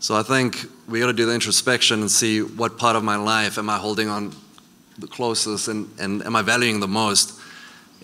So 0.00 0.16
I 0.16 0.22
think 0.22 0.66
we 0.88 0.98
got 0.98 1.06
to 1.06 1.12
do 1.12 1.26
the 1.26 1.34
introspection 1.34 2.00
and 2.00 2.10
see 2.10 2.42
what 2.42 2.78
part 2.78 2.96
of 2.96 3.04
my 3.04 3.16
life 3.16 3.58
am 3.58 3.70
I 3.70 3.78
holding 3.78 4.08
on 4.08 4.34
the 4.98 5.06
closest 5.06 5.68
and, 5.68 5.88
and 6.00 6.24
am 6.24 6.34
I 6.34 6.42
valuing 6.42 6.80
the 6.80 6.88
most? 6.88 7.38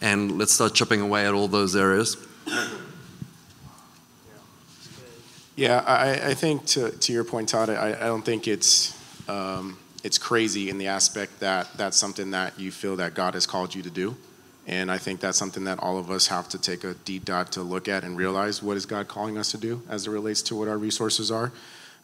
And 0.00 0.38
let's 0.38 0.52
start 0.52 0.74
chipping 0.74 1.00
away 1.00 1.26
at 1.26 1.34
all 1.34 1.48
those 1.48 1.74
areas. 1.74 2.16
Yeah, 5.56 5.82
I, 5.84 6.28
I 6.30 6.34
think 6.34 6.66
to, 6.66 6.92
to 6.92 7.12
your 7.12 7.24
point, 7.24 7.48
Todd, 7.48 7.68
I, 7.68 7.88
I 7.88 8.06
don't 8.06 8.24
think 8.24 8.46
it's 8.46 8.96
um, 9.28 9.76
it's 10.09 10.16
crazy 10.16 10.70
in 10.70 10.78
the 10.78 10.86
aspect 10.86 11.38
that 11.40 11.68
that's 11.76 11.98
something 11.98 12.30
that 12.30 12.59
you 12.59 12.72
feel 12.72 12.96
that 12.96 13.12
God 13.12 13.34
has 13.34 13.44
called 13.44 13.74
you 13.74 13.82
to 13.82 13.90
do. 13.90 14.16
And 14.66 14.90
I 14.90 14.96
think 14.96 15.20
that's 15.20 15.36
something 15.36 15.64
that 15.64 15.78
all 15.80 15.98
of 15.98 16.11
us 16.11 16.28
have 16.28 16.48
to 16.48 16.59
take 16.59 16.82
a 16.82 16.94
deep 16.94 17.26
dive 17.26 17.50
to 17.50 17.62
look 17.62 17.88
at 17.88 18.04
and 18.04 18.16
realize 18.16 18.62
what 18.62 18.78
is 18.78 18.86
God 18.86 19.06
calling 19.06 19.36
us 19.36 19.50
to 19.50 19.59
do 19.59 19.82
as 19.86 20.06
it 20.06 20.11
relates 20.11 20.40
to 20.48 20.56
what 20.56 20.66
our 20.66 20.78
resources 20.78 21.30
are. 21.30 21.52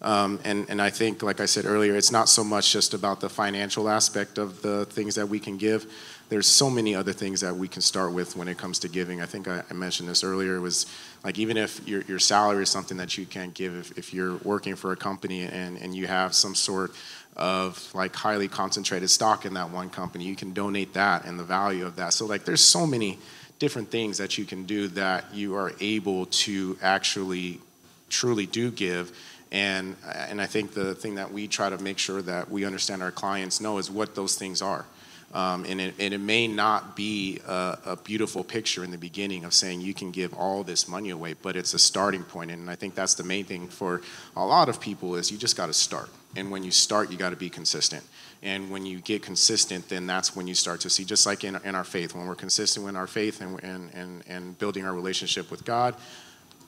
Um, 0.03 0.39
and, 0.45 0.69
and 0.69 0.83
I 0.83 0.91
think, 0.91 1.23
like 1.23 1.41
I 1.41 1.47
said 1.47 1.65
earlier, 1.65 1.97
it's 1.97 2.13
not 2.13 2.29
so 2.29 2.45
much 2.45 2.71
just 2.71 2.93
about 2.93 3.21
the 3.21 3.31
financial 3.31 3.89
aspect 3.89 4.37
of 4.37 4.61
the 4.61 4.85
things 4.85 5.15
that 5.15 5.27
we 5.27 5.41
can 5.41 5.57
give. 5.57 5.87
There's 6.29 6.47
so 6.47 6.69
many 6.69 6.95
other 6.95 7.15
things 7.15 7.41
that 7.41 7.57
we 7.57 7.69
can 7.69 7.81
start 7.81 8.13
with 8.13 8.37
when 8.37 8.49
it 8.49 8.59
comes 8.59 8.79
to 8.81 8.89
giving. 8.89 9.23
I 9.23 9.27
think 9.27 9.49
I, 9.49 9.63
I 9.71 9.73
mentioned 9.73 10.11
this 10.11 10.23
earlier. 10.23 10.57
It 10.57 10.61
was 10.61 10.87
like 11.23 11.39
even 11.39 11.57
if 11.57 11.87
your, 11.89 12.03
your 12.03 12.19
salary 12.19 12.65
is 12.65 12.71
something 12.71 12.99
that 12.99 13.17
you 13.17 13.25
can't 13.25 13.55
give, 13.55 13.75
if, 13.75 13.99
if 13.99 14.13
you're 14.13 14.37
working 14.39 14.75
for 14.75 14.93
a 14.93 14.97
company 14.97 15.43
and, 15.43 15.79
and 15.79 15.95
you 15.95 16.07
have 16.07 16.35
some 16.35 16.55
sort 16.55 16.93
of 17.37 17.93
like 17.95 18.15
highly 18.15 18.49
concentrated 18.49 19.11
stock 19.11 19.45
in 19.45 19.55
that 19.55 19.71
one 19.71 19.91
company. 19.91 20.25
You 20.25 20.37
can 20.37 20.53
donate 20.53 20.95
that 20.95 21.25
and 21.25 21.39
the 21.39 21.45
value 21.45 21.87
of 21.87 21.97
that. 21.97 22.13
So 22.13 22.27
like 22.27 22.45
there's 22.45 22.61
so 22.61 22.87
many 22.87 23.19
different 23.59 23.91
things 23.91 24.19
that 24.19 24.39
you 24.39 24.45
can 24.45 24.65
do 24.65 24.89
that 24.89 25.35
you 25.35 25.57
are 25.57 25.73
able 25.81 26.27
to 26.27 26.79
actually 26.83 27.61
truly 28.09 28.47
do 28.47 28.71
give. 28.71 29.17
And 29.51 29.97
and 30.29 30.41
I 30.41 30.47
think 30.47 30.75
the 30.75 30.95
thing 30.95 31.17
that 31.17 31.33
we 31.33 31.49
try 31.49 31.71
to 31.71 31.79
make 31.79 31.99
sure 31.99 32.23
that 32.23 32.51
we 32.51 32.65
understand 32.65 33.03
our 33.03 33.13
clients 33.13 33.61
know 33.61 33.79
is 33.79 33.91
what 33.91 34.15
those 34.15 34.37
things 34.37 34.63
are. 34.63 34.85
Um, 35.33 35.65
and, 35.65 35.81
it, 35.81 35.95
and, 35.99 36.15
it, 36.15 36.19
may 36.19 36.47
not 36.47 36.95
be 36.95 37.41
a, 37.45 37.77
a, 37.87 37.97
beautiful 37.97 38.45
picture 38.45 38.85
in 38.85 38.93
the 38.93 38.99
beginning 38.99 39.45
of 39.45 39.53
saying 39.53 39.81
you 39.81 39.93
can 39.93 40.13
give 40.13 40.33
all 40.33 40.63
this 40.63 40.87
money 40.87 41.11
away, 41.11 41.35
but 41.35 41.57
it's 41.57 41.75
a 41.75 41.79
starting 41.79 42.23
point. 42.23 42.53
And 42.53 42.71
I 42.71 42.77
think 42.77 42.95
that's 42.95 43.15
the 43.15 43.25
main 43.25 43.45
thing 43.45 43.67
for 43.67 44.01
a 44.37 44.47
lot 44.47 44.69
of 44.69 44.81
people 44.81 45.17
is 45.17 45.33
you 45.33 45.37
just 45.37 45.57
got 45.57 45.67
to 45.67 45.73
start. 45.73 46.09
And 46.37 46.51
when 46.51 46.65
you 46.65 46.71
start, 46.71 47.11
you 47.11 47.17
got 47.17 47.31
to 47.31 47.37
be 47.37 47.51
consistent. 47.51 48.05
And 48.43 48.71
when 48.71 48.85
you 48.85 49.01
get 49.01 49.23
consistent, 49.23 49.89
then 49.89 50.07
that's 50.07 50.37
when 50.37 50.47
you 50.47 50.55
start 50.55 50.81
to 50.81 50.91
see, 50.91 51.05
just 51.05 51.25
like 51.27 51.45
in, 51.45 51.57
in 51.65 51.75
our 51.75 51.85
faith, 51.85 52.15
when 52.15 52.27
we're 52.27 52.35
consistent 52.35 52.87
in 52.87 52.97
our 52.97 53.07
faith 53.07 53.41
and, 53.41 53.63
and, 53.63 53.95
and, 53.95 54.23
and 54.29 54.59
building 54.59 54.85
our 54.85 54.93
relationship 54.93 55.51
with 55.51 55.65
God, 55.65 55.95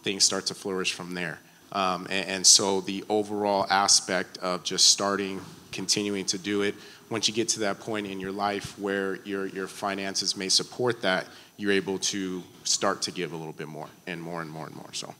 things 0.03 0.25
start 0.25 0.47
to 0.47 0.55
flourish 0.55 0.93
from 0.93 1.14
there. 1.14 1.39
Um, 1.73 2.07
and, 2.09 2.29
and 2.29 2.47
so 2.47 2.81
the 2.81 3.05
overall 3.09 3.67
aspect 3.69 4.39
of 4.39 4.64
just 4.64 4.89
starting, 4.89 5.41
continuing 5.73 6.25
to 6.27 6.39
do 6.39 6.62
it, 6.62 6.75
once 7.11 7.29
you 7.29 7.35
get 7.35 7.49
to 7.51 7.61
that 7.61 7.81
point 7.81 8.07
in 8.07 8.21
your 8.21 8.33
life 8.33 8.79
where 8.79 9.17
your, 9.17 9.47
your 9.47 9.69
finances 9.69 10.37
may 10.37 10.49
support 10.49 11.03
that, 11.03 11.27
you're 11.57 11.73
able 11.73 11.99
to 11.99 12.43
start 12.64 13.03
to 13.03 13.11
give 13.11 13.33
a 13.33 13.37
little 13.37 13.53
bit 13.53 13.69
more 13.69 13.89
and 14.07 14.21
more 14.21 14.43
and 14.43 14.51
more 14.51 14.67
and 14.67 14.75
more. 14.75 14.93
So, 14.93 15.14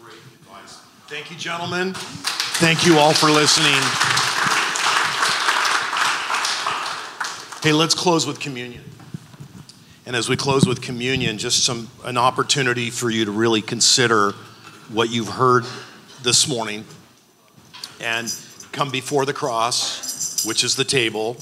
great 0.00 0.16
advice. 0.40 0.78
Thank 1.08 1.30
you, 1.30 1.36
gentlemen. 1.36 1.94
Thank 2.58 2.86
you 2.86 2.98
all 2.98 3.12
for 3.12 3.26
listening. 3.26 3.78
Hey, 7.62 7.74
let's 7.74 7.94
close 7.94 8.26
with 8.26 8.40
communion. 8.40 8.82
And 10.06 10.16
as 10.16 10.30
we 10.30 10.36
close 10.36 10.66
with 10.66 10.80
communion, 10.80 11.36
just 11.36 11.64
some 11.64 11.90
an 12.04 12.16
opportunity 12.16 12.88
for 12.88 13.10
you 13.10 13.26
to 13.26 13.30
really 13.30 13.60
consider 13.60 14.30
what 14.90 15.10
you've 15.10 15.28
heard 15.28 15.66
this 16.22 16.48
morning 16.48 16.86
and 18.00 18.34
come 18.72 18.90
before 18.90 19.26
the 19.26 19.34
cross 19.34 20.46
which 20.46 20.64
is 20.64 20.76
the 20.76 20.84
table, 20.84 21.36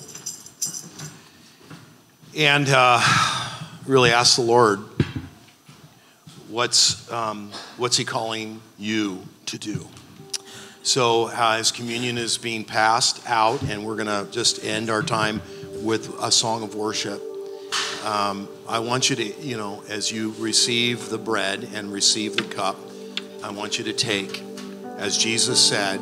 and 2.37 2.69
uh, 2.71 3.01
really 3.87 4.11
ask 4.11 4.35
the 4.35 4.43
Lord, 4.43 4.81
what's, 6.49 7.09
um, 7.13 7.53
what's 7.77 7.97
He 7.97 8.05
calling 8.05 8.61
you 8.79 9.23
to 9.47 9.59
do? 9.59 9.87
So, 10.85 11.29
uh, 11.29 11.57
as 11.59 11.73
communion 11.73 12.19
is 12.19 12.37
being 12.37 12.63
passed 12.63 13.23
out, 13.27 13.63
and 13.63 13.87
we're 13.87 13.97
going 13.97 14.07
to 14.07 14.31
just 14.31 14.63
end 14.63 14.91
our 14.91 15.03
time 15.03 15.41
with 15.83 16.15
a 16.21 16.31
song 16.31 16.63
of 16.63 16.75
worship. 16.75 17.23
Um, 18.05 18.51
I 18.69 18.81
want 18.81 19.09
you 19.09 19.17
to, 19.17 19.25
you 19.41 19.57
know, 19.57 19.83
as 19.89 20.13
you 20.13 20.35
receive 20.39 21.09
the 21.09 21.17
bread 21.17 21.67
and 21.73 21.91
receive 21.91 22.37
the 22.37 22.43
cup, 22.43 22.79
I 23.43 23.51
want 23.51 23.79
you 23.79 23.85
to 23.85 23.95
take, 23.95 24.43
as 24.99 25.17
Jesus 25.17 25.59
said, 25.59 26.01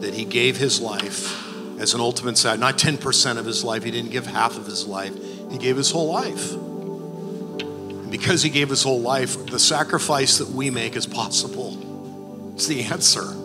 that 0.00 0.14
He 0.14 0.24
gave 0.24 0.56
His 0.56 0.80
life 0.80 1.46
as 1.78 1.92
an 1.92 2.00
ultimate 2.00 2.38
sacrifice. 2.38 2.60
Not 2.60 2.78
10% 2.78 3.36
of 3.36 3.44
his 3.44 3.62
life, 3.62 3.84
he 3.84 3.90
didn't 3.90 4.10
give 4.10 4.26
half 4.26 4.56
of 4.56 4.64
his 4.64 4.86
life, 4.86 5.14
he 5.50 5.58
gave 5.58 5.76
his 5.76 5.90
whole 5.90 6.10
life. 6.10 6.54
And 6.54 8.10
because 8.10 8.42
he 8.42 8.48
gave 8.48 8.70
his 8.70 8.82
whole 8.82 9.02
life, 9.02 9.46
the 9.46 9.58
sacrifice 9.58 10.38
that 10.38 10.48
we 10.48 10.70
make 10.70 10.96
is 10.96 11.06
possible. 11.06 12.54
It's 12.54 12.66
the 12.66 12.84
answer. 12.84 13.37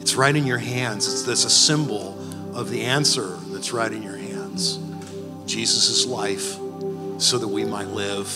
It's 0.00 0.14
right 0.14 0.34
in 0.34 0.46
your 0.46 0.58
hands. 0.58 1.06
It's 1.06 1.22
this 1.22 1.44
a 1.44 1.50
symbol 1.50 2.18
of 2.54 2.70
the 2.70 2.82
answer 2.82 3.36
that's 3.48 3.72
right 3.72 3.92
in 3.92 4.02
your 4.02 4.16
hands. 4.16 4.78
Jesus' 5.46 6.06
life 6.06 6.56
so 7.18 7.38
that 7.38 7.48
we 7.48 7.64
might 7.64 7.88
live 7.88 8.26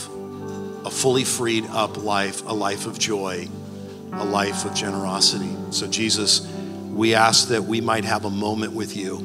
a 0.85 0.91
fully 0.91 1.25
freed 1.25 1.67
up 1.67 1.97
life, 1.97 2.47
a 2.47 2.53
life 2.53 2.87
of 2.87 2.99
joy, 2.99 3.49
a 4.13 4.25
life 4.25 4.65
of 4.65 4.75
generosity. 4.75 5.57
So 5.71 5.87
Jesus 5.87 6.47
we 6.95 7.15
ask 7.17 7.49
that 7.49 7.65
we 7.65 7.81
might 7.81 8.05
have 8.05 8.25
a 8.25 8.31
moment 8.31 8.73
with 8.73 8.97
you 8.97 9.17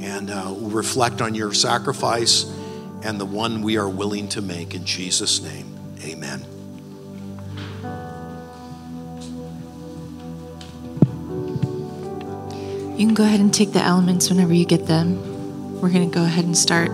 and 0.00 0.30
uh, 0.30 0.54
reflect 0.58 1.20
on 1.20 1.34
your 1.34 1.52
sacrifice 1.52 2.44
and 3.02 3.20
the 3.20 3.26
one 3.26 3.62
we 3.62 3.76
are 3.76 3.88
willing 3.88 4.28
to 4.28 4.40
make. 4.40 4.74
In 4.74 4.84
Jesus' 4.84 5.42
name, 5.42 5.76
amen. 6.04 6.57
You 12.98 13.06
can 13.06 13.14
go 13.14 13.22
ahead 13.22 13.38
and 13.38 13.54
take 13.54 13.72
the 13.72 13.80
elements 13.80 14.28
whenever 14.28 14.52
you 14.52 14.66
get 14.66 14.86
them. 14.86 15.80
We're 15.80 15.90
going 15.90 16.10
to 16.10 16.12
go 16.12 16.24
ahead 16.24 16.44
and 16.44 16.58
start 16.58 16.90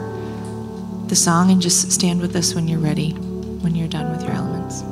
the 1.08 1.16
song 1.16 1.50
and 1.50 1.62
just 1.62 1.90
stand 1.90 2.20
with 2.20 2.36
us 2.36 2.54
when 2.54 2.68
you're 2.68 2.78
ready, 2.78 3.12
when 3.12 3.74
you're 3.74 3.88
done 3.88 4.10
with 4.10 4.22
your 4.22 4.32
elements. 4.32 4.82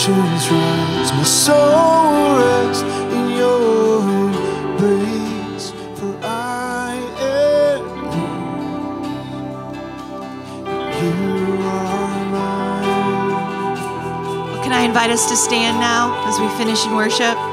Oceans 0.00 0.48
rise, 0.50 1.12
my 1.12 1.22
soul 1.24 2.12
will 2.12 2.38
rest 2.38 2.84
in 3.12 3.36
your 3.36 4.00
embrace. 4.00 5.72
For 5.98 6.16
I 6.22 6.96
am. 7.20 7.84
You 11.00 11.12
are 11.66 12.24
mine. 12.32 13.76
Can 14.62 14.72
I 14.72 14.82
invite 14.82 15.10
us 15.10 15.28
to 15.28 15.36
stand 15.36 15.78
now 15.80 16.14
as 16.26 16.40
we 16.40 16.48
finish 16.56 16.86
in 16.86 16.94
worship? 16.96 17.49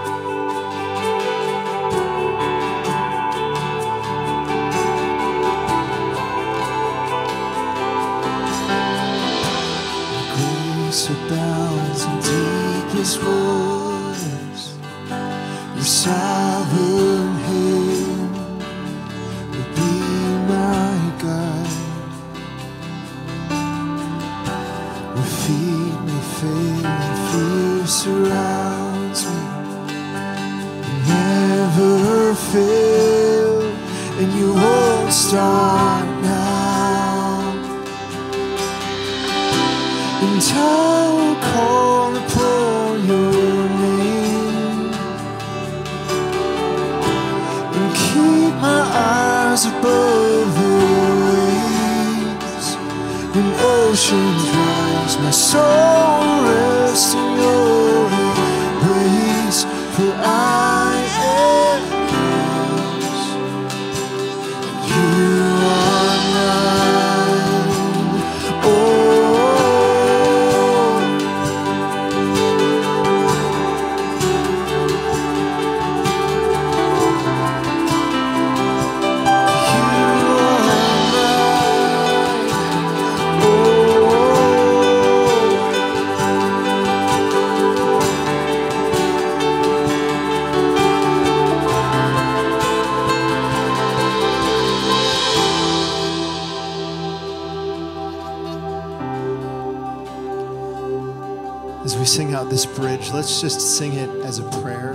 Let's 103.28 103.42
just 103.42 103.78
sing 103.78 103.92
it 103.92 104.10
as 104.24 104.40
a 104.40 104.44
prayer 104.62 104.94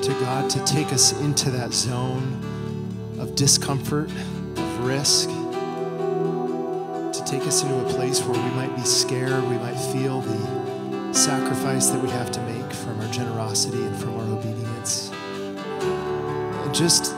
to 0.00 0.16
God 0.22 0.48
to 0.48 0.58
take 0.64 0.90
us 0.90 1.12
into 1.20 1.50
that 1.50 1.74
zone 1.74 2.38
of 3.20 3.34
discomfort, 3.34 4.08
of 4.56 4.84
risk, 4.86 5.28
to 5.28 7.22
take 7.26 7.42
us 7.42 7.62
into 7.62 7.78
a 7.84 7.88
place 7.90 8.22
where 8.22 8.42
we 8.42 8.50
might 8.54 8.74
be 8.74 8.80
scared, 8.84 9.44
we 9.50 9.58
might 9.58 9.76
feel 9.92 10.22
the 10.22 11.12
sacrifice 11.12 11.88
that 11.88 12.02
we 12.02 12.08
have 12.08 12.30
to 12.30 12.40
make 12.40 12.72
from 12.72 12.98
our 12.98 13.12
generosity 13.12 13.82
and 13.82 13.98
from 13.98 14.18
our 14.18 14.38
obedience. 14.38 15.10
And 15.12 16.74
just 16.74 17.12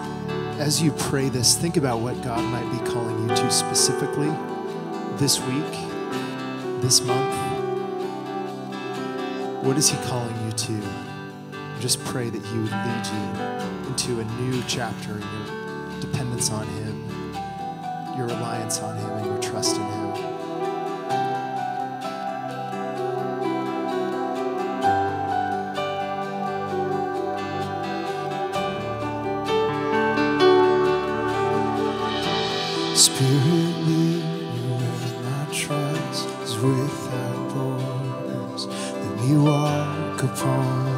as 0.58 0.82
you 0.82 0.90
pray 0.98 1.28
this, 1.28 1.56
think 1.56 1.76
about 1.76 2.00
what 2.00 2.20
God 2.22 2.42
might 2.42 2.68
be 2.76 2.84
calling 2.90 3.28
you 3.28 3.36
to 3.36 3.50
specifically 3.52 4.32
this 5.16 5.40
week, 5.42 6.82
this 6.82 7.00
month. 7.02 7.53
What 9.64 9.78
is 9.78 9.88
He 9.88 9.96
calling 10.04 10.36
you 10.44 10.52
to? 10.52 10.82
Just 11.80 12.04
pray 12.04 12.28
that 12.28 12.44
He 12.44 12.58
would 12.58 12.70
lead 12.70 13.06
you 13.06 13.88
into 13.88 14.20
a 14.20 14.24
new 14.42 14.62
chapter 14.68 15.12
in 15.12 15.22
your 15.22 16.00
dependence 16.00 16.50
on 16.50 16.66
Him, 16.66 17.32
your 18.14 18.26
reliance 18.26 18.80
on 18.80 18.94
Him, 18.98 19.10
and 19.10 19.24
your 19.24 19.40
trust 19.40 19.76
in 19.76 19.82
Him. 19.82 20.14
Spirit, 32.94 33.86
lead 33.86 34.22
me 34.22 34.60
where 34.76 35.22
my 35.22 35.52
trust 35.54 36.28
is 36.42 36.54
without. 36.58 37.33
Me 39.24 39.38
walk 39.38 40.22
upon 40.22 40.93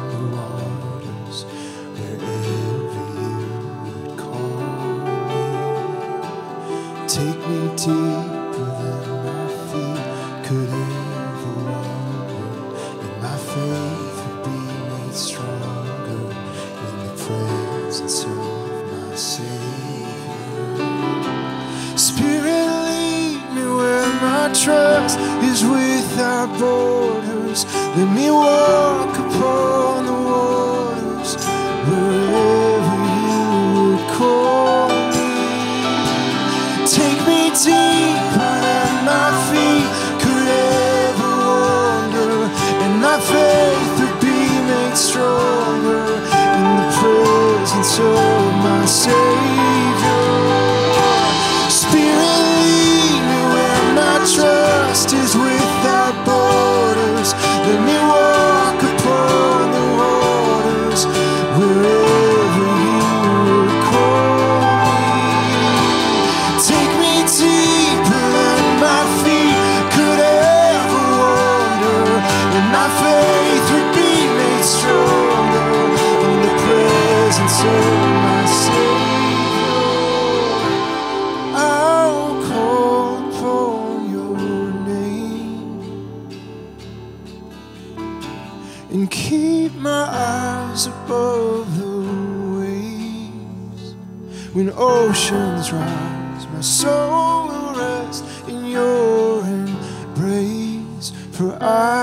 when 94.57 94.73
oceans 94.75 95.71
rise. 95.71 96.47
My 96.47 96.61
soul 96.61 97.47
will 97.47 97.75
rest 97.75 98.23
in 98.47 98.65
your 98.65 99.43
embrace, 99.43 101.11
for 101.31 101.55
I 101.61 101.96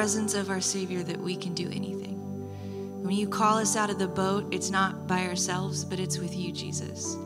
presence 0.00 0.32
of 0.32 0.48
our 0.48 0.62
Savior 0.62 1.02
that 1.02 1.20
we 1.20 1.36
can 1.36 1.52
do 1.52 1.66
anything. 1.66 2.14
When 3.02 3.14
you 3.14 3.28
call 3.28 3.58
us 3.58 3.76
out 3.76 3.90
of 3.90 3.98
the 3.98 4.08
boat, 4.08 4.46
it's 4.50 4.70
not 4.70 5.06
by 5.06 5.26
ourselves, 5.26 5.84
but 5.84 6.00
it's 6.00 6.16
with 6.16 6.34
you, 6.34 6.52
Jesus. 6.52 7.18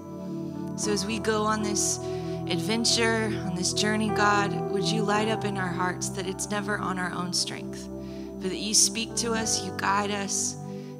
So 0.76 0.90
as 0.90 1.06
we 1.06 1.20
go 1.20 1.44
on 1.44 1.62
this 1.62 2.00
adventure, 2.48 3.26
on 3.46 3.54
this 3.54 3.72
journey, 3.72 4.08
God, 4.08 4.72
would 4.72 4.82
you 4.82 5.02
light 5.02 5.28
up 5.28 5.44
in 5.44 5.56
our 5.56 5.68
hearts 5.68 6.08
that 6.08 6.26
it's 6.26 6.50
never 6.50 6.76
on 6.78 6.98
our 6.98 7.12
own 7.12 7.32
strength, 7.32 7.88
but 8.40 8.50
that 8.50 8.58
you 8.58 8.74
speak 8.74 9.14
to 9.18 9.34
us, 9.34 9.64
you 9.64 9.72
guide 9.76 10.10
us, 10.10 10.56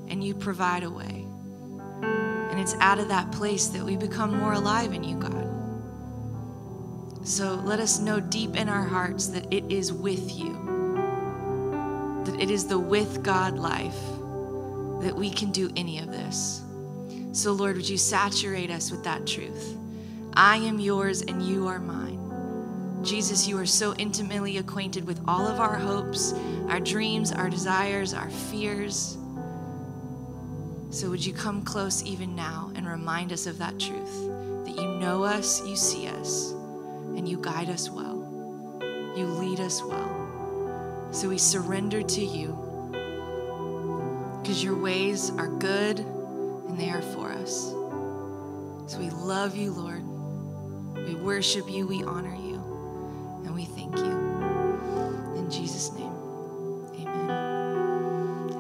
and 0.07 0.23
you 0.23 0.33
provide 0.33 0.85
a 0.85 0.91
way. 0.91 1.27
And 2.03 2.61
it's 2.61 2.75
out 2.75 3.01
of 3.01 3.09
that 3.09 3.33
place 3.33 3.67
that 3.67 3.83
we 3.83 3.97
become 3.97 4.39
more 4.39 4.53
alive 4.53 4.93
in 4.93 5.03
you, 5.03 5.17
God. 5.17 5.49
So 7.25 7.57
let 7.65 7.81
us 7.81 7.99
know 7.99 8.21
deep 8.21 8.55
in 8.55 8.69
our 8.69 8.85
hearts 8.85 9.27
that 9.27 9.53
it 9.53 9.65
is 9.73 9.93
with 9.93 10.39
you, 10.39 10.65
it 12.41 12.51
is 12.51 12.67
the 12.67 12.79
with 12.79 13.23
God 13.23 13.59
life 13.59 14.01
that 15.01 15.15
we 15.15 15.31
can 15.31 15.51
do 15.53 15.71
any 15.77 15.99
of 15.99 16.07
this. 16.07 16.63
So, 17.33 17.53
Lord, 17.53 17.77
would 17.77 17.89
you 17.89 17.99
saturate 17.99 18.71
us 18.71 18.91
with 18.91 19.05
that 19.05 19.27
truth? 19.27 19.77
I 20.35 20.57
am 20.57 20.79
yours 20.79 21.23
and 21.23 21.43
you 21.43 21.67
are 21.69 21.79
mine. 21.79 22.21
Jesus, 23.05 23.47
you 23.47 23.59
are 23.59 23.67
so 23.67 23.95
intimately 23.97 24.59
acquainted 24.59 25.07
with 25.07 25.21
all 25.29 25.47
of 25.47 25.61
our 25.61 25.77
hopes, 25.77 26.33
our 26.69 26.81
dreams, 26.81 27.33
our 27.33 27.51
desires, 27.51 28.15
our 28.15 28.31
fears. 28.31 29.19
So, 30.91 31.11
would 31.11 31.25
you 31.25 31.35
come 31.35 31.63
close 31.63 32.03
even 32.05 32.35
now 32.35 32.71
and 32.75 32.87
remind 32.87 33.33
us 33.33 33.47
of 33.47 33.59
that 33.59 33.79
truth 33.79 34.15
that 34.65 34.77
you 34.77 34.97
know 34.99 35.25
us, 35.25 35.67
you 35.67 35.77
see 35.77 36.07
us, 36.07 36.53
and 36.53 37.29
you 37.29 37.37
guide 37.37 37.69
us 37.69 37.91
well. 37.91 38.15
You 39.17 39.27
lead 39.27 39.61
us 39.61 39.83
well. 39.83 40.14
So, 41.15 41.29
we 41.29 41.39
surrender 41.39 42.03
to 42.03 42.25
you 42.25 42.59
because 44.43 44.65
your 44.65 44.77
ways 44.77 45.31
are 45.39 45.47
good 45.47 46.01
and 46.01 46.77
they 46.77 46.91
are 46.91 47.03
for 47.03 47.31
us. 47.31 47.71
So, 48.87 48.99
we 48.99 49.11
love 49.11 49.57
you, 49.57 49.71
Lord. 49.71 50.03
We 51.07 51.15
worship 51.15 51.71
you, 51.71 51.87
we 51.87 52.03
honor 52.03 52.35
you, 52.35 52.57
and 53.45 53.55
we 53.55 53.65
thank 53.65 53.97
you. 53.97 54.13
In 55.37 55.49
Jesus' 55.51 55.93
name, 55.93 56.13
amen. 57.01 57.31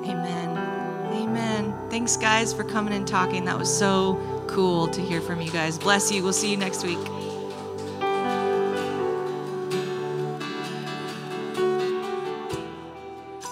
Amen. 0.04 0.48
Amen. 1.12 1.74
Thanks, 1.90 2.16
guys, 2.16 2.52
for 2.54 2.62
coming 2.62 2.94
and 2.94 3.06
talking. 3.06 3.44
That 3.46 3.58
was 3.58 3.76
so 3.76 4.44
cool 4.46 4.86
to 4.88 5.00
hear 5.00 5.20
from 5.20 5.40
you 5.40 5.50
guys. 5.50 5.76
Bless 5.76 6.12
you. 6.12 6.22
We'll 6.22 6.32
see 6.32 6.52
you 6.52 6.56
next 6.56 6.84
week. 6.84 6.98